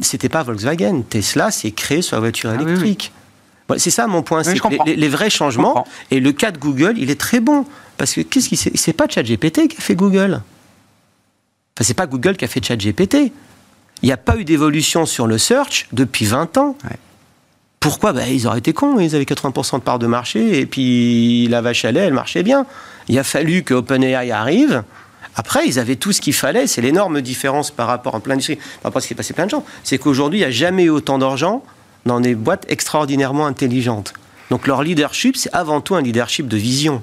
c'était 0.00 0.28
pas 0.28 0.42
Volkswagen. 0.42 1.02
Tesla 1.02 1.50
s'est 1.50 1.70
créé 1.70 2.02
sur 2.02 2.16
la 2.16 2.20
voiture 2.20 2.50
ah 2.50 2.60
électrique. 2.60 3.12
c'est 3.76 3.90
ça 3.90 4.06
mon 4.06 4.22
point. 4.22 4.42
c'est 4.42 4.54
les, 4.86 5.08
vrais 5.08 5.30
changements. 5.30 5.86
Et 6.10 6.20
le 6.20 6.32
cas 6.32 6.50
de 6.50 6.58
Google, 6.58 6.94
il 6.96 7.10
est 7.10 7.20
très 7.20 7.40
bon. 7.40 7.66
Parce 7.96 8.14
que 8.14 8.20
qu'est-ce 8.20 8.48
qui 8.48 8.56
c'est 8.56 8.92
pas 8.92 9.08
ChatGPT 9.08 9.68
qui 9.68 9.76
a 9.76 9.80
fait 9.80 9.96
Google. 9.96 10.42
Enfin, 11.74 11.84
c'est 11.84 11.94
pas 11.94 12.06
Google 12.06 12.36
qui 12.36 12.44
a 12.44 12.48
fait 12.48 12.64
ChatGPT. 12.64 13.32
Il 14.02 14.06
n'y 14.06 14.12
a 14.12 14.16
pas 14.16 14.36
eu 14.36 14.44
d'évolution 14.44 15.06
sur 15.06 15.26
le 15.26 15.38
search 15.38 15.88
depuis 15.92 16.24
20 16.24 16.56
ans. 16.58 16.76
Pourquoi? 17.80 18.12
Ben, 18.12 18.26
Ils 18.28 18.46
auraient 18.46 18.58
été 18.58 18.72
cons, 18.72 18.98
ils 18.98 19.14
avaient 19.14 19.24
80% 19.24 19.78
de 19.78 19.82
part 19.82 19.98
de 19.98 20.06
marché, 20.06 20.60
et 20.60 20.66
puis 20.66 21.46
la 21.48 21.60
vache 21.60 21.84
à 21.84 21.92
lait, 21.92 22.00
elle 22.00 22.14
marchait 22.14 22.42
bien. 22.42 22.66
Il 23.08 23.18
a 23.18 23.24
fallu 23.24 23.62
que 23.62 23.74
OpenAI 23.74 24.30
arrive, 24.30 24.82
après, 25.38 25.68
ils 25.68 25.78
avaient 25.78 25.94
tout 25.94 26.12
ce 26.12 26.20
qu'il 26.20 26.32
fallait. 26.32 26.66
C'est 26.66 26.80
l'énorme 26.80 27.20
différence 27.20 27.70
par 27.70 27.86
rapport 27.86 28.16
à 28.16 28.20
plein 28.20 28.34
d'industries, 28.34 28.56
par 28.56 28.84
rapport 28.84 28.98
à 28.98 29.00
ce 29.00 29.06
qui 29.06 29.12
est 29.12 29.16
passé 29.16 29.34
plein 29.34 29.44
de 29.46 29.50
gens. 29.50 29.64
C'est 29.84 29.96
qu'aujourd'hui, 29.96 30.40
il 30.40 30.42
n'y 30.42 30.48
a 30.48 30.50
jamais 30.50 30.84
eu 30.84 30.90
autant 30.90 31.16
d'argent 31.16 31.62
dans 32.06 32.18
des 32.18 32.34
boîtes 32.34 32.66
extraordinairement 32.68 33.46
intelligentes. 33.46 34.14
Donc 34.50 34.66
leur 34.66 34.82
leadership, 34.82 35.36
c'est 35.36 35.54
avant 35.54 35.80
tout 35.80 35.94
un 35.94 36.02
leadership 36.02 36.48
de 36.48 36.56
vision 36.56 37.02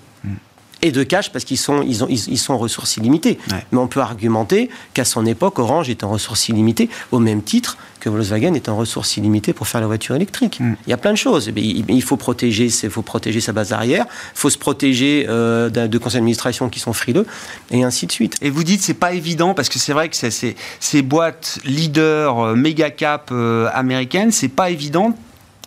et 0.86 0.91
de 0.91 1.04
cash 1.04 1.32
parce 1.32 1.45
qu'ils 1.45 1.58
sont, 1.58 1.82
ils 1.82 2.04
ont, 2.04 2.08
ils, 2.10 2.38
sont 2.38 2.54
en 2.54 2.58
ressources 2.58 2.98
illimitées. 2.98 3.39
Mais 3.71 3.80
on 3.80 3.88
peut 3.88 4.02
argumenter 4.02 4.69
qu'à 4.93 5.06
son 5.06 5.26
époque, 5.26 5.58
Orange 5.60 5.89
est 5.89 6.04
en 6.04 6.10
ressources 6.10 6.48
illimitées 6.50 6.89
au 7.12 7.19
même 7.19 7.41
titre 7.41 7.78
que 8.00 8.10
Volkswagen 8.10 8.54
est 8.54 8.69
en 8.69 8.78
ressources 8.78 9.17
illimitées 9.17 9.54
pour 9.54 9.67
faire 9.67 9.82
la 9.82 9.88
voiture 9.88 10.15
électrique. 10.15 10.60
Mm. 10.60 10.76
Il 10.86 10.89
y 10.91 10.93
a 10.93 10.98
plein 10.98 11.12
de 11.12 11.17
choses. 11.17 11.52
Il 11.56 12.04
faut 12.04 12.17
protéger, 12.17 12.69
faut 12.69 13.02
protéger 13.02 13.41
sa 13.41 13.52
base 13.52 13.74
arrière, 13.74 14.06
il 14.36 14.39
faut 14.39 14.52
se 14.52 14.60
protéger 14.60 15.26
euh, 15.28 15.69
de 15.69 15.98
conseils 15.98 16.19
d'administration 16.19 16.69
qui 16.69 16.80
sont 16.80 16.93
frileux, 16.93 17.26
et 17.71 17.84
ainsi 17.84 18.06
de 18.06 18.12
suite. 18.12 18.36
Et 18.41 18.52
vous 18.52 18.63
dites 18.63 18.82
c'est 18.82 18.93
pas 18.93 19.13
évident 19.13 19.56
parce 19.56 19.69
que 19.69 19.80
c'est 19.80 19.93
vrai 19.93 20.10
que 20.10 20.15
ces, 20.15 20.56
ces 20.80 21.02
boîtes 21.02 21.58
leaders, 21.65 22.39
euh, 22.39 22.56
méga 22.56 22.91
cap 22.91 23.30
euh, 23.32 23.69
américaines, 23.74 24.32
c'est 24.32 24.50
pas 24.50 24.69
évident 24.69 25.15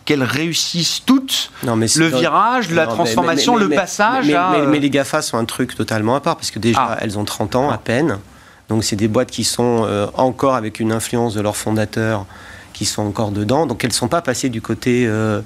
qu'elles 0.09 0.23
réussissent 0.23 1.03
toutes 1.05 1.51
le 1.63 2.07
virage, 2.07 2.71
la 2.71 2.87
transformation, 2.87 3.55
le 3.55 3.69
passage. 3.69 4.25
Mais, 4.67 4.79
les 4.79 4.89
GAFA 4.89 5.21
sont 5.21 5.37
un 5.37 5.45
truc 5.45 5.75
totalement 5.75 6.15
à 6.15 6.19
part, 6.19 6.35
parce 6.35 6.49
que 6.49 6.57
déjà, 6.57 6.93
ah. 6.93 6.97
elles 6.99 7.19
ont 7.19 7.25
30 7.25 7.55
ans 7.55 7.69
à 7.69 7.77
peine. 7.77 8.17
Donc, 8.69 8.83
c'est 8.83 8.95
des 8.95 9.07
boîtes 9.07 9.29
qui 9.29 9.43
sont 9.43 9.85
euh, 9.85 10.07
encore 10.15 10.55
avec 10.55 10.79
une 10.79 10.91
influence 10.91 11.35
de 11.35 11.41
leurs 11.41 11.55
fondateurs, 11.55 12.25
qui 12.73 12.85
sont 12.85 13.03
encore 13.03 13.29
dedans. 13.29 13.67
Donc, 13.67 13.83
elles 13.83 13.91
ne 13.91 13.95
sont 13.95 14.07
pas 14.07 14.23
passées 14.23 14.49
du 14.49 14.63
côté. 14.63 15.05
Euh, 15.05 15.41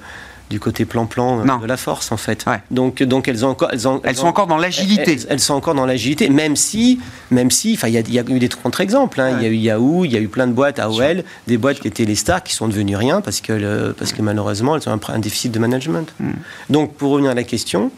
du 0.50 0.60
côté 0.60 0.86
plan-plan 0.86 1.40
euh, 1.40 1.58
de 1.62 1.66
la 1.66 1.78
force 1.78 2.12
en 2.12 2.18
fait. 2.18 2.46
Donc, 2.72 3.02
donc 3.02 3.28
elles, 3.28 3.46
ont 3.46 3.50
encore, 3.50 3.70
elles, 3.72 3.82
elles, 4.04 4.16
sont 4.16 4.28
encore 4.28 4.48
dans 4.48 4.58
l'agilité. 4.58 5.18
Elles, 5.30 5.40
sont 5.40 5.54
encore 5.54 5.76
dans 5.76 5.86
l'agilité, 5.86 6.30
même 6.30 6.56
si, 6.56 7.00
même 7.32 7.52
si, 7.52 7.74
enfin, 7.74 7.88
il 7.88 7.94
y, 7.94 8.20
a 8.20 8.24
eu 8.28 8.40
des 8.40 8.50
contre-exemples. 8.50 9.20
Hein. 9.20 9.38
Il 9.38 9.44
y 9.44 9.46
a 9.46 9.50
eu 9.50 9.56
Yahoo, 9.56 10.06
il 10.06 10.14
y 10.14 10.18
a 10.18 10.20
eu 10.20 10.28
plein 10.28 10.48
de 10.48 10.54
boîtes 10.54 10.80
AOL, 10.80 11.24
des 11.48 11.58
boîtes 11.58 11.80
qui 11.80 11.88
étaient 11.88 12.06
les 12.06 12.16
stars 12.16 12.44
qui 12.44 12.54
sont 12.54 12.68
devenues 12.68 12.96
rien 12.96 13.22
parce 13.22 13.42
que, 13.42 13.92
parce 13.92 14.14
que 14.14 14.22
malheureusement 14.22 14.76
elles 14.76 14.88
ont 14.88 15.00
un, 15.08 15.20
déficit 15.20 15.52
de 15.52 15.60
management. 15.60 16.14
Hmm. 16.20 16.32
Donc 16.70 16.94
pour 16.94 17.12
revenir 17.12 17.32
à 17.32 17.36
la 17.36 17.44
question, 17.44 17.92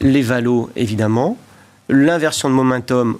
les 0.00 0.22
valos 0.22 0.70
évidemment, 0.76 1.36
l'inversion 1.88 2.48
de 2.50 2.54
momentum 2.54 3.16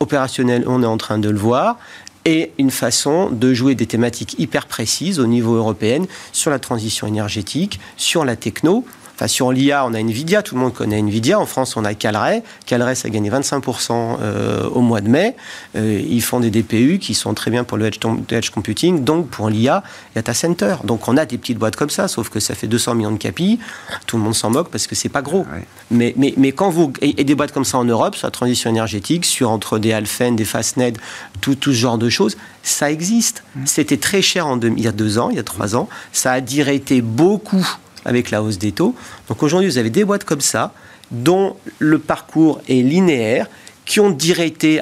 opérationnel, 0.00 0.64
on 0.66 0.82
est 0.82 0.86
en 0.86 0.98
train 0.98 1.18
de 1.18 1.30
le 1.30 1.38
voir 1.38 1.78
et 2.26 2.50
une 2.58 2.72
façon 2.72 3.30
de 3.30 3.54
jouer 3.54 3.74
des 3.74 3.86
thématiques 3.86 4.34
hyper 4.38 4.66
précises 4.66 5.20
au 5.20 5.26
niveau 5.26 5.54
européen 5.54 6.02
sur 6.32 6.50
la 6.50 6.58
transition 6.58 7.06
énergétique, 7.06 7.78
sur 7.96 8.24
la 8.24 8.34
techno, 8.34 8.84
Enfin, 9.16 9.28
sur 9.28 9.50
l'IA, 9.50 9.86
on 9.86 9.94
a 9.94 9.98
Nvidia, 9.98 10.42
tout 10.42 10.56
le 10.56 10.60
monde 10.60 10.74
connaît 10.74 10.98
Nvidia. 10.98 11.40
En 11.40 11.46
France, 11.46 11.74
on 11.78 11.86
a 11.86 11.94
Calray. 11.94 12.42
Calray, 12.66 12.94
ça 12.94 13.08
a 13.08 13.10
gagné 13.10 13.30
25% 13.30 14.18
euh, 14.20 14.68
au 14.68 14.82
mois 14.82 15.00
de 15.00 15.08
mai. 15.08 15.34
Euh, 15.74 16.02
ils 16.06 16.20
font 16.20 16.38
des 16.38 16.50
DPU 16.50 16.98
qui 16.98 17.14
sont 17.14 17.32
très 17.32 17.50
bien 17.50 17.64
pour 17.64 17.78
le 17.78 17.86
edge, 17.86 18.50
computing. 18.50 19.04
Donc, 19.04 19.28
pour 19.28 19.48
l'IA, 19.48 19.82
Data 20.14 20.34
Center. 20.34 20.76
Donc, 20.84 21.08
on 21.08 21.16
a 21.16 21.24
des 21.24 21.38
petites 21.38 21.56
boîtes 21.56 21.76
comme 21.76 21.88
ça, 21.88 22.08
sauf 22.08 22.28
que 22.28 22.40
ça 22.40 22.54
fait 22.54 22.66
200 22.66 22.94
millions 22.94 23.10
de 23.10 23.16
capis. 23.16 23.58
Tout 24.06 24.18
le 24.18 24.22
monde 24.22 24.34
s'en 24.34 24.50
moque 24.50 24.68
parce 24.68 24.86
que 24.86 24.94
c'est 24.94 25.08
pas 25.08 25.22
gros. 25.22 25.46
Mais, 25.90 26.12
mais, 26.18 26.34
mais, 26.36 26.52
quand 26.52 26.68
vous. 26.68 26.92
Et, 27.00 27.24
des 27.24 27.34
boîtes 27.34 27.52
comme 27.52 27.64
ça 27.64 27.78
en 27.78 27.84
Europe, 27.84 28.16
sur 28.16 28.26
la 28.26 28.32
transition 28.32 28.68
énergétique, 28.68 29.24
sur 29.24 29.50
entre 29.50 29.78
des 29.78 29.94
Alphen, 29.94 30.36
des 30.36 30.44
Fastned, 30.44 30.98
tout, 31.40 31.54
tout 31.54 31.72
ce 31.72 31.78
genre 31.78 31.96
de 31.96 32.10
choses, 32.10 32.36
ça 32.62 32.90
existe. 32.90 33.44
Mmh. 33.54 33.60
C'était 33.64 33.96
très 33.96 34.20
cher 34.20 34.46
en 34.46 34.60
il 34.60 34.80
y 34.80 34.88
a 34.88 34.92
deux 34.92 35.18
ans, 35.18 35.30
il 35.30 35.36
y 35.36 35.40
a 35.40 35.42
trois 35.42 35.74
ans. 35.74 35.88
Ça 36.12 36.32
a 36.32 36.42
dirété 36.42 37.00
beaucoup 37.00 37.66
avec 38.06 38.30
la 38.30 38.42
hausse 38.42 38.58
des 38.58 38.72
taux. 38.72 38.94
Donc 39.28 39.42
aujourd'hui, 39.42 39.68
vous 39.68 39.78
avez 39.78 39.90
des 39.90 40.04
boîtes 40.04 40.24
comme 40.24 40.40
ça, 40.40 40.72
dont 41.10 41.56
le 41.78 41.98
parcours 41.98 42.62
est 42.68 42.82
linéaire, 42.82 43.48
qui 43.84 44.00
ont 44.00 44.10
directé 44.10 44.80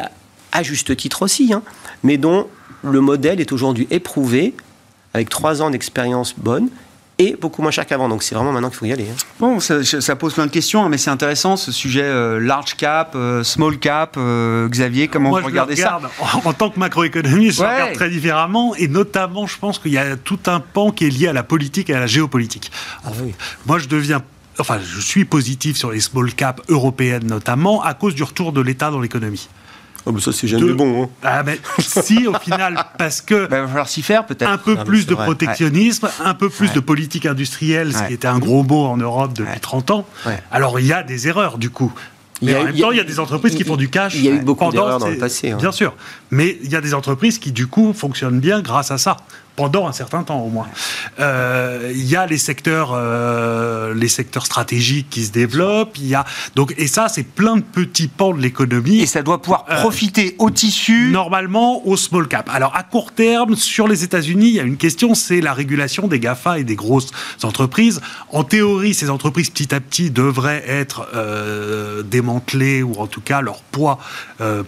à 0.53 0.63
juste 0.63 0.97
titre 0.97 1.23
aussi, 1.23 1.53
hein, 1.53 1.63
mais 2.05 2.17
dont 2.17 2.47
le 2.83 3.01
modèle 3.01 3.41
est 3.41 3.51
aujourd'hui 3.51 3.89
éprouvé, 3.91 4.55
avec 5.13 5.29
trois 5.29 5.63
ans 5.63 5.71
d'expérience 5.71 6.35
bonne, 6.37 6.69
et 7.25 7.37
beaucoup 7.41 7.63
moins 7.63 7.71
cher 7.71 7.87
qu'avant. 7.87 8.09
Donc 8.09 8.23
c'est 8.23 8.35
vraiment 8.35 8.53
maintenant 8.53 8.69
qu'il 8.69 8.79
faut 8.79 8.87
y 8.87 8.93
aller. 8.93 9.07
Hein. 9.11 9.17
Bon, 9.41 9.61
ça, 9.61 10.17
pose 10.17 10.35
plein 10.35 10.47
de 10.47 10.51
questions, 10.51 10.85
hein, 10.85 10.89
mais 10.89 10.99
c'est 10.99 11.11
intéressant 11.11 11.57
ce 11.57 11.73
sujet 11.73 12.03
euh, 12.03 12.39
large 12.39 12.75
cap, 12.77 13.13
euh, 13.15 13.43
small 13.43 13.79
cap. 13.79 14.15
Euh, 14.17 14.69
Xavier, 14.69 15.09
comment 15.09 15.31
vous 15.31 15.45
regardez 15.45 15.77
ça 15.77 16.01
en, 16.45 16.53
tant 16.53 16.71
que 16.71 16.79
macroéconomiste, 16.79 17.59
je 17.59 17.63
regarde 17.63 17.93
très 17.93 18.11
différemment, 18.11 18.75
et 18.77 18.89
notamment, 18.89 19.47
je 19.47 19.59
pense 19.59 19.79
qu'il 19.79 19.93
y 19.93 19.99
a 19.99 20.17
tout 20.17 20.39
un 20.47 20.61
pan 20.61 20.91
qui 20.91 21.07
est 21.07 21.11
lié 21.11 21.29
à 21.29 21.33
la 21.33 21.43
politique 21.43 21.91
et 21.91 21.95
à 21.95 22.01
la 22.01 22.07
géopolitique. 22.07 22.71
Ah 23.05 23.11
Moi, 23.67 23.79
je 23.79 23.89
deviens 23.89 24.23
enfin, 24.59 24.79
je 24.81 25.01
suis 25.01 25.25
positif 25.25 25.77
sur 25.77 25.91
les 25.91 25.99
small 25.99 26.33
cap 26.33 26.61
européennes 26.69 27.27
notamment 27.27 27.83
à 27.83 27.93
cause 27.95 28.15
du 28.15 28.23
retour 28.23 28.53
de 28.53 28.61
l'État 28.61 28.91
dans 28.91 29.01
l'économie. 29.01 29.49
Oh, 30.07 30.19
ça, 30.19 30.33
c'est 30.33 30.49
jamais 30.49 30.73
bon. 30.73 31.05
Hein. 31.05 31.09
Ah, 31.23 31.43
mais 31.43 31.59
si, 31.79 32.27
au 32.27 32.35
final, 32.35 32.85
parce 32.99 33.21
que. 33.21 33.47
Bah, 33.47 33.57
il 33.59 33.63
va 33.63 33.69
falloir 33.69 33.89
s'y 33.89 34.03
faire, 34.03 34.27
peut-être. 34.27 34.51
Un 34.51 34.59
peu 34.59 34.77
plus 34.77 35.07
de 35.07 35.15
protectionnisme, 35.15 36.09
un 36.25 36.35
peu 36.35 36.51
plus 36.51 36.73
de 36.73 36.81
politique 36.81 37.27
industrielle, 37.27 37.95
ce 37.95 38.03
qui 38.05 38.15
était 38.15 38.29
un 38.29 38.39
gros 38.39 38.63
mot 38.63 38.85
en 38.85 38.97
Europe 38.97 39.33
depuis 39.35 39.61
30 39.61 39.91
ans. 39.91 40.07
Alors, 40.51 40.79
il 40.81 40.87
y 40.87 40.93
a 40.93 41.03
des 41.03 41.29
erreurs, 41.29 41.59
du 41.59 41.71
coup. 41.71 41.93
Mais 42.43 42.57
en 42.57 42.65
même 42.65 42.77
temps, 42.77 42.91
il 42.91 42.99
y 42.99 43.01
a 43.01 43.05
des 43.05 43.21
entreprises 43.21 43.55
qui 43.55 43.65
font 43.65 43.77
du 43.77 43.89
cash. 43.89 44.15
Il 44.17 44.25
y 44.25 44.29
a 44.29 44.33
eu 44.33 44.41
beaucoup 44.41 44.71
d'erreurs 44.71 44.99
dans 44.99 45.09
le 45.09 45.19
passé. 45.19 45.53
Hein. 45.53 45.57
Bien 45.57 45.73
sûr. 45.73 45.95
Mais 46.31 46.59
il 46.63 46.71
y 46.71 46.77
a 46.77 46.81
des 46.81 46.95
entreprises 46.95 47.39
qui, 47.39 47.53
du 47.53 47.67
coup, 47.67 47.93
fonctionnent 47.95 48.41
bien 48.41 48.61
grâce 48.61 48.91
à 48.91 48.99
ça 48.99 49.17
pendant 49.57 49.87
un 49.87 49.93
certain 49.93 50.23
temps 50.23 50.41
au 50.41 50.49
moins. 50.49 50.67
Euh, 51.21 51.93
il 51.95 52.05
y 52.05 52.17
a 52.17 52.27
les 52.27 52.39
secteurs, 52.39 52.91
euh, 52.93 53.95
les 53.95 54.09
secteurs 54.09 54.47
stratégiques 54.47 55.09
qui 55.11 55.25
se 55.25 55.33
développent. 55.33 55.97
Il 55.99 56.09
y 56.09 56.15
a 56.15 56.25
donc 56.57 56.75
et 56.77 56.87
ça 56.89 57.09
c'est 57.09 57.23
plein 57.23 57.57
de 57.57 57.63
petits 57.63 58.09
pans 58.09 58.35
de 58.35 58.41
l'économie. 58.41 59.01
Et 59.01 59.07
ça 59.07 59.23
doit 59.23 59.41
pouvoir 59.41 59.67
euh, 59.71 59.81
profiter 59.81 60.35
au 60.39 60.51
tissu. 60.51 61.11
Normalement 61.11 61.87
au 61.87 61.97
small 61.97 62.27
cap. 62.27 62.51
Alors 62.53 62.75
à 62.75 62.83
court 62.83 63.13
terme 63.13 63.55
sur 63.55 63.87
les 63.87 64.03
États-Unis, 64.03 64.49
il 64.49 64.55
y 64.55 64.61
a 64.61 64.65
une 64.65 64.77
question, 64.77 65.15
c'est 65.15 65.41
la 65.41 65.53
régulation 65.53 66.09
des 66.09 66.19
Gafa 66.19 66.59
et 66.59 66.65
des 66.65 66.77
grosses 66.77 67.11
entreprises. 67.43 68.01
En 68.31 68.43
théorie, 68.43 68.95
ces 68.95 69.11
entreprises 69.11 69.51
petit 69.51 69.75
à 69.75 69.81
petit 69.81 70.11
devraient 70.11 70.65
être 70.67 71.09
démantelées 72.05 72.83
ou 72.83 72.95
en 72.99 73.07
tout 73.07 73.21
cas 73.21 73.41
leur 73.41 73.61
poids 73.63 73.99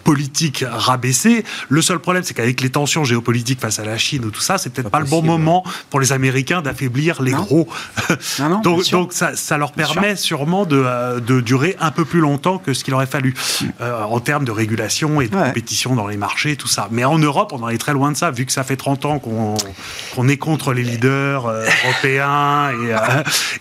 politique 0.05 0.65
rabaissé. 0.69 1.45
Le 1.69 1.83
seul 1.83 1.99
problème, 1.99 2.23
c'est 2.23 2.35
qu'avec 2.35 2.61
les 2.61 2.71
tensions 2.71 3.05
géopolitiques 3.05 3.61
face 3.61 3.79
à 3.79 3.85
la 3.85 3.99
Chine 3.99 4.25
ou 4.25 4.31
tout 4.31 4.41
ça, 4.41 4.59
c'est 4.59 4.76
peut-être 4.77 4.91
pas, 4.91 5.01
le 5.01 5.07
bon 5.07 5.23
moment 5.23 5.65
pour 5.91 6.01
les 6.01 6.13
Américains 6.13 6.63
d'affaiblir 6.63 7.23
les 7.23 7.33
gros. 7.33 7.69
donc, 8.63 8.89
donc 8.91 9.13
ça, 9.13 9.59
leur 9.59 9.73
permet 9.73 10.17
sûrement 10.17 10.67
euh, 10.71 11.21
de, 11.21 11.41
durer 11.41 11.77
un 11.81 11.91
peu 11.91 12.05
plus 12.05 12.21
longtemps 12.21 12.59
que 12.59 12.75
ce 12.75 12.85
qu'il 12.85 12.95
aurait 12.95 13.07
fallu 13.07 13.35
mm. 13.35 13.67
euh, 13.81 14.03
en 14.03 14.21
termes 14.21 14.45
de 14.45 14.53
régulation 14.53 15.21
et 15.21 15.29
de 15.29 15.37
compétition 15.37 15.95
dans 15.95 16.07
les 16.07 16.17
marchés, 16.17 16.57
tout 16.57 16.69
ça. 16.69 16.89
Mais 16.91 17.05
en 17.05 17.19
Europe, 17.19 17.53
on 17.53 17.63
en 17.63 17.69
est 17.69 17.79
très 17.79 17.93
loin 17.93 18.13
de 18.13 18.17
ça, 18.17 18.31
vu 18.31 18.47
que 18.47 18.53
ça 18.53 18.65
fait 18.65 18.77
30 18.77 19.05
ans 19.05 19.19
qu'on 19.19 20.29
est 20.29 20.37
contre 20.37 20.73
les 20.73 20.83
leaders 20.83 21.47
euh, 21.47 21.65
européens. 21.85 22.71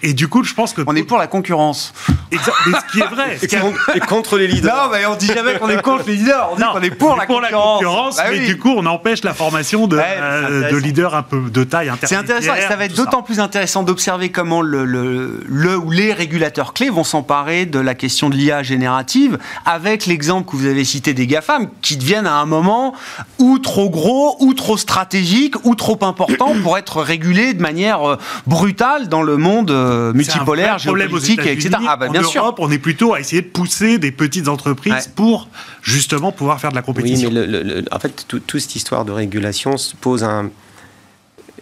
Et, 0.01 0.09
et, 0.09 0.13
du 0.13 0.27
coup, 0.27 0.43
je 0.43 0.53
pense 0.53 0.73
que... 0.73 0.81
On 0.87 0.95
est 0.95 1.03
pour 1.03 1.17
la 1.17 1.27
concurrence. 1.27 1.93
Exact, 2.31 2.55
mais 2.67 2.73
ce 2.73 2.91
qui 2.91 2.99
est 2.99 3.07
vrai. 3.07 3.95
et 3.95 3.99
contre 3.99 4.37
les 4.37 4.47
leaders. 4.47 4.75
Non, 4.75 4.91
mais 4.91 5.05
on 5.05 5.15
dit 5.15 5.27
jamais 5.27 5.57
qu'on 5.57 5.69
est 5.69 5.81
contre 5.81 6.05
les 6.07 6.15
leaders, 6.15 6.49
on 6.51 6.55
dit 6.55 6.63
qu'on 6.63 6.81
est 6.81 6.91
pour, 6.91 7.15
la, 7.15 7.25
concurrence. 7.25 8.17
Bah 8.17 8.23
mais 8.29 8.45
du 8.45 8.57
coup, 8.57 8.73
on 8.75 8.85
empêche 8.85 9.23
la 9.23 9.33
formation 9.33 9.87
de, 9.87 9.97
de 9.97 10.77
leaders 10.77 11.04
un 11.13 11.23
peu 11.23 11.49
de 11.49 11.63
taille 11.63 11.91
C'est 12.03 12.15
intéressant 12.15 12.55
et 12.55 12.61
ça 12.61 12.75
va 12.75 12.85
être 12.85 12.95
d'autant 12.95 13.21
plus 13.21 13.39
intéressant 13.39 13.83
d'observer 13.83 14.29
comment 14.29 14.61
le, 14.61 14.85
le, 14.85 15.77
ou 15.77 15.91
les 15.91 16.13
régulateurs 16.13 16.73
clés 16.73 16.89
vont 16.89 17.03
s'emparer 17.03 17.65
de 17.65 17.79
la 17.79 17.93
question 17.93 18.29
de 18.29 18.35
l'IA 18.35 18.63
générative 18.63 19.37
avec 19.65 20.05
l'exemple 20.05 20.49
que 20.49 20.55
vous 20.55 20.65
avez 20.65 20.83
cité 20.83 21.13
des 21.13 21.27
GAFAM 21.27 21.67
qui 21.81 21.97
deviennent 21.97 22.27
à 22.27 22.35
un 22.35 22.45
moment 22.45 22.93
ou 23.39 23.59
trop 23.59 23.89
gros, 23.89 24.37
ou 24.39 24.53
trop 24.53 24.77
stratégique, 24.77 25.55
ou 25.63 25.75
trop 25.75 25.99
important 26.01 26.53
pour 26.63 26.77
être 26.77 27.01
régulés 27.01 27.53
de 27.53 27.61
manière 27.61 28.03
euh, 28.03 28.17
brutale 28.47 29.09
dans 29.09 29.21
le 29.21 29.37
monde 29.37 29.71
euh, 29.71 30.13
multipolaire, 30.13 30.79
géopolitique, 30.79 31.45
etc. 31.45 31.71
Ah 31.87 31.97
bah, 31.97 32.07
bien 32.09 32.23
en 32.23 32.27
sûr. 32.27 32.41
Europe, 32.41 32.57
on 32.59 32.71
est 32.71 32.79
plutôt 32.79 33.13
à 33.13 33.19
essayer 33.19 33.41
de 33.41 33.47
pousser 33.47 33.97
des 33.97 34.11
petites 34.11 34.47
entreprises 34.47 35.11
pour 35.15 35.47
justement 35.81 36.31
pouvoir 36.31 36.59
faire 36.59 36.71
de 36.71 36.75
la 36.75 36.81
compétition. 36.81 37.29
Oui, 37.29 37.47
mais 37.47 37.83
en 37.91 37.99
fait, 37.99 38.25
toute 38.27 38.59
cette 38.59 38.75
histoire 38.75 39.05
de 39.05 39.11
régulation 39.11 39.77
se 39.77 39.95
pose 39.95 40.23
un, 40.23 40.49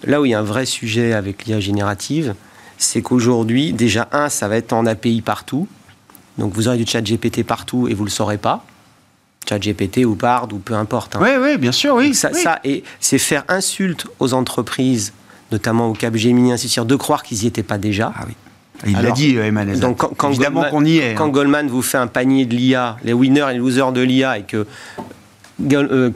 là 0.06 0.22
où 0.22 0.26
il 0.26 0.32
y 0.32 0.34
a 0.34 0.39
un 0.39 0.43
vrai 0.43 0.66
sujet 0.66 1.14
avec 1.14 1.45
l'IA 1.45 1.60
générative, 1.60 2.36
c'est 2.78 3.01
qu'aujourd'hui, 3.01 3.74
déjà, 3.74 4.08
un, 4.12 4.30
ça 4.30 4.47
va 4.47 4.58
être 4.58 4.74
en 4.74 4.86
API 4.86 5.22
partout. 5.22 5.68
Donc 6.38 6.54
vous 6.54 6.68
aurez 6.68 6.78
du 6.78 6.86
chat 6.86 7.01
GPT 7.01 7.43
partout 7.43 7.88
et 7.88 7.93
vous 7.93 8.04
ne 8.04 8.10
le 8.10 8.14
saurez 8.14 8.38
pas. 8.38 8.66
Chat 9.47 9.60
GPT 9.60 10.06
ou 10.06 10.16
Bard 10.16 10.47
ou 10.51 10.58
peu 10.58 10.74
importe. 10.74 11.16
Oui, 11.20 11.30
hein. 11.30 11.39
oui, 11.41 11.58
bien 11.58 11.72
sûr, 11.72 11.95
oui. 11.95 12.14
Ça, 12.14 12.34
ça 12.34 12.60
et 12.64 12.84
c'est 12.99 13.18
faire 13.18 13.43
insulte 13.49 14.08
aux 14.20 14.34
entreprises, 14.34 15.14
notamment 15.51 15.88
au 15.88 15.93
Capgemini, 15.93 16.51
ainsi 16.51 16.68
de 16.68 16.72
suite, 16.72 16.86
de 16.86 16.95
croire 16.95 17.24
qu'ils 17.24 17.39
n'y 17.39 17.47
étaient 17.47 17.64
pas 17.64 17.78
déjà. 17.78 18.14
Ah 18.16 18.24
oui. 18.28 18.34
Il 18.86 18.99
l'a 18.99 19.12
dit, 19.12 19.38
euh, 19.38 19.45
Emmanuel. 19.45 19.80
Donc, 19.80 19.97
quand, 20.18 20.30
Évidemment 20.30 20.66
qu'on 20.70 20.84
y 20.84 20.97
est. 20.97 21.14
Quand 21.14 21.28
hein. 21.28 21.30
Goldman 21.30 21.68
vous 21.68 21.82
fait 21.82 21.97
un 21.97 22.08
panier 22.08 22.45
de 22.45 22.56
l'IA, 22.56 22.97
les 23.04 23.14
winners 23.14 23.45
et 23.49 23.54
les 23.54 23.60
losers 23.60 23.91
de 23.93 24.01
l'IA, 24.01 24.39
et 24.39 24.43
que 24.43 24.68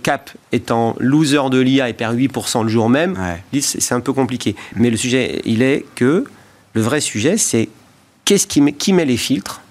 Cap 0.03 0.31
étant 0.51 0.95
loser 0.99 1.49
de 1.49 1.59
l'IA 1.59 1.89
et 1.89 1.93
perd 1.93 2.17
8% 2.17 2.63
le 2.63 2.69
jour 2.69 2.89
même, 2.89 3.17
c'est 3.61 3.93
un 3.93 3.99
peu 3.99 4.13
compliqué. 4.13 4.55
Mais 4.75 4.89
le 4.89 4.97
sujet, 4.97 5.41
il 5.45 5.61
est 5.61 5.85
que 5.95 6.25
le 6.73 6.81
vrai 6.81 7.01
sujet, 7.01 7.37
c'est 7.37 7.69
qu'est-ce 8.25 8.47
qui 8.47 8.61
met, 8.61 8.73
qui 8.73 8.93
met 8.93 9.05
les 9.05 9.17
filtres? 9.17 9.61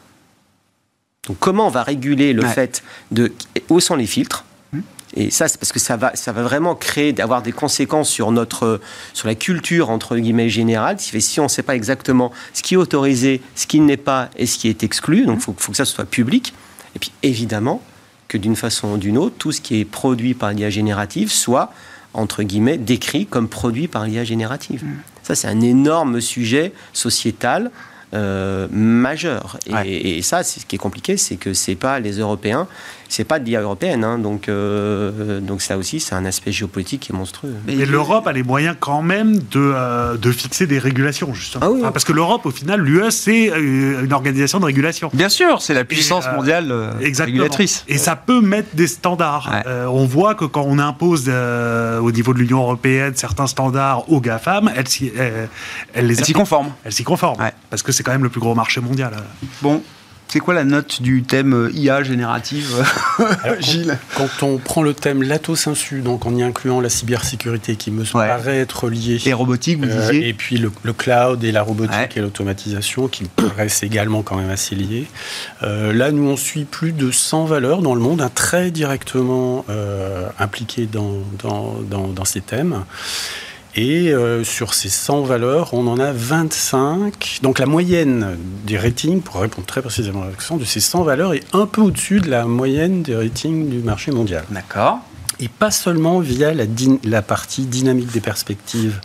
Donc 1.26 1.38
comment 1.38 1.66
on 1.66 1.70
va 1.70 1.82
réguler 1.82 2.32
le 2.32 2.42
fait 2.42 2.82
de 3.10 3.32
où 3.68 3.80
sont 3.80 3.96
les 3.96 4.06
filtres? 4.06 4.44
Hum. 4.72 4.82
et 5.14 5.30
ça, 5.30 5.48
c'est 5.48 5.58
parce 5.58 5.72
que 5.72 5.78
ça 5.78 5.96
va, 5.96 6.14
ça 6.14 6.32
va 6.32 6.42
vraiment 6.42 6.74
créer, 6.74 7.12
d'avoir 7.12 7.42
des 7.42 7.52
conséquences 7.52 8.08
sur 8.08 8.32
notre, 8.32 8.80
sur 9.12 9.28
la 9.28 9.34
culture 9.34 9.90
entre 9.90 10.16
guillemets 10.16 10.48
générale. 10.48 10.98
Si 10.98 11.40
on 11.40 11.44
ne 11.44 11.48
sait 11.48 11.62
pas 11.62 11.74
exactement 11.74 12.32
ce 12.54 12.62
qui 12.62 12.74
est 12.74 12.78
autorisé, 12.78 13.40
ce 13.54 13.66
qui 13.66 13.80
n'est 13.80 13.96
pas 13.96 14.30
et 14.36 14.46
ce 14.46 14.58
qui 14.58 14.68
est 14.68 14.82
exclu, 14.82 15.26
donc 15.26 15.38
il 15.38 15.42
faut, 15.42 15.54
faut, 15.58 15.72
que 15.72 15.78
ça 15.78 15.84
soit 15.84 16.04
public. 16.04 16.54
Et 16.94 16.98
puis 16.98 17.12
évidemment, 17.22 17.82
que 18.28 18.38
d'une 18.38 18.56
façon 18.56 18.94
ou 18.94 18.98
d'une 18.98 19.18
autre, 19.18 19.36
tout 19.38 19.52
ce 19.52 19.60
qui 19.60 19.80
est 19.80 19.84
produit 19.84 20.34
par 20.34 20.52
l'IA 20.52 20.70
générative 20.70 21.32
soit, 21.32 21.72
entre 22.14 22.42
guillemets, 22.42 22.78
décrit 22.78 23.26
comme 23.26 23.48
produit 23.48 23.88
par 23.88 24.06
l'IA 24.06 24.24
générative. 24.24 24.84
Mm. 24.84 24.98
Ça, 25.22 25.34
c'est 25.34 25.48
un 25.48 25.60
énorme 25.60 26.20
sujet 26.20 26.72
sociétal 26.92 27.70
euh, 28.16 28.66
majeur. 28.70 29.58
Et, 29.84 30.22
ça, 30.22 30.42
ce 30.42 30.64
qui 30.64 30.76
est 30.76 30.78
compliqué, 30.78 31.16
c'est 31.16 31.36
que 31.36 31.52
c'est 31.52 31.74
pas 31.74 32.00
les 32.00 32.18
Européens, 32.18 32.66
c'est 33.08 33.24
pas 33.24 33.38
de 33.38 33.44
l'IA 33.44 33.60
européenne. 33.60 34.04
Hein. 34.04 34.18
donc, 34.18 34.48
euh, 34.48 35.40
donc 35.40 35.60
ça 35.60 35.76
aussi, 35.76 36.00
c'est 36.00 36.14
un 36.14 36.24
aspect 36.24 36.50
géopolitique 36.50 37.02
qui 37.02 37.12
est 37.12 37.14
monstrueux. 37.14 37.54
Mais 37.66 37.74
l'Europe 37.84 38.26
a 38.26 38.32
les 38.32 38.42
moyens 38.42 38.76
quand 38.80 39.02
même 39.02 39.38
de, 39.38 39.44
euh, 39.56 40.16
de 40.16 40.32
fixer 40.32 40.66
des 40.66 40.78
régulations, 40.78 41.34
justement. 41.34 41.74
Ah 41.84 41.92
parce 41.92 42.04
que 42.04 42.12
l'Europe, 42.12 42.46
au 42.46 42.50
final, 42.50 42.80
l'UE, 42.80 43.10
c'est 43.10 43.48
une 43.48 44.12
organisation 44.12 44.60
de 44.60 44.64
régulation. 44.64 45.10
Bien 45.12 45.28
sûr, 45.28 45.60
c'est 45.60 45.74
la 45.74 45.84
puissance 45.84 46.26
mondiale 46.34 46.72
régulatrice. 47.00 47.84
Et 47.88 47.98
ça 47.98 48.16
peut 48.16 48.40
mettre 48.40 48.74
des 48.74 48.86
standards. 48.86 49.52
on 49.66 50.06
voit 50.06 50.34
que 50.34 50.44
quand 50.44 50.64
on 50.66 50.78
impose 50.78 51.28
au 51.28 52.12
niveau 52.12 52.32
de 52.32 52.38
l'Union 52.38 52.60
européenne 52.60 53.12
certains 53.14 53.46
standards 53.46 54.10
aux 54.10 54.20
GAFAM, 54.20 54.70
elles, 54.74 54.84
elles, 55.18 55.48
elles 55.94 56.06
les 56.06 56.14
s'y 56.14 56.32
conforment. 56.32 56.72
Elles 56.84 56.92
s'y 56.92 57.04
conforment. 57.04 57.50
Parce 57.70 57.82
que 57.82 57.92
c'est 57.92 58.05
quand 58.06 58.12
même 58.12 58.22
le 58.22 58.30
plus 58.30 58.40
gros 58.40 58.54
marché 58.54 58.80
mondial. 58.80 59.14
Bon, 59.62 59.82
c'est 60.28 60.38
quoi 60.38 60.54
la 60.54 60.62
note 60.62 61.02
du 61.02 61.24
thème 61.24 61.54
euh, 61.54 61.70
IA 61.72 62.04
générative, 62.04 62.84
Gilles 63.60 63.98
quand, 64.16 64.46
on 64.46 64.58
prend 64.58 64.82
le 64.84 64.94
thème 64.94 65.24
Latos 65.24 65.66
Insu, 65.66 66.02
donc 66.02 66.24
en 66.24 66.36
y 66.36 66.42
incluant 66.44 66.80
la 66.80 66.88
cybersécurité 66.88 67.74
qui 67.74 67.90
me 67.90 68.04
paraît 68.04 68.58
être 68.58 68.88
liée. 68.88 69.20
Et 69.26 69.32
robotique, 69.32 69.78
vous 69.78 69.90
euh, 69.90 70.10
disiez 70.10 70.28
Et 70.28 70.34
puis 70.34 70.56
le, 70.56 70.70
cloud 70.92 71.42
et 71.42 71.50
la 71.50 71.62
robotique 71.62 72.16
et 72.16 72.20
l'automatisation 72.20 73.08
qui 73.08 73.24
me 73.24 73.28
paraissent 73.28 73.82
également 73.82 74.22
quand 74.22 74.36
même 74.36 74.50
assez 74.50 74.76
liés. 74.76 75.08
Euh, 75.64 75.92
là, 75.92 76.12
nous, 76.12 76.28
on 76.28 76.36
suit 76.36 76.64
plus 76.64 76.92
de 76.92 77.10
100 77.10 77.46
valeurs 77.46 77.82
dans 77.82 77.96
le 77.96 78.00
monde, 78.00 78.20
hein, 78.20 78.30
très 78.32 78.70
directement 78.70 79.64
impliquées 80.38 80.86
dans, 80.86 81.14
dans, 81.42 81.80
dans, 81.88 82.06
dans, 82.08 82.24
ces 82.24 82.40
thèmes. 82.40 82.84
Et 83.78 84.10
euh, 84.10 84.42
sur 84.42 84.72
ces 84.72 84.88
100 84.88 85.22
valeurs, 85.22 85.74
on 85.74 85.86
en 85.86 85.98
a 85.98 86.10
25. 86.10 87.40
Donc 87.42 87.58
la 87.58 87.66
moyenne 87.66 88.38
des 88.64 88.78
ratings, 88.78 89.20
pour 89.20 89.40
répondre 89.40 89.66
très 89.66 89.82
précisément 89.82 90.22
à 90.22 90.26
la 90.26 90.32
question, 90.32 90.56
de 90.56 90.64
ces 90.64 90.80
100 90.80 91.02
valeurs 91.04 91.34
est 91.34 91.44
un 91.52 91.66
peu 91.66 91.82
au-dessus 91.82 92.20
de 92.20 92.30
la 92.30 92.46
moyenne 92.46 93.02
des 93.02 93.14
ratings 93.14 93.68
du 93.68 93.78
marché 93.80 94.12
mondial. 94.12 94.44
D'accord. 94.50 95.00
Et 95.40 95.48
pas 95.48 95.70
seulement 95.70 96.20
via 96.20 96.54
la, 96.54 96.64
la, 97.04 97.20
partie 97.20 97.66
dynamique 97.66 98.10
des 98.12 98.20
perspectives 98.20 98.98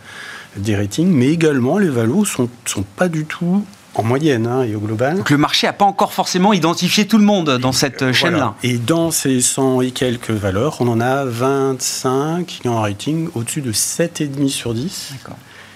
des 0.56 0.78
ratings, 0.78 1.12
mais 1.12 1.28
également 1.28 1.78
les 1.78 1.90
valeurs 1.90 2.26
sont, 2.26 2.50
sont 2.66 2.84
pas 2.84 3.10
du 3.10 3.26
tout 3.26 3.66
en 3.96 4.04
moyenne 4.04 4.48
hein, 4.48 4.64
et 4.64 4.76
au 4.76 4.80
global. 4.80 5.18
Donc 5.18 5.30
le 5.30 5.38
marché 5.38 5.68
n'a 5.68 5.74
pas 5.74 5.86
encore 5.86 6.14
forcément 6.14 6.54
identifié 6.54 7.08
tout 7.08 7.18
le 7.18 7.26
monde 7.26 7.58
dans 7.58 7.72
cette 7.72 8.02
euh, 8.02 8.14
chaîne-là. 8.14 8.56
Et 8.64 8.78
dans 8.78 9.12
ces 9.12 9.42
100 9.42 9.82
et 9.82 9.92
quelques 9.92 10.32
valeurs, 10.32 10.78
on 10.80 10.88
en 10.88 11.02
a 11.02 11.26
25 11.26 12.46
qui 12.46 12.68
ont 12.70 12.78
un 12.78 12.82
rating 12.82 13.30
au-dessus 13.36 13.62
de 13.62 13.72
7,5 13.72 14.48
sur 14.50 14.74
10. 14.74 15.14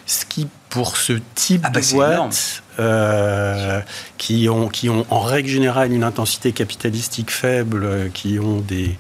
Ce 0.05 0.25
qui 0.25 0.47
pour 0.75 0.97
ce 0.97 1.13
type 1.35 1.61
ah 1.63 1.69
bah 1.69 1.79
de 1.79 1.91
boîte 1.93 2.63
euh, 2.79 3.79
qui, 4.17 4.49
ont, 4.49 4.67
qui 4.67 4.89
ont 4.89 5.05
en 5.09 5.21
règle 5.21 5.47
générale 5.47 5.93
une 5.93 6.03
intensité 6.03 6.51
capitalistique 6.51 7.31
faible, 7.31 8.11
qui 8.13 8.39
ont 8.39 8.59
des 8.59 8.97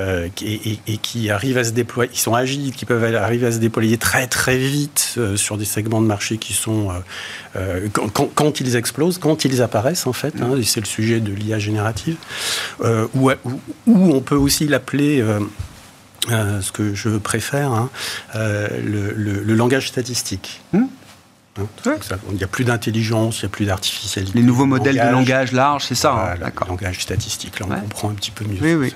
euh, 0.00 0.28
et, 0.44 0.96
qui 0.96 1.30
arrivent 1.30 1.58
à 1.58 1.62
se 1.62 1.70
déployer, 1.70 2.10
qui 2.10 2.18
sont 2.18 2.34
agiles, 2.34 2.74
qui 2.74 2.86
peuvent 2.86 3.04
arriver 3.14 3.46
à 3.46 3.52
se 3.52 3.58
déployer 3.58 3.98
très 3.98 4.26
très 4.26 4.58
vite 4.58 5.14
euh, 5.16 5.36
sur 5.36 5.56
des 5.58 5.64
segments 5.64 6.02
de 6.02 6.08
marché 6.08 6.38
qui 6.38 6.54
sont 6.54 6.88
quand, 7.92 8.28
quand, 8.34 8.58
ils 8.58 8.74
explosent, 8.74 9.18
quand 9.18 9.44
ils 9.44 9.62
apparaissent 9.62 10.08
en 10.08 10.12
fait, 10.12 10.34
hein, 10.42 10.56
c'est 10.64 10.80
le 10.80 10.86
sujet 10.86 11.20
de 11.20 11.32
l'IA 11.32 11.60
générative, 11.60 12.16
où, 12.80 13.30
où, 13.30 13.34
on 13.86 14.20
peut 14.20 14.34
aussi 14.34 14.66
l'appeler 14.66 15.22
ce 16.28 16.72
que 16.72 16.94
je 16.94 17.10
préfère, 17.10 17.72
hein, 17.72 17.90
le, 18.34 19.54
langage 19.54 19.88
statistique. 19.88 20.60
Hmm. 20.72 20.86
Hein, 21.58 21.66
il 22.30 22.36
n'y 22.36 22.44
a 22.44 22.46
plus 22.46 22.64
d'intelligence, 22.64 23.40
il 23.40 23.44
n'y 23.44 23.46
a 23.46 23.50
plus 23.50 23.66
d'artificialité. 23.66 24.38
Les 24.38 24.44
nouveaux 24.44 24.64
modèles 24.64 24.96
de 24.96 25.12
langage 25.12 25.52
large, 25.52 25.84
c'est 25.84 25.94
ça. 25.94 26.34
Hein, 26.34 26.38
le 26.40 26.68
langage 26.68 27.00
statistique, 27.00 27.60
là 27.60 27.66
on 27.68 27.80
comprend 27.80 28.10
un 28.10 28.14
petit 28.14 28.30
peu 28.30 28.44
mieux. 28.44 28.58
Oui, 28.62 28.74
oui. 28.74 28.94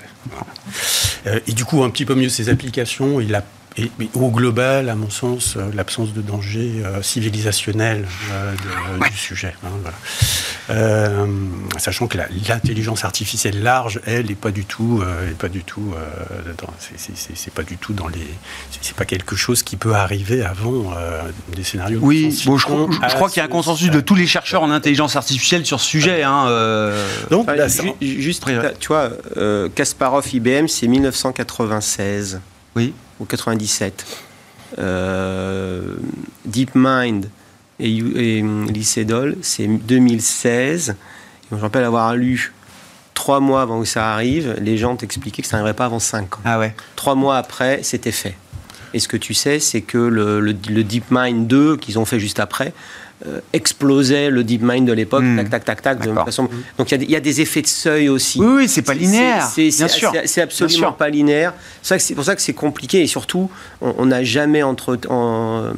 Euh, 1.27 1.39
et 1.45 1.53
du 1.53 1.65
coup, 1.65 1.83
un 1.83 1.89
petit 1.89 2.05
peu 2.05 2.15
mieux 2.15 2.29
ces 2.29 2.49
applications, 2.49 3.21
il 3.21 3.35
a 3.35 3.43
et, 3.77 3.91
au 4.15 4.29
global, 4.29 4.89
à 4.89 4.95
mon 4.95 5.09
sens, 5.09 5.55
euh, 5.55 5.69
l'absence 5.73 6.13
de 6.13 6.21
danger 6.21 6.81
euh, 6.83 7.01
civilisationnel 7.01 8.07
euh, 8.31 8.53
du 9.09 9.17
sujet. 9.17 9.53
Hein, 9.63 10.79
sachant 11.77 12.07
que 12.07 12.17
l'intelligence 12.17 13.05
artificielle 13.05 13.61
large, 13.61 14.01
elle, 14.05 14.27
n'est 14.27 14.35
pas 14.35 14.51
du 14.51 14.65
tout, 14.65 15.01
est 15.29 15.37
pas 15.37 15.47
du 15.47 15.63
tout, 15.63 15.93
c'est 17.35 17.53
pas 17.53 17.63
du 17.63 17.77
tout 17.77 17.93
dans 17.93 18.09
les, 18.09 18.27
c'est 18.81 18.95
pas 18.95 19.05
quelque 19.05 19.35
chose 19.35 19.63
qui 19.63 19.77
peut 19.77 19.93
arriver 19.93 20.43
avant 20.43 20.93
des 21.55 21.63
scénarios. 21.63 21.99
Oui, 22.01 22.37
bon, 22.45 22.57
je, 22.57 22.65
crois 22.65 23.29
qu'il 23.29 23.37
y 23.37 23.39
a 23.39 23.45
un 23.45 23.47
consensus 23.47 23.91
de 23.91 24.01
tous 24.01 24.15
les 24.15 24.27
chercheurs 24.27 24.61
en 24.61 24.71
intelligence 24.71 25.15
artificielle 25.15 25.65
sur 25.65 25.79
ce 25.79 25.85
sujet. 25.85 26.23
Hein, 26.23 26.47
Donc, 27.29 27.49
juste, 28.01 28.45
tu 28.79 28.87
vois, 28.87 29.09
Kasparov 29.73 30.27
IBM, 30.33 30.67
c'est 30.67 30.87
1996. 30.87 32.41
Oui 32.75 32.93
ou 33.19 33.25
97. 33.25 34.05
Euh, 34.79 35.95
DeepMind 36.45 37.29
et, 37.79 37.97
et 37.97 38.41
Lycédol, 38.41 39.37
c'est 39.41 39.67
2016. 39.67 40.95
Je 41.49 41.55
me 41.55 41.61
rappelle 41.61 41.83
avoir 41.83 42.15
lu 42.15 42.53
trois 43.13 43.39
mois 43.39 43.61
avant 43.61 43.81
que 43.81 43.87
ça 43.87 44.13
arrive, 44.13 44.55
les 44.61 44.77
gens 44.77 44.95
t'expliquaient 44.95 45.41
que 45.41 45.47
ça 45.47 45.57
n'arriverait 45.57 45.75
pas 45.75 45.85
avant 45.85 45.99
cinq 45.99 46.35
ans. 46.37 46.41
Ah 46.45 46.59
ouais. 46.59 46.75
Trois 46.95 47.15
mois 47.15 47.37
après, 47.37 47.81
c'était 47.83 48.11
fait. 48.11 48.35
Et 48.93 48.99
ce 48.99 49.07
que 49.07 49.17
tu 49.17 49.33
sais, 49.33 49.59
c'est 49.59 49.81
que 49.81 49.97
le, 49.97 50.39
le, 50.39 50.55
le 50.69 50.83
DeepMind 50.83 51.47
2 51.47 51.77
qu'ils 51.77 51.99
ont 51.99 52.05
fait 52.05 52.19
juste 52.19 52.39
après, 52.39 52.73
euh, 53.25 53.39
explosait 53.51 54.29
le 54.29 54.43
deep 54.43 54.61
mind 54.63 54.87
de 54.87 54.93
l'époque, 54.93 55.23
hmm. 55.23 55.37
tac, 55.37 55.49
tac, 55.49 55.65
tac, 55.65 55.81
tac. 55.81 56.07
De 56.07 56.13
façon... 56.13 56.47
Donc 56.77 56.91
il 56.91 57.09
y, 57.09 57.15
a 57.15 57.19
des 57.19 57.41
effets 57.41 57.63
de 57.63 57.67
seuil 57.67 58.09
aussi. 58.09 58.39
Oui, 58.39 58.47
oui 58.47 58.67
c'est 58.67 58.83
pas 58.83 58.93
linéaire. 58.93 59.47
C'est, 59.47 59.69
bien 59.69 59.87
sûr. 59.87 60.11
C'est 60.25 60.41
absolument 60.41 60.91
pas 60.91 61.09
linéaire. 61.09 61.53
C'est 61.81 62.13
pour 62.13 62.25
ça 62.25 62.35
que 62.35 62.41
c'est 62.41 62.53
compliqué 62.53 63.01
et 63.01 63.07
surtout, 63.07 63.49
on 63.81 64.05
n'a 64.05 64.23
jamais 64.23 64.61
entre, 64.61 64.99
on 65.09 65.73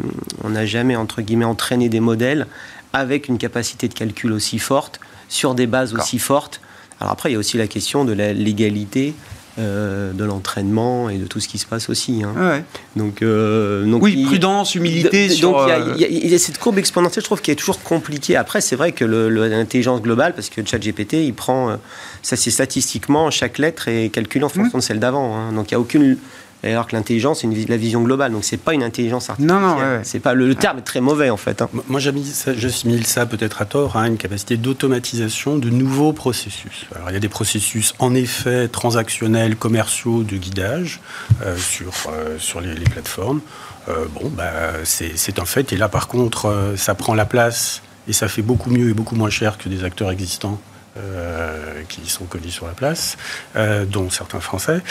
n'a 0.49 0.65
jamais 0.65 0.95
entre 0.95 1.21
guillemets 1.21 1.45
entraîné 1.45 1.87
des 1.87 2.01
modèles 2.01 2.45
avec 2.93 3.27
une 3.27 3.37
capacité 3.37 3.87
de 3.87 3.93
calcul 3.93 4.31
aussi 4.31 4.59
forte 4.59 4.99
sur 5.29 5.55
des 5.55 5.67
bases 5.67 5.93
aussi 5.93 6.19
fortes. 6.19 6.59
Alors 6.99 7.13
après, 7.13 7.29
il 7.29 7.33
y 7.33 7.35
a 7.35 7.39
aussi 7.39 7.57
la 7.57 7.67
question 7.67 8.03
de 8.03 8.13
la 8.13 8.33
légalité 8.33 9.13
euh, 9.59 10.13
de 10.13 10.23
l'entraînement 10.23 11.09
et 11.09 11.17
de 11.17 11.25
tout 11.25 11.39
ce 11.39 11.47
qui 11.47 11.57
se 11.57 11.65
passe 11.65 11.89
aussi. 11.89 12.23
Hein. 12.23 12.63
Donc, 12.95 13.21
euh, 13.21 13.85
donc, 13.85 14.01
oui, 14.01 14.23
prudence, 14.25 14.73
humilité. 14.73 15.27
donc 15.41 15.57
euh, 15.69 15.95
il 15.97 16.27
y, 16.27 16.33
a 16.33 16.39
cette 16.39 16.57
courbe 16.57 16.77
exponentielle, 16.77 17.21
je 17.21 17.25
trouve, 17.25 17.41
qui 17.41 17.51
est 17.51 17.55
toujours 17.55 17.81
compliquée. 17.81 18.35
Après, 18.37 18.61
c'est 18.61 18.75
vrai 18.75 18.93
que 18.93 19.03
l'intelligence 19.03 20.01
globale, 20.01 20.33
parce 20.33 20.49
que 20.49 20.61
le 20.61 20.67
chat 20.67 20.79
GPT, 20.79 21.25
il 21.25 21.33
prend, 21.33 21.77
ça 22.21 22.35
c'est 22.37 22.51
statistiquement, 22.51 23.29
chaque 23.31 23.57
lettre 23.57 23.89
est 23.89 24.09
calculée 24.09 24.45
en 24.45 24.49
fonction 24.49 24.77
mmh. 24.77 24.81
de 24.81 24.85
celle 24.85 24.99
d'avant. 24.99 25.35
Hein. 25.35 25.51
Donc 25.51 25.71
il 25.71 25.73
n'y 25.73 25.77
a 25.77 25.81
aucune 25.81 26.17
alors 26.63 26.87
que 26.87 26.95
l'intelligence, 26.95 27.41
c'est 27.41 27.69
la 27.69 27.77
vision 27.77 28.01
globale. 28.01 28.31
Donc, 28.31 28.43
c'est 28.43 28.57
pas 28.57 28.73
une 28.73 28.83
intelligence 28.83 29.29
artificielle. 29.29 29.61
Non, 29.61 29.77
non, 29.77 29.99
C'est 30.03 30.19
pas, 30.19 30.33
le, 30.33 30.53
terme 30.55 30.79
est 30.79 30.83
très 30.83 30.99
mauvais, 31.01 31.29
en 31.29 31.37
fait. 31.37 31.61
Hein. 31.61 31.69
Moi, 31.87 31.99
j'assimile 31.99 33.05
ça, 33.05 33.21
ça 33.21 33.25
peut-être 33.25 33.61
à 33.61 33.65
tort 33.65 33.95
à 33.95 34.01
hein, 34.01 34.07
une 34.07 34.17
capacité 34.17 34.57
d'automatisation 34.57 35.57
de 35.57 35.69
nouveaux 35.69 36.11
processus. 36.11 36.85
Alors, 36.95 37.09
il 37.11 37.13
y 37.13 37.17
a 37.17 37.21
des 37.21 37.29
processus, 37.29 37.93
en 37.99 38.13
effet, 38.13 38.67
transactionnels, 38.67 39.55
commerciaux, 39.55 40.23
de 40.23 40.35
guidage 40.35 40.99
euh, 41.43 41.57
sur, 41.57 41.93
euh, 42.11 42.37
sur 42.39 42.61
les, 42.61 42.73
plateformes. 42.75 43.41
Euh, 43.87 44.05
bon, 44.13 44.29
bah, 44.29 44.51
c'est 44.83 45.39
un 45.39 45.45
fait. 45.45 45.71
Et 45.73 45.77
là, 45.77 45.87
par 45.87 46.07
contre, 46.07 46.73
ça 46.75 46.95
prend 46.95 47.13
la 47.13 47.25
place 47.25 47.81
et 48.07 48.13
ça 48.13 48.27
fait 48.27 48.41
beaucoup 48.41 48.69
mieux 48.69 48.89
et 48.89 48.93
beaucoup 48.93 49.15
moins 49.15 49.29
cher 49.29 49.57
que 49.57 49.69
des 49.69 49.83
acteurs 49.83 50.11
existants 50.11 50.59
euh, 50.97 51.83
qui 51.87 52.09
sont 52.09 52.25
connus 52.25 52.49
sur 52.49 52.65
la 52.65 52.73
place, 52.73 53.15
euh, 53.55 53.85
dont 53.85 54.09
certains 54.09 54.39
Français, 54.39 54.81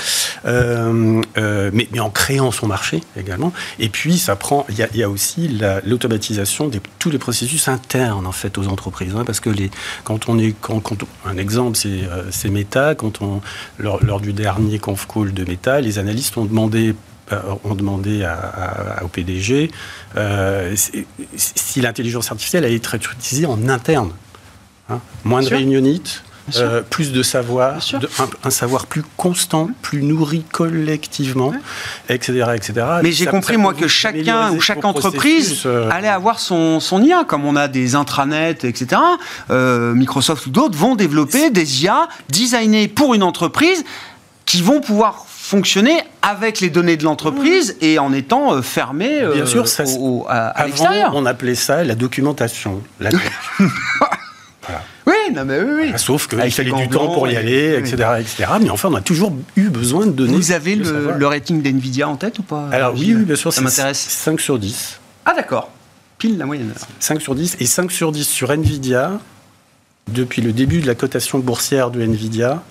euh, 0.46 1.22
mais, 1.72 1.88
en 1.98 2.08
créant 2.08 2.52
son 2.52 2.68
marché 2.68 3.02
également. 3.16 3.52
Et 3.80 3.88
puis, 3.88 4.16
ça 4.16 4.36
prend. 4.36 4.64
Il 4.68 4.96
y, 4.96 5.02
a 5.02 5.10
aussi 5.10 5.60
l'automatisation 5.84 6.68
de 6.68 6.78
tous 7.00 7.10
les 7.10 7.18
processus 7.18 7.66
internes 7.66 8.26
en 8.28 8.32
fait 8.32 8.58
aux 8.58 8.68
entreprises, 8.68 9.14
hein, 9.16 9.24
parce 9.26 9.40
que 9.40 9.50
les, 9.50 9.72
quand 10.04 10.28
on 10.28 10.38
est, 10.38 10.54
quand, 10.60 10.82
un 11.26 11.36
exemple, 11.36 11.76
c'est 11.76 12.48
Meta. 12.48 12.94
Quand 12.94 13.20
on 13.20 13.40
lors, 13.78 14.20
du 14.20 14.32
dernier 14.32 14.78
conf 14.78 15.06
call 15.12 15.34
de 15.34 15.44
Meta, 15.44 15.80
les 15.80 15.98
analystes 15.98 16.36
ont 16.36 16.44
demandé 16.44 16.94
ont 17.64 17.74
demandé 17.74 18.26
au 19.02 19.08
PDG 19.08 19.70
si 21.36 21.80
l'intelligence 21.80 22.30
artificielle 22.30 22.64
allait 22.64 22.76
être 22.76 22.94
utilisée 22.94 23.46
en 23.46 23.68
interne 23.68 24.12
Hein. 24.90 25.00
Moins 25.24 25.42
de 25.42 25.48
réunionites, 25.48 26.22
euh, 26.56 26.82
plus 26.82 27.12
de 27.12 27.22
savoir, 27.22 27.78
un, 28.44 28.50
savoir 28.50 28.86
plus 28.86 29.02
constant, 29.16 29.68
plus 29.82 30.02
nourri 30.02 30.44
collectivement, 30.50 31.52
etc., 32.08 32.52
etc. 32.54 32.86
Mais 33.02 33.12
j'ai 33.12 33.26
compris, 33.26 33.56
moi, 33.56 33.74
que 33.74 33.88
chacun 33.88 34.52
ou 34.52 34.60
chaque 34.60 34.84
entreprise 34.84 35.62
euh, 35.66 35.90
allait 35.90 36.08
avoir 36.08 36.38
son, 36.38 36.80
son, 36.80 37.02
IA, 37.02 37.24
comme 37.24 37.44
on 37.44 37.56
a 37.56 37.68
des 37.68 37.94
intranets, 37.94 38.58
etc. 38.62 39.00
Euh, 39.50 39.94
Microsoft 39.94 40.46
ou 40.46 40.50
d'autres 40.50 40.78
vont 40.78 40.94
développer 40.94 41.50
des 41.50 41.84
IA 41.84 42.08
designés 42.30 42.88
pour 42.88 43.14
une 43.14 43.22
entreprise 43.22 43.84
qui 44.46 44.62
vont 44.62 44.80
pouvoir 44.80 45.26
fonctionner 45.28 46.00
avec 46.22 46.60
les 46.60 46.70
données 46.70 46.96
de 46.96 47.04
l'entreprise 47.04 47.76
et 47.80 47.98
en 47.98 48.12
étant 48.12 48.60
fermés 48.62 49.22
Bien 49.34 49.46
sûr, 49.46 49.68
ça, 49.68 49.84
à, 50.28 50.66
l'extérieur. 50.66 51.12
On 51.14 51.26
appelait 51.26 51.54
ça 51.54 51.84
la 51.84 51.94
documentation. 51.94 52.82
La 53.00 53.10
non, 55.34 55.44
mais 55.44 55.60
oui, 55.60 55.70
oui. 55.80 55.92
sauf 55.96 56.28
qu'il 56.28 56.50
fallait 56.50 56.72
du 56.72 56.88
temps 56.88 57.12
pour 57.12 57.28
y 57.28 57.36
aller, 57.36 57.76
etc., 57.78 57.94
etc. 58.20 58.46
Mais 58.60 58.70
enfin, 58.70 58.88
on 58.90 58.94
a 58.94 59.00
toujours 59.00 59.34
eu 59.56 59.68
besoin 59.68 60.06
de 60.06 60.12
donner. 60.12 60.34
Vous 60.34 60.52
avez 60.52 60.74
le, 60.74 61.26
rating 61.26 61.62
d'NVIDIA 61.62 62.08
en 62.08 62.16
tête 62.16 62.38
ou 62.38 62.42
pas 62.42 62.68
Alors 62.70 62.94
oui, 62.94 63.14
bien 63.14 63.36
sûr. 63.36 63.52
Ça 63.52 63.60
m'intéresse. 63.60 63.98
5 63.98 64.40
sur 64.40 64.58
10. 64.58 65.00
Ah 65.24 65.34
d'accord. 65.34 65.70
Pile 66.18 66.38
la 66.38 66.46
moyenne. 66.46 66.72
5 67.00 67.20
sur 67.20 67.34
10. 67.34 67.56
Et 67.60 67.66
5 67.66 67.92
sur 67.92 68.12
10 68.12 68.26
sur 68.26 68.50
NVIDIA, 68.50 69.20
depuis 70.08 70.42
le 70.42 70.52
début 70.52 70.80
de 70.80 70.86
la 70.86 70.94
cotation 70.94 71.38
boursière 71.38 71.90
de 71.90 72.02
NVIDIA, 72.02 72.62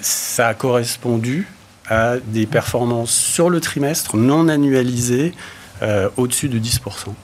ça 0.00 0.48
a 0.48 0.54
correspondu 0.54 1.46
à 1.88 2.16
des 2.18 2.46
performances 2.46 3.10
sur 3.10 3.50
le 3.50 3.60
trimestre 3.60 4.16
non 4.16 4.48
annualisées 4.48 5.34
euh, 5.82 6.08
au-dessus 6.16 6.48
de 6.48 6.58
10% 6.58 6.80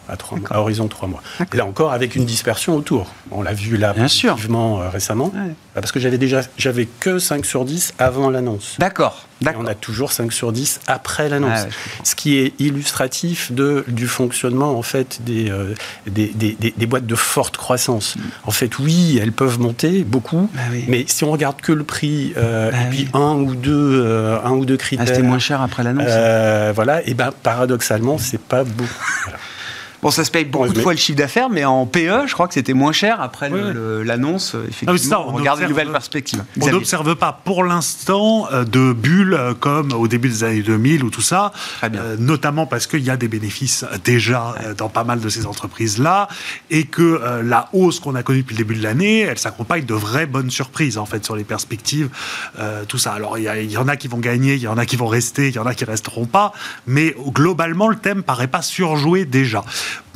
à, 0.09 0.17
3 0.17 0.39
mois, 0.39 0.49
à 0.53 0.61
horizon 0.61 0.89
3 0.89 1.09
mois. 1.09 1.23
Et 1.53 1.57
là 1.57 1.65
encore, 1.65 1.93
avec 1.93 2.17
une 2.17 2.25
dispersion 2.25 2.75
autour. 2.75 3.07
On 3.31 3.43
l'a 3.43 3.53
vu 3.53 3.77
là 3.77 3.95
euh, 3.97 4.89
récemment, 4.89 5.33
parce 5.81 5.93
que 5.93 6.01
j'avais 6.01 6.19
déjà 6.19 6.43
j'avais 6.57 6.87
que 6.87 7.19
5 7.19 7.45
sur 7.45 7.65
10 7.65 7.95
avant 7.99 8.31
l'annonce. 8.31 8.77
D'accord. 8.79 9.27
on 9.43 9.67
a 9.67 9.75
toujours 9.75 10.13
5 10.13 10.33
sur 10.33 10.53
10 10.53 10.81
après 10.87 11.29
l'annonce. 11.29 11.67
Ce 12.05 12.15
qui 12.15 12.39
est 12.39 12.55
illustratif 12.59 13.53
de, 13.53 13.85
du 13.89 14.07
fonctionnement 14.07 14.79
en 14.79 14.83
fait 14.83 15.23
des, 15.23 15.51
euh, 15.51 15.75
des, 16.07 16.29
des, 16.29 16.57
des, 16.77 16.87
boîtes 16.87 17.07
de 17.07 17.15
forte 17.15 17.57
croissance. 17.57 18.17
En 18.45 18.51
fait, 18.51 18.79
oui, 18.79 19.19
elles 19.23 19.33
peuvent 19.33 19.61
monter 19.61 20.05
beaucoup, 20.05 20.51
bah 20.55 20.61
mais 20.89 21.05
si 21.07 21.25
on 21.25 21.31
regarde 21.31 21.61
que 21.61 21.73
le 21.73 21.85
prix 21.85 22.33
euh, 22.37 22.71
bah 22.71 22.77
et 22.87 22.91
puis 22.91 23.09
un 23.15 23.35
ou 23.35 23.55
deux, 23.55 24.03
euh, 24.05 24.39
un 24.45 24.53
ou 24.53 24.65
deux 24.65 24.77
critères. 24.77 25.07
Ah, 25.09 25.15
C'était 25.15 25.27
moins 25.27 25.39
cher 25.39 25.63
après 25.63 25.83
l'annonce. 25.83 26.75
voilà, 26.75 27.07
et 27.07 27.15
ben 27.15 27.31
paradoxalement, 27.43 28.19
c'est 28.19 28.41
pas 28.41 28.65
beaucoup. 28.65 28.89
Bon, 30.03 30.11
ça 30.11 30.25
se 30.25 30.31
paye 30.31 30.45
beaucoup 30.45 30.73
de 30.73 30.81
fois 30.81 30.93
le 30.93 30.99
chiffre 30.99 31.19
d'affaires, 31.19 31.51
mais 31.51 31.65
en 31.65 31.87
PE, 31.87 32.27
je 32.27 32.33
crois 32.33 32.47
que 32.47 32.55
c'était 32.55 32.73
moins 32.73 32.93
cher 32.93 33.21
après 33.21 33.51
l'annonce. 34.05 34.55
Effectivement, 34.69 34.97
ça, 34.97 35.21
on, 35.21 35.33
regarde 35.33 35.61
une 35.61 35.69
nouvelle 35.69 35.91
perspective. 35.91 36.45
On 36.61 36.71
n'observe 36.71 37.17
pas 37.17 37.41
pour 37.45 37.65
l'instant 37.65 38.47
euh, 38.53 38.65
de 38.65 38.93
bulles 38.93 39.35
euh, 39.35 39.55
comme 39.55 39.93
au 39.93 40.07
début 40.07 40.29
des 40.29 40.45
années 40.45 40.63
2000 40.63 41.03
ou 41.03 41.11
tout 41.11 41.23
ça, 41.23 41.53
euh, 41.83 42.17
notamment 42.19 42.67
parce 42.67 42.87
qu'il 42.87 43.01
y 43.01 43.11
a 43.11 43.17
des 43.17 43.29
bénéfices 43.29 43.85
déjà 44.05 44.55
dans 44.77 44.89
pas 44.89 45.05
mal 45.05 45.21
de 45.21 45.29
ces 45.29 45.47
entreprises-là, 45.47 46.29
et 46.71 46.85
que 46.85 47.21
la 47.43 47.69
hausse 47.73 48.01
qu'on 48.01 48.15
a 48.15 48.23
connue 48.23 48.43
depuis 48.43 48.55
le 48.55 48.59
début 48.59 48.77
de 48.77 48.83
l'année, 48.83 49.21
elle 49.21 49.39
s'accompagne 49.39 49.85
de 49.85 49.95
vraies 49.95 50.27
bonnes 50.27 50.51
surprises 50.51 50.99
en 50.99 51.07
fait 51.07 51.25
sur 51.25 51.37
les 51.37 51.45
perspectives, 51.45 52.09
tout 52.87 52.99
ça. 52.99 53.13
Alors 53.13 53.39
il 53.39 53.45
y, 53.45 53.73
y, 53.73 53.77
en 53.77 53.89
a 53.89 53.97
qui 53.97 54.09
vont 54.09 54.19
gagner, 54.19 54.55
il 54.55 54.63
y 54.63 54.69
en 54.69 54.79
a 54.79 54.87
qui 54.87 54.97
vont 54.97 55.07
rester, 55.07 55.49
il 55.49 55.55
y 55.55 55.59
en 55.59 55.67
a 55.67 55.75
qui 55.75 55.85
resteront 55.85 56.27
pas, 56.27 56.53
mais 56.87 57.15
globalement 57.29 57.89
le 57.89 57.97
thème 57.97 58.23
paraît 58.23 58.49
pas 58.49 58.63
surjoué 58.63 59.25
déjà. 59.25 59.65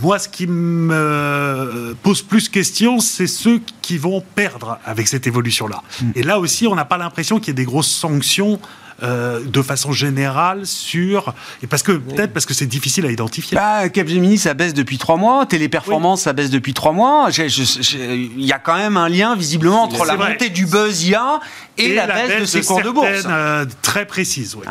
Moi, 0.00 0.18
ce 0.18 0.28
qui 0.28 0.46
me 0.46 1.94
pose 2.02 2.22
plus 2.22 2.48
question, 2.48 2.98
c'est 3.00 3.26
ceux 3.26 3.60
qui 3.80 3.98
vont 3.98 4.22
perdre 4.34 4.78
avec 4.84 5.08
cette 5.08 5.26
évolution-là. 5.26 5.82
Hmm. 6.00 6.10
Et 6.14 6.22
là 6.22 6.38
aussi, 6.38 6.66
on 6.66 6.74
n'a 6.74 6.84
pas 6.84 6.98
l'impression 6.98 7.38
qu'il 7.38 7.48
y 7.48 7.50
ait 7.50 7.54
des 7.54 7.64
grosses 7.64 7.90
sanctions 7.90 8.58
euh, 9.02 9.40
de 9.44 9.62
façon 9.62 9.90
générale 9.90 10.64
sur 10.64 11.34
et 11.60 11.66
parce 11.66 11.82
que 11.82 11.90
peut-être 11.90 12.32
parce 12.32 12.46
que 12.46 12.54
c'est 12.54 12.66
difficile 12.66 13.04
à 13.04 13.10
identifier. 13.10 13.56
Bah, 13.56 13.88
Capgemini 13.88 14.38
ça 14.38 14.54
baisse 14.54 14.74
depuis 14.74 14.96
trois 14.96 15.16
mois, 15.16 15.44
Téléperformance 15.44 16.22
ça 16.22 16.32
baisse 16.32 16.50
depuis 16.50 16.72
trois 16.72 16.92
mois. 16.92 17.28
Il 17.36 18.44
y 18.44 18.52
a 18.52 18.60
quand 18.60 18.76
même 18.76 18.96
un 18.96 19.08
lien 19.08 19.34
visiblement 19.34 19.82
entre 19.82 20.04
la 20.04 20.16
montée 20.16 20.50
du 20.50 20.66
buzz 20.66 21.04
IA 21.04 21.40
et, 21.78 21.96
la, 21.96 22.06
baisse, 22.06 22.40
de 22.42 22.44
ces 22.44 22.60
cours 22.60 22.82
de 22.82 22.90
bourse. 22.90 23.26
Euh, 23.26 23.64
très 23.82 24.06
précise. 24.06 24.54
Oui. 24.54 24.66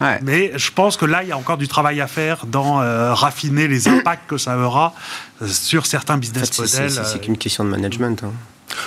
Mais 0.00 0.52
je 0.56 0.70
pense 0.70 0.96
que 0.96 1.06
là, 1.06 1.22
il 1.22 1.28
y 1.28 1.32
a 1.32 1.38
encore 1.38 1.56
du 1.56 1.68
travail 1.68 2.00
à 2.00 2.06
faire 2.06 2.46
dans 2.46 2.80
euh, 2.80 3.14
raffiner 3.14 3.66
les 3.66 3.88
impacts 3.88 4.28
que 4.28 4.36
ça 4.36 4.58
aura 4.58 4.94
euh, 5.40 5.46
sur 5.48 5.86
certains 5.86 6.18
business 6.18 6.58
models. 6.58 6.90
C'est 6.90 7.16
euh, 7.16 7.18
qu'une 7.18 7.38
question 7.38 7.64
de 7.64 7.70
management. 7.70 8.22
Hein. 8.22 8.32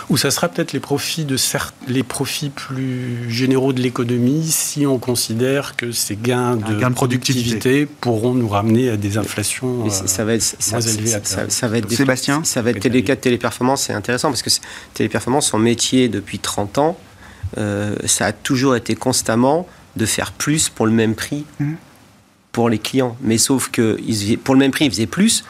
Ou 0.10 0.18
ça 0.18 0.30
sera 0.30 0.50
peut-être 0.50 0.72
les 0.72 0.80
profits 0.80 1.26
de 1.26 1.38
les 1.88 2.04
profits 2.04 2.50
plus 2.50 3.32
généraux 3.32 3.74
de 3.74 3.82
l'économie 3.82 4.46
si 4.46 4.86
on 4.86 5.00
considère 5.00 5.76
que 5.78 5.92
ces 5.92 6.16
gains 6.16 6.58
de, 6.58 6.88
productivité. 6.90 7.88
pourront 7.88 8.36
nous 8.36 8.50
ramener 8.50 8.90
à 8.90 8.98
des 8.98 9.18
inflations 9.18 9.90
ça 9.90 10.26
va 10.26 10.34
être, 10.34 10.56
moins 10.70 10.82
élevées. 10.82 11.16
Ça, 11.48 11.68
va 11.70 11.78
être 11.78 11.92
Sébastien, 11.92 12.44
ça 12.44 12.62
va 12.62 12.72
être 12.72 12.82
télé, 12.82 13.04
téléperformance. 13.04 13.84
C'est 13.84 13.94
intéressant 13.94 14.30
parce 14.30 14.44
que 14.44 14.50
téléperformance, 14.94 15.48
son 15.48 15.60
métier 15.60 16.08
depuis 16.10 16.38
30 16.40 16.78
ans, 16.78 16.98
ça 17.56 18.26
a 18.26 18.32
toujours 18.32 18.76
été 18.76 18.96
constamment 18.96 19.66
de 19.96 20.06
faire 20.06 20.32
plus 20.32 20.70
pour 20.70 20.86
le 20.86 20.92
même 20.92 21.16
prix 21.16 21.46
mhm. 21.60 21.78
pour 22.52 22.70
les 22.70 22.80
clients. 22.80 23.18
Mais 23.22 23.38
sauf 23.38 23.70
que 23.70 23.98
pour 24.38 24.56
le 24.56 24.60
même 24.60 24.72
prix, 24.72 24.86
ils 24.86 24.92
faisaient 24.92 25.06
plus, 25.06 25.44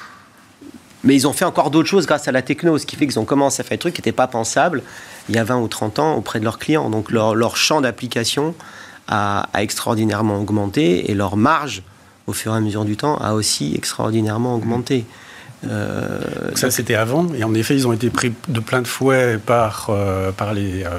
mais 1.04 1.16
ils 1.16 1.28
ont 1.28 1.34
fait 1.34 1.46
encore 1.46 1.72
d'autres 1.72 1.88
choses 1.88 2.06
grâce 2.06 2.28
à 2.28 2.32
la 2.32 2.42
techno, 2.42 2.78
ce 2.78 2.86
qui 2.86 2.96
fait 2.96 3.08
qu'ils 3.08 3.20
ont 3.20 3.26
commencé 3.26 3.62
à 3.62 3.64
faire 3.64 3.78
des 3.78 3.80
trucs 3.80 3.94
qui 3.94 4.02
n'étaient 4.02 4.12
pas 4.12 4.28
pensables 4.28 4.84
il 5.30 5.36
y 5.36 5.38
a 5.38 5.44
20 5.44 5.60
ou 5.60 5.68
30 5.68 6.00
ans 6.00 6.16
auprès 6.16 6.40
de 6.40 6.44
leurs 6.44 6.60
clients. 6.60 6.90
Donc 6.90 7.12
leur, 7.12 7.56
champ 7.56 7.82
d'application 7.82 8.56
a, 9.08 9.48
extraordinairement 9.56 10.40
augmenté 10.40 11.10
et 11.10 11.14
leur 11.14 11.38
marge, 11.38 11.84
au 12.28 12.34
fur 12.34 12.54
et 12.54 12.58
à 12.58 12.60
mesure 12.60 12.84
du 12.84 12.98
temps, 12.98 13.18
a 13.18 13.34
aussi 13.34 13.74
extraordinairement 13.76 14.56
augmenté. 14.56 15.06
Euh, 15.68 16.20
ça, 16.56 16.72
c'était 16.72 16.96
avant. 16.96 17.28
Et 17.34 17.44
en 17.44 17.54
effet, 17.54 17.76
ils 17.76 17.88
ont 17.88 17.94
été 17.94 18.10
pris 18.10 18.34
de 18.48 18.60
plein 18.60 18.82
de 18.82 18.88
fouet 18.88 19.38
par, 19.38 19.88
euh, 19.90 20.32
par, 20.32 20.54
les, 20.54 20.84
euh, 20.84 20.90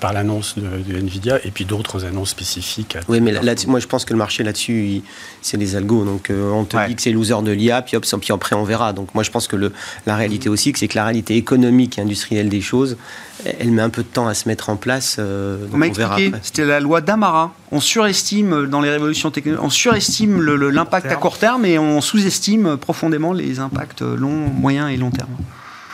par 0.00 0.12
l'annonce 0.12 0.56
de, 0.58 0.98
Nvidia 0.98 1.38
et 1.44 1.50
puis 1.50 1.64
d'autres 1.64 2.04
annonces 2.04 2.30
spécifiques. 2.30 2.96
Oui, 3.08 3.20
mais 3.20 3.32
là, 3.32 3.54
moi, 3.66 3.80
je 3.80 3.86
pense 3.86 4.04
que 4.04 4.12
le 4.12 4.18
marché 4.18 4.42
là-dessus, 4.42 5.02
c'est 5.40 5.56
les 5.56 5.76
algos. 5.76 6.04
Donc, 6.04 6.30
on 6.30 6.64
te 6.64 6.76
dit 6.86 6.96
que 6.96 7.02
c'est 7.02 7.12
loser 7.12 7.42
de 7.42 7.52
l'IA, 7.52 7.82
puis 7.82 7.96
hop, 7.96 8.04
puis 8.20 8.32
après, 8.32 8.56
on 8.56 8.64
verra. 8.64 8.92
Donc, 8.92 9.14
moi, 9.14 9.22
je 9.22 9.30
pense 9.30 9.46
que 9.46 9.56
le, 9.56 9.72
la 10.06 10.16
réalité 10.16 10.48
aussi, 10.48 10.72
c'est 10.76 10.88
que 10.88 10.96
la 10.96 11.04
réalité 11.04 11.36
économique 11.36 11.98
et 11.98 12.02
industrielle 12.02 12.48
des 12.48 12.60
choses, 12.60 12.96
elle 13.44 13.70
met 13.70 13.82
un 13.82 13.90
peu 13.90 14.02
de 14.02 14.08
temps 14.08 14.26
à 14.26 14.34
se 14.34 14.48
mettre 14.48 14.70
en 14.70 14.76
place. 14.76 15.16
Euh, 15.18 15.66
on, 15.72 15.80
on 15.80 15.92
verra 15.92 16.16
C'était 16.42 16.64
la 16.64 16.80
loi 16.80 17.00
d'Amara. 17.00 17.52
On 17.70 17.80
surestime 17.80 18.66
dans 18.66 18.80
les 18.80 18.90
révolutions 18.90 19.30
technologiques, 19.30 19.64
on 19.64 19.70
surestime 19.70 20.40
l'impact 20.40 21.06
à 21.06 21.16
court 21.16 21.38
terme 21.38 21.64
et 21.64 21.78
on 21.78 22.00
sous-estime 22.00 22.76
profondément 22.76 23.32
les 23.32 23.58
impacts 23.58 24.02
long, 24.02 24.30
moyen 24.30 24.88
et 24.88 24.96
long 24.96 25.10
terme. 25.10 25.30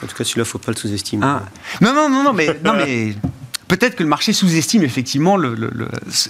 En 0.03 0.07
tout 0.07 0.17
cas, 0.17 0.25
celui-là, 0.25 0.45
faut 0.45 0.59
pas 0.59 0.73
le 0.73 0.77
sous-estimer. 0.77 1.25
Ah. 1.25 1.43
Non, 1.81 1.95
non, 1.95 2.11
non, 2.11 2.23
non, 2.23 2.33
mais, 2.33 2.59
non, 2.63 2.75
mais 2.75 3.15
peut-être 3.77 3.97
que 3.97 4.03
le 4.03 4.09
marché 4.09 4.33
sous-estime 4.33 4.83
effectivement 4.83 5.37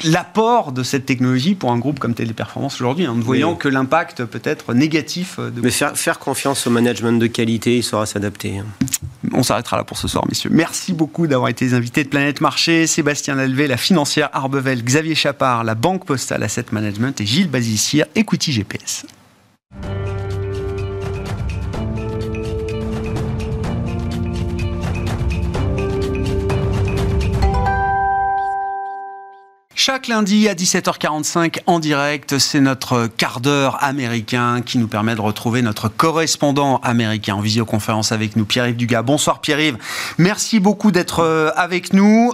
l'apport 0.05 0.73
de 0.73 0.83
cette 0.83 1.07
technologie 1.07 1.55
pour 1.55 1.73
un 1.73 1.79
groupe 1.79 1.99
comme 1.99 2.15
Téléperformance 2.15 2.77
aujourd'hui, 2.77 3.07
en 3.07 3.15
ne 3.15 3.23
voyant 3.23 3.55
que 3.55 3.69
l'impact 3.69 4.25
peut-être 4.25 4.75
négatif. 4.75 5.39
De 5.39 5.61
Mais 5.61 5.71
faire, 5.71 5.97
faire, 5.97 6.19
confiance 6.19 6.67
au 6.67 6.71
management 6.71 7.19
de 7.19 7.27
qualité, 7.27 7.77
il 7.79 7.83
saura 7.83 8.07
s'adapter. 8.07 8.63
On 9.33 9.43
s'arrêtera 9.43 9.77
là 9.77 9.85
pour 9.85 9.99
ce 9.99 10.09
soir, 10.09 10.25
messieurs. 10.29 10.51
Merci 10.53 10.93
beaucoup 10.93 11.27
d'avoir 11.27 11.49
été 11.49 11.65
les 11.67 11.75
invités 11.75 12.05
de 12.05 12.09
Planète 12.09 12.41
Marché. 12.41 12.87
Sébastien 12.87 13.35
Lalvé, 13.35 13.67
la 13.67 13.77
financière 13.77 14.31
Arbevel, 14.33 14.83
Xavier 14.83 15.15
Chapard, 15.15 15.65
la 15.65 15.75
Banque 15.75 16.05
Postale 16.07 16.43
Asset 16.43 16.67
Management 16.73 17.21
et 17.21 17.27
Gilles 17.27 17.51
Bazissier, 17.51 18.05
Equity 18.15 18.53
GPS. 18.53 19.07
Chaque 29.87 30.09
lundi 30.09 30.49
à 30.49 30.55
17h45 30.55 31.59
en 31.67 31.79
direct, 31.79 32.39
c'est 32.39 32.61
notre 32.61 33.07
quart 33.07 33.41
d'heure 33.41 33.85
américain 33.85 34.63
qui 34.63 34.79
nous 34.79 34.87
permet 34.87 35.15
de 35.15 35.21
retrouver 35.21 35.61
notre 35.61 35.91
correspondant 35.91 36.79
américain 36.79 37.35
en 37.35 37.41
visioconférence 37.43 38.11
avec 38.11 38.35
nous, 38.35 38.47
Pierre-Yves 38.47 38.77
Dugas. 38.77 39.03
Bonsoir 39.03 39.43
Pierre-Yves. 39.43 39.77
Merci 40.17 40.59
beaucoup 40.59 40.91
d'être 40.91 41.21
euh, 41.21 41.51
avec 41.55 41.93
nous. 41.93 42.33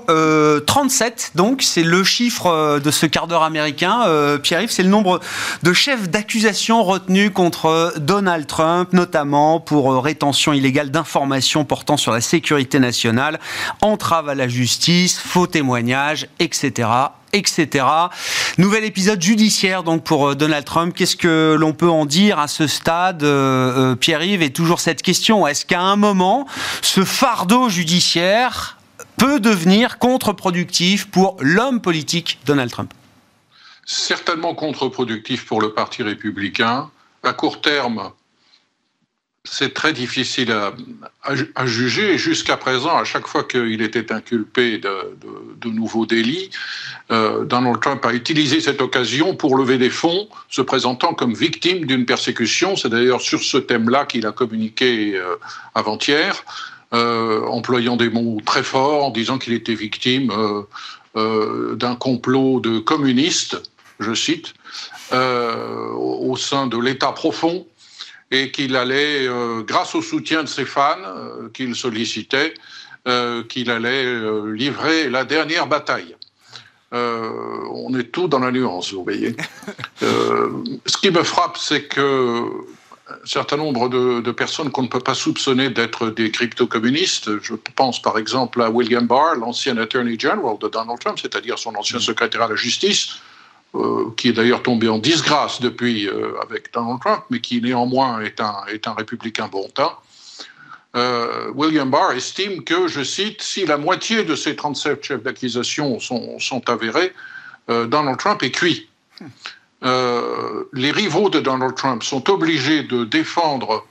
37 0.64 1.32
euh, 1.34 1.36
donc, 1.36 1.62
c'est 1.62 1.82
le 1.82 2.04
chiffre 2.04 2.46
euh, 2.46 2.78
de 2.78 2.92
ce 2.92 3.06
quart 3.06 3.26
d'heure 3.26 3.42
américain. 3.42 4.04
Pierre-Yves, 4.40 4.70
c'est 4.70 4.84
le 4.84 4.88
nombre 4.88 5.18
de 5.64 5.72
chefs 5.72 6.08
d'accusation 6.08 6.84
retenus 6.84 7.32
contre 7.34 7.94
Donald 7.96 8.46
Trump, 8.46 8.92
notamment 8.92 9.58
pour 9.58 10.04
rétention 10.04 10.52
illégale 10.52 10.92
d'informations 10.92 11.64
portant 11.64 11.96
sur 11.96 12.12
la 12.12 12.20
sécurité 12.20 12.78
nationale, 12.78 13.40
entrave 13.80 14.28
à 14.28 14.36
la 14.36 14.46
justice, 14.46 15.18
faux 15.18 15.48
témoignages, 15.48 16.28
etc 16.38 17.10
etc. 17.32 17.86
Nouvel 18.58 18.84
épisode 18.84 19.20
judiciaire 19.20 19.82
donc 19.82 20.04
pour 20.04 20.28
euh, 20.28 20.34
Donald 20.34 20.64
Trump. 20.64 20.94
Qu'est-ce 20.94 21.16
que 21.16 21.56
l'on 21.58 21.72
peut 21.72 21.88
en 21.88 22.06
dire 22.06 22.38
à 22.38 22.48
ce 22.48 22.66
stade, 22.66 23.22
euh, 23.22 23.92
euh, 23.92 23.96
Pierre-Yves? 23.96 24.42
Et 24.42 24.52
toujours 24.52 24.80
cette 24.80 25.02
question 25.02 25.46
est-ce 25.46 25.64
qu'à 25.64 25.80
un 25.80 25.96
moment, 25.96 26.46
ce 26.82 27.04
fardeau 27.04 27.68
judiciaire 27.68 28.78
peut 29.16 29.40
devenir 29.40 29.98
contre-productif 29.98 31.10
pour 31.10 31.36
l'homme 31.40 31.80
politique 31.80 32.38
Donald 32.46 32.70
Trump? 32.70 32.92
Certainement 33.84 34.54
contre-productif 34.54 35.46
pour 35.46 35.60
le 35.60 35.72
Parti 35.72 36.02
républicain. 36.02 36.90
À 37.22 37.32
court 37.32 37.60
terme, 37.60 38.12
c'est 39.44 39.72
très 39.72 39.92
difficile 39.92 40.52
à, 40.52 41.66
juger. 41.66 42.18
Jusqu'à 42.18 42.56
présent, 42.56 42.96
à 42.96 43.04
chaque 43.04 43.26
fois 43.26 43.44
qu'il 43.44 43.80
était 43.80 44.12
inculpé 44.12 44.78
de, 44.78 45.68
nouveaux 45.68 46.04
délits, 46.04 46.50
euh, 47.10 47.44
Donald 47.44 47.80
Trump 47.80 48.04
a 48.04 48.12
utilisé 48.12 48.60
cette 48.60 48.82
occasion 48.82 49.34
pour 49.34 49.56
lever 49.56 49.78
des 49.78 49.88
fonds, 49.88 50.28
se 50.48 50.60
présentant 50.60 51.14
comme 51.14 51.32
victime 51.32 51.86
d'une 51.86 52.04
persécution. 52.04 52.76
C'est 52.76 52.90
d'ailleurs 52.90 53.22
sur 53.22 53.42
ce 53.42 53.56
thème-là 53.56 54.04
qu'il 54.04 54.26
a 54.26 54.32
communiqué 54.32 55.16
euh, 55.16 55.36
avant-hier, 55.74 56.44
euh, 56.92 57.46
employant 57.46 57.96
des 57.96 58.10
mots 58.10 58.40
très 58.44 58.62
forts, 58.62 59.06
en 59.06 59.10
disant 59.10 59.38
qu'il 59.38 59.54
était 59.54 59.74
victime 59.74 60.32
d'un 61.14 61.96
complot 61.96 62.60
de 62.60 62.78
communistes, 62.78 63.60
je 63.98 64.14
cite, 64.14 64.54
au 65.12 66.36
sein 66.36 66.66
de 66.66 66.78
l'État 66.78 67.12
profond 67.12 67.66
et 68.30 68.50
qu'il 68.50 68.76
allait, 68.76 69.26
euh, 69.26 69.62
grâce 69.62 69.94
au 69.94 70.02
soutien 70.02 70.42
de 70.42 70.48
ses 70.48 70.64
fans 70.64 70.96
euh, 71.04 71.48
qu'il 71.52 71.74
sollicitait, 71.74 72.54
euh, 73.08 73.42
qu'il 73.44 73.70
allait 73.70 74.06
livrer 74.52 75.10
la 75.10 75.24
dernière 75.24 75.66
bataille. 75.66 76.16
on 76.92 77.94
est 77.98 78.10
tout 78.12 78.28
dans 78.28 78.40
la 78.40 78.50
nuance, 78.50 78.92
vous 78.92 79.04
voyez. 79.04 79.34
ce 80.00 80.96
qui 81.00 81.10
me 81.10 81.22
frappe, 81.22 81.56
c'est 81.56 81.84
que 81.84 82.44
un 83.10 83.26
certain 83.26 83.56
nombre 83.56 83.88
de, 83.88 84.30
personnes 84.30 84.70
qu'on 84.70 84.82
ne 84.82 84.88
peut 84.88 85.00
pas 85.00 85.14
soupçonner 85.14 85.68
d'être 85.70 86.10
des 86.10 86.30
crypto-communistes. 86.30 87.42
Je 87.42 87.54
pense 87.74 88.00
par 88.00 88.18
exemple 88.18 88.62
à 88.62 88.70
William 88.70 89.06
Barr, 89.06 89.34
l'ancien 89.36 89.76
Attorney 89.78 90.18
General 90.18 90.56
de 90.60 90.68
Donald 90.68 90.98
Trump, 91.00 91.18
c'est-à-dire 91.20 91.58
son 91.58 91.74
ancien 91.74 91.98
mm. 91.98 92.02
secrétaire 92.02 92.42
à 92.42 92.48
la 92.48 92.56
justice, 92.56 93.20
euh, 93.74 94.10
qui 94.16 94.28
est 94.28 94.32
d'ailleurs 94.32 94.62
tombé 94.62 94.88
en 94.88 94.98
disgrâce 94.98 95.60
depuis 95.60 96.08
euh, 96.08 96.32
avec 96.42 96.72
Donald 96.72 97.00
Trump, 97.00 97.22
mais 97.30 97.40
qui 97.40 97.60
néanmoins 97.60 98.20
est 98.20 98.40
un, 98.40 98.64
est 98.72 98.86
un 98.86 98.94
républicain 98.94 99.48
bon 99.48 99.68
temps. 99.68 99.96
Euh, 100.96 101.52
William 101.54 101.88
Barr 101.88 102.12
estime 102.12 102.64
que, 102.64 102.88
je 102.88 103.04
cite, 103.04 103.42
si 103.42 103.64
la 103.64 103.76
moitié 103.76 104.24
de 104.24 104.34
ces 104.34 104.56
37 104.56 105.04
chefs 105.04 105.22
d'accusation 105.22 106.00
sont, 106.00 106.38
sont, 106.38 106.68
avérés, 106.68 107.12
Donald 107.68 108.18
Trump 108.18 108.42
est 108.42 108.50
cuit. 108.50 108.88
Euh, 109.82 110.64
les 110.72 110.90
rivaux 110.90 111.30
de 111.30 111.40
Donald 111.40 111.74
Trump 111.74 112.02
sont 112.02 112.28
obligés 112.30 112.82
de 112.82 113.04
défendre 113.04 113.86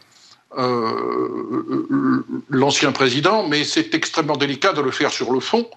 euh, 0.58 2.24
l'ancien 2.50 2.92
président, 2.92 3.48
mais 3.48 3.64
c'est 3.64 3.94
extrêmement 3.96 4.38
délicat 4.38 4.74
de 4.74 4.82
le 4.82 4.92
faire 4.92 5.12
sur 5.12 5.32
le 5.32 5.40
fond. 5.40 5.68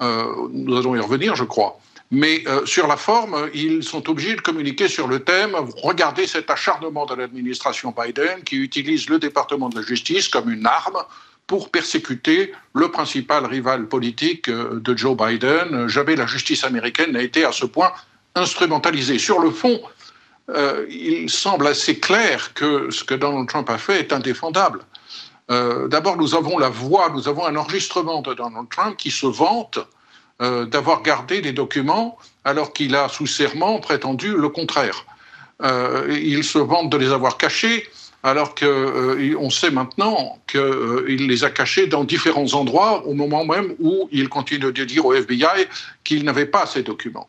Euh, 0.00 0.26
nous 0.52 0.76
allons 0.76 0.94
y 0.94 1.00
revenir, 1.00 1.34
je 1.34 1.44
crois. 1.44 1.80
Mais 2.14 2.44
sur 2.66 2.86
la 2.86 2.98
forme, 2.98 3.48
ils 3.54 3.82
sont 3.82 4.10
obligés 4.10 4.36
de 4.36 4.42
communiquer 4.42 4.86
sur 4.86 5.08
le 5.08 5.20
thème. 5.20 5.56
Regardez 5.82 6.26
cet 6.26 6.50
acharnement 6.50 7.06
de 7.06 7.14
l'administration 7.14 7.94
Biden 7.98 8.42
qui 8.44 8.56
utilise 8.56 9.08
le 9.08 9.18
département 9.18 9.70
de 9.70 9.76
la 9.76 9.82
justice 9.82 10.28
comme 10.28 10.50
une 10.50 10.66
arme 10.66 10.98
pour 11.46 11.70
persécuter 11.70 12.52
le 12.74 12.90
principal 12.90 13.46
rival 13.46 13.88
politique 13.88 14.50
de 14.50 14.96
Joe 14.96 15.16
Biden. 15.16 15.88
Jamais 15.88 16.14
la 16.14 16.26
justice 16.26 16.64
américaine 16.64 17.12
n'a 17.12 17.22
été 17.22 17.46
à 17.46 17.52
ce 17.52 17.64
point 17.64 17.92
instrumentalisé. 18.34 19.18
Sur 19.18 19.40
le 19.40 19.50
fond, 19.50 19.80
euh, 20.50 20.86
il 20.90 21.30
semble 21.30 21.66
assez 21.66 21.98
clair 21.98 22.52
que 22.54 22.90
ce 22.90 23.04
que 23.04 23.14
Donald 23.14 23.48
Trump 23.48 23.70
a 23.70 23.78
fait 23.78 24.00
est 24.00 24.12
indéfendable. 24.12 24.80
Euh, 25.50 25.88
d'abord, 25.88 26.16
nous 26.16 26.34
avons 26.34 26.58
la 26.58 26.68
voix, 26.68 27.10
nous 27.10 27.28
avons 27.28 27.46
un 27.46 27.56
enregistrement 27.56 28.22
de 28.22 28.34
Donald 28.34 28.68
Trump 28.68 28.96
qui 28.96 29.10
se 29.10 29.26
vante 29.26 29.78
euh, 30.42 30.66
d'avoir 30.66 31.02
gardé 31.02 31.40
des 31.40 31.52
documents 31.52 32.18
alors 32.44 32.72
qu'il 32.72 32.94
a 32.94 33.08
sous 33.08 33.26
serment 33.26 33.78
prétendu 33.80 34.34
le 34.36 34.48
contraire. 34.48 35.06
il 36.10 36.42
se 36.42 36.58
vante 36.58 36.90
de 36.90 36.96
les 36.96 37.10
avoir 37.12 37.36
cachés 37.36 37.86
alors 38.24 38.54
qu'on 38.54 39.50
sait 39.50 39.70
maintenant 39.70 40.38
qu'il 40.46 41.26
les 41.28 41.44
a 41.44 41.50
cachés 41.50 41.86
dans 41.86 42.04
différents 42.04 42.52
endroits 42.54 43.06
au 43.06 43.14
moment 43.14 43.44
même 43.44 43.74
où 43.80 44.08
il 44.12 44.28
continue 44.28 44.72
de 44.72 44.84
dire 44.84 45.06
au 45.06 45.12
FBI 45.14 45.66
qu'il 46.04 46.24
n'avait 46.24 46.46
pas 46.46 46.66
ces 46.66 46.82
documents. 46.82 47.28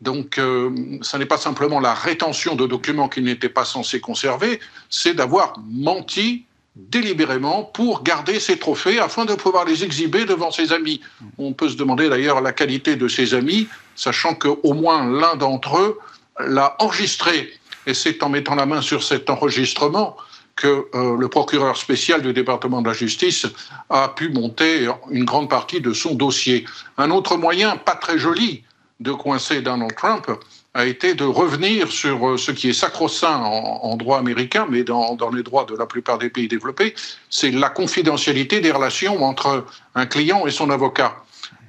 Donc, 0.00 0.38
euh, 0.38 0.70
ce 1.02 1.16
n'est 1.16 1.26
pas 1.26 1.38
simplement 1.38 1.80
la 1.80 1.94
rétention 1.94 2.56
de 2.56 2.66
documents 2.66 3.08
qu'il 3.08 3.24
n'était 3.24 3.48
pas 3.48 3.64
censé 3.64 4.00
conserver, 4.00 4.60
c'est 4.90 5.14
d'avoir 5.14 5.54
menti 5.70 6.44
délibérément 6.76 7.62
pour 7.62 8.02
garder 8.02 8.40
ses 8.40 8.58
trophées 8.58 8.98
afin 8.98 9.24
de 9.24 9.34
pouvoir 9.34 9.64
les 9.64 9.84
exhiber 9.84 10.24
devant 10.24 10.50
ses 10.50 10.72
amis. 10.72 11.00
On 11.38 11.52
peut 11.52 11.68
se 11.68 11.76
demander 11.76 12.08
d'ailleurs 12.08 12.40
la 12.40 12.52
qualité 12.52 12.96
de 12.96 13.06
ses 13.06 13.34
amis, 13.34 13.68
sachant 13.94 14.34
qu'au 14.34 14.74
moins 14.74 15.08
l'un 15.08 15.36
d'entre 15.36 15.78
eux 15.78 15.98
l'a 16.40 16.76
enregistré. 16.80 17.52
Et 17.86 17.94
c'est 17.94 18.22
en 18.22 18.28
mettant 18.28 18.56
la 18.56 18.66
main 18.66 18.80
sur 18.80 19.04
cet 19.04 19.30
enregistrement 19.30 20.16
que 20.56 20.86
euh, 20.94 21.16
le 21.16 21.28
procureur 21.28 21.76
spécial 21.76 22.22
du 22.22 22.32
département 22.32 22.80
de 22.80 22.88
la 22.88 22.92
justice 22.92 23.46
a 23.90 24.08
pu 24.08 24.28
monter 24.28 24.88
une 25.10 25.24
grande 25.24 25.50
partie 25.50 25.80
de 25.80 25.92
son 25.92 26.14
dossier. 26.14 26.64
Un 26.96 27.10
autre 27.10 27.36
moyen, 27.36 27.76
pas 27.76 27.96
très 27.96 28.18
joli, 28.18 28.62
de 29.00 29.12
coincer 29.12 29.60
Donald 29.60 29.94
Trump 29.96 30.26
a 30.74 30.86
été 30.86 31.14
de 31.14 31.24
revenir 31.24 31.90
sur 31.90 32.28
euh, 32.28 32.36
ce 32.36 32.50
qui 32.50 32.68
est 32.68 32.72
sacro-saint 32.72 33.38
en, 33.38 33.96
droit 33.96 34.18
américain, 34.18 34.66
mais 34.68 34.82
dans, 34.82 35.16
les 35.32 35.44
droits 35.44 35.64
de 35.64 35.76
la 35.76 35.86
plupart 35.86 36.18
des 36.18 36.28
pays 36.28 36.48
développés, 36.48 36.94
c'est 37.30 37.52
la 37.52 37.70
confidentialité 37.70 38.60
des 38.60 38.72
relations 38.72 39.22
entre 39.22 39.64
un 39.94 40.06
client 40.06 40.46
et 40.46 40.50
son 40.50 40.70
avocat. 40.70 41.16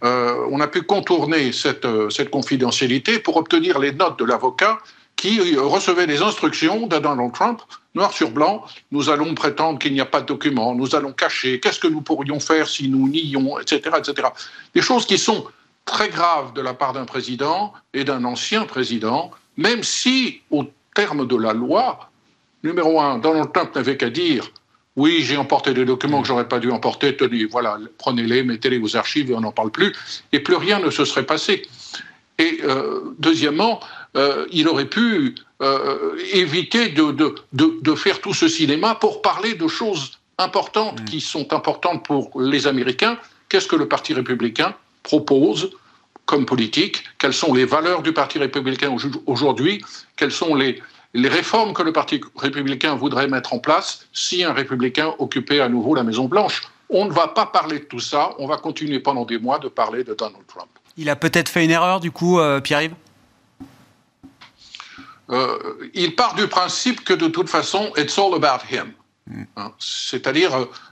Euh, 0.03 0.47
on 0.49 0.59
a 0.59 0.67
pu 0.67 0.81
contourner 0.81 1.51
cette, 1.51 1.85
euh, 1.85 2.09
cette 2.09 2.31
confidentialité 2.31 3.19
pour 3.19 3.37
obtenir 3.37 3.77
les 3.77 3.91
notes 3.91 4.17
de 4.17 4.25
l'avocat 4.25 4.79
qui 5.15 5.55
recevait 5.55 6.07
les 6.07 6.21
instructions 6.21 6.87
de 6.87 6.97
Donald 6.97 7.31
Trump, 7.31 7.61
noir 7.93 8.11
sur 8.11 8.31
blanc, 8.31 8.65
nous 8.91 9.09
allons 9.09 9.33
prétendre 9.33 9.79
qu'il 9.79 9.93
n'y 9.93 10.01
a 10.01 10.05
pas 10.05 10.19
de 10.19 10.25
documents, 10.25 10.75
nous 10.75 10.93
allons 10.93 11.13
cacher, 11.13 11.61
qu'est-ce 11.61 11.79
que 11.79 11.87
nous 11.87 12.01
pourrions 12.01 12.41
faire 12.41 12.67
si 12.67 12.89
nous 12.89 13.07
nions, 13.07 13.57
etc., 13.59 13.91
etc. 13.97 14.27
Des 14.73 14.81
choses 14.81 15.05
qui 15.05 15.17
sont 15.17 15.45
très 15.85 16.09
grave 16.09 16.53
de 16.53 16.61
la 16.61 16.73
part 16.73 16.93
d'un 16.93 17.05
président 17.05 17.73
et 17.93 18.03
d'un 18.03 18.25
ancien 18.25 18.65
président, 18.65 19.31
même 19.57 19.83
si, 19.83 20.41
au 20.51 20.65
terme 20.93 21.27
de 21.27 21.35
la 21.35 21.53
loi, 21.53 22.09
numéro 22.63 22.99
un, 22.99 23.19
Donald 23.19 23.53
Trump 23.53 23.75
n'avait 23.75 23.97
qu'à 23.97 24.09
dire 24.09 24.51
oui, 24.95 25.23
j'ai 25.23 25.35
emporté 25.37 25.73
des 25.73 25.83
documents 25.83 26.21
que 26.21 26.27
j'aurais 26.27 26.47
pas 26.47 26.59
dû 26.59 26.71
emporter, 26.71 27.17
tenez, 27.17 27.45
voilà, 27.45 27.77
prenez-les, 27.97 28.43
mettez-les 28.43 28.79
aux 28.79 28.95
archives 28.95 29.29
et 29.29 29.35
on 29.35 29.41
n'en 29.41 29.51
parle 29.51 29.71
plus, 29.71 29.93
et 30.31 30.39
plus 30.39 30.55
rien 30.55 30.79
ne 30.79 30.89
se 30.89 31.03
serait 31.03 31.25
passé. 31.25 31.67
Et 32.37 32.59
euh, 32.63 33.13
deuxièmement, 33.19 33.81
euh, 34.15 34.45
il 34.51 34.67
aurait 34.67 34.89
pu 34.89 35.35
euh, 35.61 36.17
éviter 36.33 36.89
de, 36.89 37.11
de, 37.11 37.35
de, 37.53 37.77
de, 37.81 37.95
faire 37.95 38.21
tout 38.21 38.33
ce 38.33 38.47
cinéma 38.47 38.95
pour 38.95 39.21
parler 39.21 39.53
de 39.53 39.67
choses 39.67 40.19
importantes 40.37 41.01
mm. 41.01 41.05
qui 41.05 41.21
sont 41.21 41.53
importantes 41.53 42.05
pour 42.05 42.41
les 42.41 42.67
Américains. 42.67 43.17
Qu'est-ce 43.49 43.67
que 43.67 43.75
le 43.75 43.87
Parti 43.87 44.13
républicain? 44.13 44.75
Propose 45.05 45.69
comme 46.25 46.45
politique, 46.45 47.03
quelles 47.19 47.39
sont 47.43 47.53
les 47.53 47.65
valeurs 47.65 48.01
du 48.01 48.11
Parti 48.11 48.39
républicain 48.39 48.89
aujourd'hui, 49.27 49.83
quelles 50.17 50.31
sont 50.31 50.55
les, 50.55 50.81
les 51.13 51.29
réformes 51.29 51.73
que 51.73 51.83
le 51.83 51.93
Parti 51.93 52.19
républicain 52.35 52.95
voudrait 52.95 53.27
mettre 53.27 53.53
en 53.53 53.59
place 53.59 54.07
si 54.11 54.43
un 54.43 54.53
républicain 54.53 55.13
occupait 55.19 55.61
à 55.61 55.69
nouveau 55.69 55.93
la 55.93 56.03
Maison-Blanche. 56.03 56.63
On 56.89 57.05
ne 57.05 57.11
va 57.11 57.27
pas 57.27 57.45
parler 57.45 57.77
de 57.79 57.85
tout 57.85 57.99
ça, 57.99 58.31
on 58.39 58.47
va 58.47 58.57
continuer 58.57 58.99
pendant 58.99 59.25
des 59.25 59.37
mois 59.37 59.59
de 59.59 59.67
parler 59.67 60.03
de 60.03 60.13
Donald 60.15 60.45
Trump. 60.47 60.69
Il 60.97 61.09
a 61.09 61.15
peut-être 61.15 61.49
fait 61.49 61.63
une 61.63 61.71
erreur, 61.71 61.99
du 61.99 62.11
coup, 62.11 62.39
euh, 62.39 62.59
Pierre-Yves? 62.59 62.95
Euh, 65.29 65.57
Il 65.93 66.15
part 66.15 66.33
du 66.35 66.47
principe 66.47 67.03
que 67.03 67.13
de 67.13 67.27
toute 67.27 67.49
façon, 67.49 67.91
it's 67.97 68.17
all 68.17 68.33
about 68.33 68.63
him. 68.71 68.93
Hmm. 69.27 69.43
Hein, 69.57 69.71
c'est-à-dire, 69.77 70.51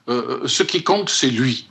euh, 0.10 0.48
ce 0.48 0.64
qui 0.64 0.84
compte, 0.84 1.10
c'est 1.10 1.30
lui. 1.30 1.68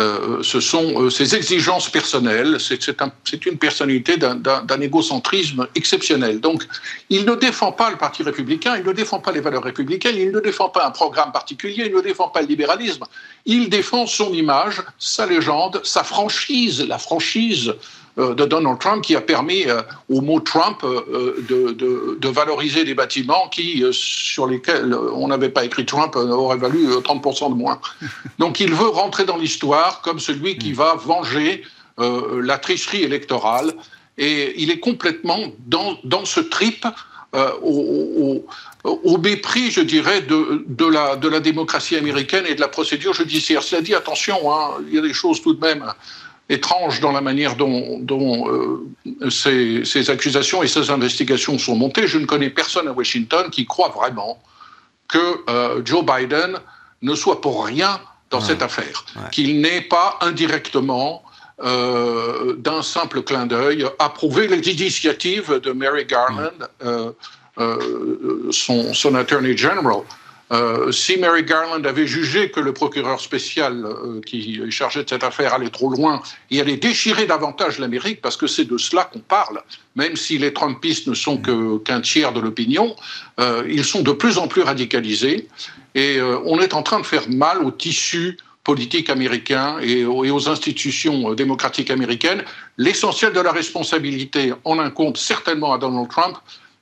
Euh, 0.00 0.42
ce 0.42 0.60
sont 0.60 1.02
euh, 1.02 1.10
ses 1.10 1.34
exigences 1.34 1.90
personnelles. 1.90 2.56
C'est 2.58 3.46
une 3.46 3.58
personnalité 3.58 4.16
d'un 4.16 4.80
égocentrisme 4.80 5.66
exceptionnel. 5.74 6.40
Donc, 6.40 6.66
il 7.10 7.24
ne 7.26 7.34
défend 7.34 7.72
pas 7.72 7.90
le 7.90 7.96
Parti 7.96 8.22
républicain, 8.22 8.76
il 8.78 8.84
ne 8.84 8.92
défend 8.92 9.20
pas 9.20 9.32
les 9.32 9.40
valeurs 9.40 9.62
républicaines, 9.62 10.16
il 10.16 10.30
ne 10.30 10.40
défend 10.40 10.70
pas 10.70 10.86
un 10.86 10.90
programme 10.90 11.32
particulier, 11.32 11.84
il 11.86 11.94
ne 11.94 12.00
défend 12.00 12.28
pas 12.28 12.40
le 12.40 12.46
libéralisme. 12.46 13.04
Il 13.44 13.68
défend 13.68 14.06
son 14.06 14.32
image, 14.32 14.82
sa 14.98 15.26
légende, 15.26 15.80
sa 15.84 16.02
franchise, 16.02 16.80
la 16.86 16.98
franchise 16.98 17.68
euh, 17.68 17.74
de 18.20 18.44
Donald 18.44 18.78
Trump 18.78 19.02
qui 19.02 19.16
a 19.16 19.20
permis 19.20 19.66
euh, 19.66 19.82
au 20.08 20.20
mot 20.20 20.40
Trump 20.40 20.82
euh, 20.84 21.44
de, 21.48 22.28
valoriser 22.28 22.84
des 22.84 22.94
bâtiments 22.94 23.48
qui, 23.50 23.84
sur 23.92 24.46
lesquels 24.46 24.94
on 24.94 25.28
n'avait 25.28 25.48
pas 25.48 25.64
écrit 25.64 25.84
Trump, 25.84 26.14
aurait 26.16 26.56
valu 26.56 26.86
30% 26.86 27.50
de 27.50 27.54
moins. 27.54 27.80
Donc 28.38 28.60
il 28.60 28.72
veut 28.72 28.88
rentrer 28.88 29.24
dans 29.24 29.36
l'histoire 29.36 30.00
comme 30.02 30.20
celui 30.20 30.56
qui 30.56 30.72
va 30.72 30.94
venger 30.94 31.64
la 31.98 32.56
tricherie 32.56 33.02
électorale 33.02 33.74
et 34.16 34.62
il 34.62 34.70
est 34.70 34.78
complètement 34.78 35.38
dans, 35.66 35.98
dans 36.04 36.24
ce 36.24 36.40
trip 36.40 36.86
au, 37.62 38.46
au, 38.84 39.18
mépris, 39.18 39.70
je 39.70 39.80
dirais, 39.80 40.22
de, 40.22 40.64
de, 40.66 40.86
la, 40.86 41.16
de 41.16 41.28
la 41.28 41.40
démocratie 41.40 41.96
américaine 41.96 42.44
et 42.46 42.54
de 42.54 42.60
la 42.60 42.68
procédure 42.68 43.12
judiciaire. 43.12 43.62
Cela 43.62 43.82
dit, 43.82 43.94
attention, 43.94 44.52
hein, 44.52 44.76
il 44.88 44.94
y 44.94 44.98
a 44.98 45.02
des 45.02 45.12
choses 45.12 45.42
tout 45.42 45.52
de 45.52 45.60
même 45.60 45.84
étrange 46.50 47.00
dans 47.00 47.12
la 47.12 47.20
manière 47.20 47.54
dont, 47.56 48.02
euh, 48.50 49.30
ces, 49.30 50.10
accusations 50.10 50.62
et 50.62 50.68
ces 50.68 50.90
investigations 50.90 51.56
sont 51.58 51.76
montées. 51.76 52.06
Je 52.08 52.18
ne 52.18 52.26
connais 52.26 52.50
personne 52.50 52.88
à 52.88 52.92
Washington 52.92 53.48
qui 53.50 53.66
croit 53.66 53.90
vraiment 53.90 54.42
que 55.08 55.18
euh, 55.48 55.80
Joe 55.84 56.04
Biden 56.04 56.58
ne 57.02 57.14
soit 57.14 57.40
pour 57.40 57.64
rien 57.64 58.00
dans 58.30 58.40
cette 58.40 58.62
affaire, 58.62 59.04
qu'il 59.32 59.60
n'ait 59.60 59.80
pas 59.80 60.18
indirectement, 60.20 61.24
euh, 61.64 62.54
d'un 62.56 62.80
simple 62.80 63.22
clin 63.22 63.46
d'œil, 63.46 63.84
approuvé 63.98 64.46
les 64.46 64.68
initiatives 64.70 65.58
de 65.60 65.72
Mary 65.72 66.04
Garland, 66.04 66.60
son, 68.52 68.94
son 68.94 69.14
attorney 69.16 69.56
general. 69.56 70.02
Euh, 70.52 70.90
si 70.90 71.16
Mary 71.16 71.44
Garland 71.44 71.84
avait 71.84 72.06
jugé 72.06 72.50
que 72.50 72.58
le 72.58 72.72
procureur 72.72 73.20
spécial 73.20 73.84
euh, 73.84 74.20
qui 74.26 74.60
est 74.66 74.70
chargé 74.70 75.04
de 75.04 75.08
cette 75.08 75.22
affaire 75.22 75.54
allait 75.54 75.70
trop 75.70 75.90
loin 75.90 76.22
et 76.50 76.60
allait 76.60 76.76
déchirer 76.76 77.26
davantage 77.26 77.78
l'Amérique, 77.78 78.20
parce 78.20 78.36
que 78.36 78.48
c'est 78.48 78.64
de 78.64 78.76
cela 78.76 79.04
qu'on 79.04 79.20
parle, 79.20 79.62
même 79.94 80.16
si 80.16 80.38
les 80.38 80.52
Trumpistes 80.52 81.06
ne 81.06 81.14
sont 81.14 81.40
qu'un 81.84 82.00
tiers 82.00 82.32
de 82.32 82.40
l'opinion, 82.40 82.96
euh, 83.38 83.62
ils 83.68 83.84
sont 83.84 84.02
de 84.02 84.12
plus 84.12 84.38
en 84.38 84.48
plus 84.48 84.62
radicalisés 84.62 85.48
et 85.94 86.20
on 86.22 86.60
est 86.60 86.72
en 86.72 86.84
train 86.84 87.00
de 87.00 87.06
faire 87.06 87.28
mal 87.28 87.64
au 87.64 87.72
tissu 87.72 88.38
politique 88.62 89.10
américain 89.10 89.78
et 89.80 90.04
aux 90.04 90.48
institutions 90.48 91.34
démocratiques 91.34 91.90
américaines. 91.90 92.44
L'essentiel 92.76 93.32
de 93.32 93.40
la 93.40 93.50
responsabilité 93.50 94.52
en 94.64 94.78
incombe 94.78 95.16
certainement 95.16 95.72
à 95.72 95.78
Donald 95.78 96.08
Trump, 96.08 96.36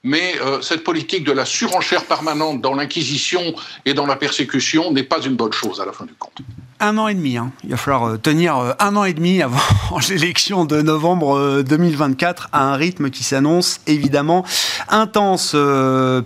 mais 0.05 0.35
euh, 0.41 0.61
cette 0.61 0.85
politique 0.85 1.25
de 1.25 1.33
la 1.33 1.45
surenchère 1.45 2.05
permanente 2.05 2.61
dans 2.61 2.75
l'inquisition 2.75 3.55
et 3.85 3.95
dans 3.95 4.07
la 4.07 4.17
persécution 4.17 4.93
n'est 4.93 5.03
pas 5.03 5.21
une 5.21 5.35
bonne 5.35 5.53
chose 5.53 5.81
à 5.81 5.85
la 5.85 5.93
fin 5.93 6.07
du 6.07 6.15
compte 6.15 6.39
un 6.81 6.97
an 6.99 7.09
et 7.09 7.15
demi. 7.15 7.37
Hein. 7.37 7.51
Il 7.65 7.71
va 7.71 7.77
falloir 7.77 8.09
euh, 8.09 8.17
tenir 8.19 8.57
euh, 8.57 8.73
un 8.79 8.95
an 8.97 9.05
et 9.05 9.13
demi 9.13 9.43
avant 9.43 9.59
l'élection 10.09 10.65
de 10.65 10.81
novembre 10.81 11.63
2024 11.63 12.45
euh, 12.45 12.47
à 12.53 12.63
un 12.65 12.77
rythme 12.77 13.11
qui 13.11 13.25
s'annonce 13.25 13.81
évidemment 13.87 14.45
intense. 14.89 15.57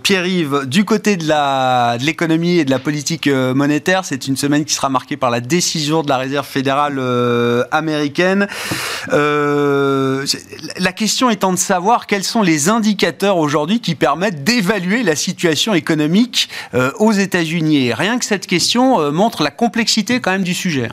Pierre-Yves, 0.03 0.65
du 0.65 0.85
côté 0.85 1.17
de 1.17 1.25
l'économie 2.03 2.59
et 2.59 2.65
de 2.65 2.71
la 2.71 2.79
politique 2.79 3.27
monétaire, 3.27 4.05
c'est 4.05 4.27
une 4.27 4.37
semaine 4.37 4.65
qui 4.65 4.73
sera 4.73 4.89
marquée 4.89 5.17
par 5.17 5.29
la 5.29 5.39
décision 5.41 6.01
de 6.01 6.09
la 6.09 6.17
Réserve 6.17 6.45
fédérale 6.45 6.99
américaine. 7.71 8.47
la 9.11 10.23
question 10.95 11.29
étant 11.29 11.51
de 11.51 11.57
savoir 11.57 12.07
quels 12.07 12.23
sont 12.23 12.41
les 12.41 12.69
indicateurs 12.69 13.37
aujourd'hui 13.37 13.81
qui 13.81 13.95
permettent 13.95 14.43
d'évaluer 14.43 15.03
la 15.03 15.15
situation 15.15 15.73
économique 15.73 16.49
aux 16.99 17.11
États-Unis. 17.11 17.93
rien 17.93 18.17
que 18.19 18.25
cette 18.25 18.47
question 18.47 19.11
montre 19.11 19.43
la 19.43 19.51
complexité 19.51 20.21
quand 20.21 20.31
même 20.31 20.42
du 20.43 20.53
sujet. 20.53 20.89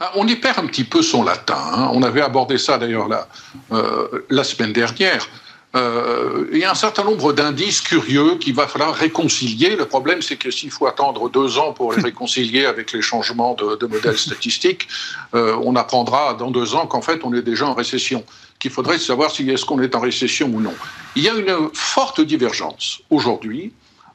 Ah, 0.00 0.10
on 0.16 0.26
y 0.26 0.34
perd 0.36 0.58
un 0.58 0.66
petit 0.66 0.84
peu 0.84 1.00
son 1.00 1.22
latin. 1.22 1.56
Hein. 1.56 1.90
On 1.92 2.02
avait 2.02 2.22
abordé 2.22 2.58
ça 2.58 2.76
d'ailleurs 2.76 3.08
la, 3.08 3.28
euh, 3.72 4.24
la 4.30 4.42
semaine 4.42 4.72
dernière. 4.72 5.28
Euh, 5.74 6.48
il 6.52 6.58
y 6.58 6.64
a 6.64 6.70
un 6.70 6.74
certain 6.74 7.04
nombre 7.04 7.32
d'indices 7.32 7.80
curieux 7.80 8.36
qu'il 8.36 8.54
va 8.54 8.66
falloir 8.66 8.94
réconcilier. 8.94 9.74
Le 9.76 9.86
problème, 9.86 10.20
c'est 10.20 10.36
que 10.36 10.50
s'il 10.50 10.70
faut 10.70 10.86
attendre 10.86 11.30
deux 11.30 11.56
ans 11.58 11.72
pour 11.72 11.92
les 11.92 12.02
réconcilier 12.10 12.66
avec 12.66 12.92
les 12.92 13.00
changements 13.00 13.54
de, 13.54 13.76
de 13.76 13.86
modèles 13.86 14.18
statistiques, 14.18 14.88
euh, 15.34 15.56
on 15.62 15.76
apprendra 15.76 16.34
dans 16.34 16.50
deux 16.50 16.74
ans 16.74 16.86
qu'en 16.86 17.00
fait, 17.00 17.20
on 17.24 17.32
est 17.32 17.42
déjà 17.42 17.66
en 17.66 17.74
récession. 17.74 18.24
Qu'il 18.58 18.70
faudrait 18.70 18.98
savoir 18.98 19.30
si 19.30 19.48
est-ce 19.48 19.64
qu'on 19.64 19.80
est 19.80 19.94
en 19.94 20.00
récession 20.00 20.48
ou 20.48 20.60
non. 20.60 20.74
Il 21.16 21.22
y 21.22 21.28
a 21.28 21.34
une 21.34 21.70
forte 21.72 22.20
divergence 22.20 23.00
aujourd'hui 23.08 23.72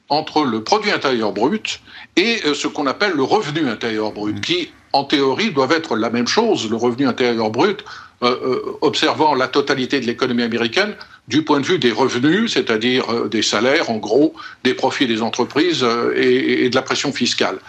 entre 0.09 0.43
le 0.43 0.63
produit 0.63 0.91
intérieur 0.91 1.33
brut 1.33 1.81
et 2.15 2.39
euh, 2.45 2.53
ce 2.53 2.67
qu'on 2.67 2.87
appelle 2.87 3.13
le 3.13 3.23
revenu 3.23 3.69
intérieur 3.69 4.11
brut, 4.11 4.39
qui, 4.41 4.71
en 4.93 5.03
théorie, 5.03 5.51
doivent 5.51 5.73
être 5.73 5.95
la 5.95 6.09
même 6.09 6.27
chose, 6.27 6.69
le 6.69 6.75
revenu 6.75 7.07
intérieur 7.07 7.49
brut, 7.49 7.83
euh, 8.23 8.35
euh, 8.41 8.77
observant 8.81 9.35
la 9.35 9.47
totalité 9.47 9.99
de 9.99 10.05
l'économie 10.05 10.43
américaine 10.43 10.95
du 11.27 11.43
point 11.43 11.59
de 11.59 11.65
vue 11.65 11.77
des 11.77 11.91
revenus, 11.91 12.53
c'est-à-dire 12.53 13.25
des 13.25 13.41
salaires, 13.41 13.89
en 13.89 13.97
gros, 13.97 14.33
des 14.63 14.73
profits 14.73 15.07
des 15.07 15.21
entreprises 15.21 15.85
et, 16.15 16.69
de 16.69 16.75
la 16.75 16.81
pression 16.81 17.11
fiscale. 17.11 17.59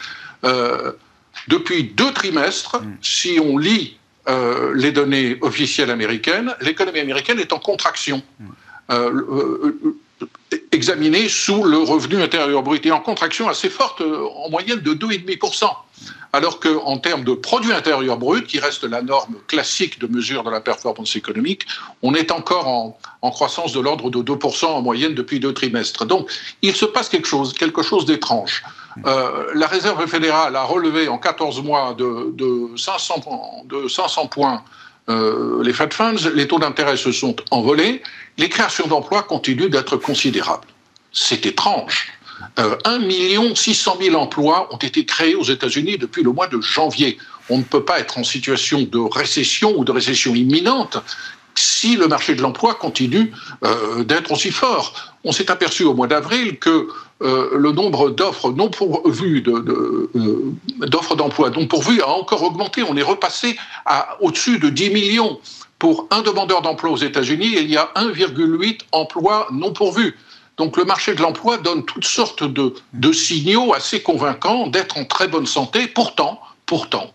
depuis 1.49 1.82
deux 1.82 2.12
trimestres, 2.12 2.80
mm. 2.80 2.99
si 3.03 3.41
on 3.43 3.59
lit 3.59 3.97
les 4.74 4.93
données 4.93 5.39
officielles 5.41 5.91
américaines, 5.91 6.55
l'économie 6.61 7.01
américaine 7.01 7.41
est 7.41 7.53
en 7.53 7.59
contraction. 7.59 8.22
Mm 8.39 8.47
examiné 10.73 11.29
sous 11.29 11.64
le 11.64 11.79
revenu 11.79 12.23
intérieur 12.23 12.62
brut 12.62 12.85
et 12.87 12.93
en 12.93 13.01
contraction 13.01 13.49
assez 13.49 13.69
forte, 13.69 14.01
euh, 14.01 14.27
en 14.45 14.51
moyenne 14.51 14.81
de 14.81 14.95
2,5%. 14.95 15.69
Alors 16.33 16.61
qu'en 16.61 16.99
termes 16.99 17.25
de 17.25 17.33
produit 17.33 17.73
intérieur 17.73 18.19
brut, 18.19 18.47
qui 18.47 18.61
reste 18.61 18.85
la 18.85 19.01
norme 19.03 19.37
classique 19.47 19.99
de 19.99 20.07
mesure 20.07 20.45
de 20.45 20.51
la 20.51 20.61
performance 20.61 21.16
économique, 21.16 21.66
on 22.03 22.14
est 22.14 22.31
encore 22.31 22.69
en, 22.69 23.31
croissance 23.31 23.73
de 23.73 23.81
l'ordre 23.81 24.11
de 24.11 24.19
2% 24.19 24.66
en 24.66 24.83
moyenne 24.83 25.14
depuis 25.14 25.41
deux 25.41 25.55
trimestres. 25.55 26.05
Donc 26.05 26.31
il 26.62 26.75
se 26.77 26.85
passe 26.85 27.09
quelque 27.09 27.27
chose, 27.27 27.53
quelque 27.55 27.83
chose 27.83 28.05
d'étrange. 28.05 28.62
Euh, 29.07 29.47
la 29.55 29.66
Réserve 29.66 30.07
fédérale 30.07 30.55
a 30.57 30.64
relevé 30.64 31.09
en 31.09 31.19
14 31.19 31.62
mois 31.62 31.95
de, 31.95 32.33
de 32.35 32.77
500, 32.77 33.64
de 33.66 33.89
500 33.89 34.27
points 34.27 34.62
euh, 35.09 35.63
les 35.63 35.73
Fed 35.73 35.93
Funds, 35.93 36.31
les 36.35 36.47
taux 36.47 36.59
d'intérêt 36.59 36.97
se 36.97 37.13
sont 37.13 37.37
envolés, 37.51 38.03
les 38.37 38.49
créations 38.49 38.87
d'emplois 38.87 39.23
continuent 39.23 39.71
d'être 39.71 39.97
considérables. 39.97 40.67
C'est 41.13 41.47
étrange. 41.47 42.09
Euh, 42.59 42.77
1 42.85 43.55
600 43.55 43.99
000 44.01 44.17
emplois 44.17 44.73
ont 44.73 44.79
été 44.79 45.05
créés 45.05 45.35
aux 45.35 45.45
États-Unis 45.45 45.99
depuis 45.99 46.23
le 46.23 46.31
mois 46.33 46.47
de 46.47 46.61
janvier. 46.61 47.19
On 47.49 47.59
ne 47.59 47.63
peut 47.63 47.85
pas 47.85 47.99
être 47.99 48.19
en 48.19 48.25
situation 48.25 48.83
de 48.83 48.99
récession 48.99 49.75
ou 49.77 49.85
de 49.85 49.93
récession 49.93 50.35
imminente 50.35 50.99
si 51.55 51.97
le 51.97 52.07
marché 52.07 52.35
de 52.35 52.43
l'emploi 52.43 52.75
continue 52.75 53.33
euh, 53.65 54.05
d'être 54.05 54.31
aussi 54.31 54.53
fort. 54.53 55.15
On 55.25 55.33
s'est 55.33 55.51
aperçu 55.51 55.83
au 55.83 55.95
mois 55.95 56.07
d'avril 56.07 56.59
que 56.59 56.89
euh, 57.21 57.51
le 57.53 57.73
nombre 57.73 58.11
d'offres 58.11 58.53
non 58.53 58.69
pourvues, 58.71 59.43
euh, 59.49 60.09
d'offres 60.87 61.16
d'emploi 61.16 61.51
non 61.51 61.66
pourvues 61.66 62.01
a 62.01 62.11
encore 62.11 62.43
augmenté. 62.45 62.83
On 62.83 62.97
est 62.97 63.03
repassé 63.03 63.57
à 63.87 64.16
au-dessus 64.21 64.59
de 64.59 64.69
10 64.69 64.91
millions. 64.91 65.41
Pour 65.81 66.07
un 66.11 66.23
demandeur 66.23 66.62
d'emploi 66.62 66.91
aux 66.91 66.97
États-Unis, 66.97 67.55
il 67.57 67.71
y 67.71 67.77
a 67.77 67.91
1,8 67.97 68.81
emplois 68.93 69.49
non 69.53 69.73
pourvus. 69.73 70.16
Donc 70.57 70.77
le 70.77 70.85
marché 70.85 71.14
de 71.14 71.23
l'emploi 71.23 71.57
donne 71.59 71.85
toutes 71.85 72.05
sortes 72.05 72.45
de, 72.45 72.75
de 72.93 73.12
signaux 73.12 73.75
assez 73.75 74.01
convaincants 74.03 74.66
d'être 74.66 74.97
en 74.97 75.05
très 75.05 75.29
bonne 75.29 75.47
santé. 75.47 75.87
Pourtant, 75.87 76.41
pourtant, 76.66 77.12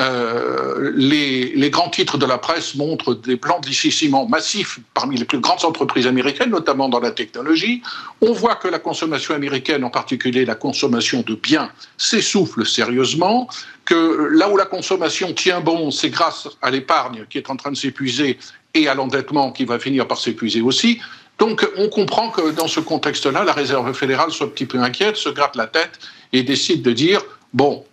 euh, 0.00 0.92
les, 0.94 1.52
les, 1.54 1.70
grands 1.70 1.90
titres 1.90 2.16
de 2.16 2.24
la 2.24 2.38
presse 2.38 2.74
montrent 2.74 3.14
des 3.14 3.36
plans 3.36 3.60
de 3.60 3.68
licenciement 3.68 4.26
massifs 4.26 4.78
parmi 4.94 5.16
les 5.18 5.26
plus 5.26 5.40
grandes 5.40 5.64
entreprises 5.64 6.06
américaines, 6.06 6.50
notamment 6.50 6.88
dans 6.88 7.00
la 7.00 7.10
technologie. 7.10 7.82
On 8.22 8.32
voit 8.32 8.54
que 8.54 8.66
la 8.66 8.78
consommation 8.78 9.34
américaine, 9.34 9.84
en 9.84 9.90
particulier 9.90 10.46
la 10.46 10.54
consommation 10.54 11.20
de 11.20 11.34
biens, 11.34 11.70
s'essouffle 11.98 12.64
sérieusement, 12.64 13.46
que 13.84 14.30
là 14.32 14.48
où 14.48 14.56
la 14.56 14.64
consommation 14.64 15.34
tient 15.34 15.60
bon, 15.60 15.90
c'est 15.90 16.10
grâce 16.10 16.48
à 16.62 16.70
l'épargne 16.70 17.26
qui 17.28 17.36
est 17.36 17.50
en 17.50 17.56
train 17.56 17.70
de 17.70 17.76
s'épuiser 17.76 18.38
et 18.72 18.88
à 18.88 18.94
l'endettement 18.94 19.52
qui 19.52 19.66
va 19.66 19.78
finir 19.78 20.08
par 20.08 20.16
s'épuiser 20.16 20.62
aussi. 20.62 20.98
Donc 21.38 21.68
on 21.76 21.88
comprend 21.88 22.30
que 22.30 22.52
dans 22.52 22.68
ce 22.68 22.80
contexte-là, 22.80 23.44
la 23.44 23.52
Réserve 23.52 23.92
fédérale 23.92 24.30
soit 24.30 24.46
un 24.46 24.50
petit 24.50 24.66
peu 24.66 24.78
inquiète, 24.78 25.16
se 25.16 25.28
gratte 25.28 25.56
la 25.56 25.66
tête 25.66 25.98
et 26.32 26.42
décide 26.42 26.80
de 26.82 26.92
dire, 26.92 27.20
bon, 27.52 27.84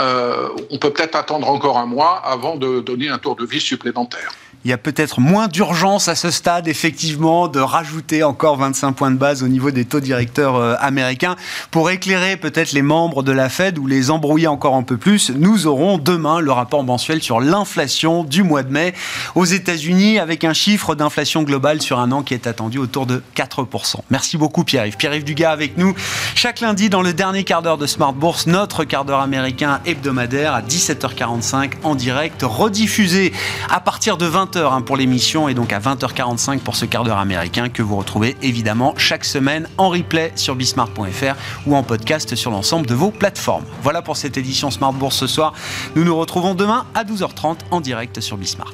euh, 0.00 0.48
on 0.70 0.78
peut 0.78 0.92
peut-être 0.92 1.14
attendre 1.14 1.48
encore 1.48 1.78
un 1.78 1.86
mois 1.86 2.16
avant 2.24 2.56
de 2.56 2.80
donner 2.80 3.08
un 3.08 3.18
tour 3.18 3.36
de 3.36 3.44
vis 3.44 3.60
supplémentaire 3.60 4.32
il 4.64 4.70
y 4.70 4.72
a 4.72 4.78
peut-être 4.78 5.20
moins 5.20 5.46
d'urgence 5.46 6.08
à 6.08 6.14
ce 6.14 6.30
stade, 6.30 6.68
effectivement, 6.68 7.48
de 7.48 7.60
rajouter 7.60 8.22
encore 8.22 8.56
25 8.56 8.92
points 8.92 9.10
de 9.10 9.18
base 9.18 9.42
au 9.42 9.48
niveau 9.48 9.70
des 9.70 9.84
taux 9.84 10.00
directeurs 10.00 10.56
euh, 10.56 10.74
américains. 10.80 11.36
Pour 11.70 11.90
éclairer 11.90 12.38
peut-être 12.38 12.72
les 12.72 12.80
membres 12.80 13.22
de 13.22 13.32
la 13.32 13.50
Fed 13.50 13.78
ou 13.78 13.86
les 13.86 14.10
embrouiller 14.10 14.46
encore 14.46 14.74
un 14.74 14.82
peu 14.82 14.96
plus, 14.96 15.30
nous 15.30 15.66
aurons 15.66 15.98
demain 15.98 16.40
le 16.40 16.50
rapport 16.50 16.82
mensuel 16.82 17.22
sur 17.22 17.40
l'inflation 17.40 18.24
du 18.24 18.42
mois 18.42 18.62
de 18.62 18.72
mai 18.72 18.94
aux 19.34 19.44
États-Unis 19.44 20.18
avec 20.18 20.44
un 20.44 20.54
chiffre 20.54 20.94
d'inflation 20.94 21.42
globale 21.42 21.82
sur 21.82 21.98
un 21.98 22.10
an 22.10 22.22
qui 22.22 22.32
est 22.32 22.46
attendu 22.46 22.78
autour 22.78 23.04
de 23.04 23.22
4%. 23.36 23.96
Merci 24.08 24.38
beaucoup 24.38 24.64
Pierre-Yves. 24.64 24.96
Pierre-Yves 24.96 25.24
Dugas 25.24 25.50
avec 25.50 25.76
nous 25.76 25.94
chaque 26.34 26.60
lundi 26.60 26.88
dans 26.88 27.02
le 27.02 27.12
dernier 27.12 27.44
quart 27.44 27.60
d'heure 27.60 27.78
de 27.78 27.86
Smart 27.86 28.14
Bourse, 28.14 28.46
notre 28.46 28.84
quart 28.84 29.04
d'heure 29.04 29.20
américain 29.20 29.80
hebdomadaire 29.84 30.54
à 30.54 30.62
17h45 30.62 31.72
en 31.82 31.94
direct, 31.94 32.42
rediffusé 32.42 33.32
à 33.68 33.80
partir 33.80 34.16
de 34.16 34.24
20. 34.24 34.53
Hein, 34.56 34.82
pour 34.82 34.96
l'émission 34.96 35.48
et 35.48 35.54
donc 35.54 35.72
à 35.72 35.80
20h45 35.80 36.60
pour 36.60 36.76
ce 36.76 36.84
quart 36.84 37.02
d'heure 37.02 37.18
américain 37.18 37.68
que 37.68 37.82
vous 37.82 37.96
retrouvez 37.96 38.36
évidemment 38.40 38.94
chaque 38.96 39.24
semaine 39.24 39.68
en 39.78 39.88
replay 39.88 40.32
sur 40.36 40.54
bismart.fr 40.54 41.34
ou 41.66 41.74
en 41.74 41.82
podcast 41.82 42.36
sur 42.36 42.52
l'ensemble 42.52 42.86
de 42.86 42.94
vos 42.94 43.10
plateformes. 43.10 43.64
Voilà 43.82 44.00
pour 44.00 44.16
cette 44.16 44.36
édition 44.36 44.70
Smart 44.70 44.92
Bourse 44.92 45.16
ce 45.16 45.26
soir. 45.26 45.54
Nous 45.96 46.04
nous 46.04 46.16
retrouvons 46.16 46.54
demain 46.54 46.86
à 46.94 47.04
12h30 47.04 47.56
en 47.72 47.80
direct 47.80 48.20
sur 48.20 48.36
Bismart. 48.36 48.72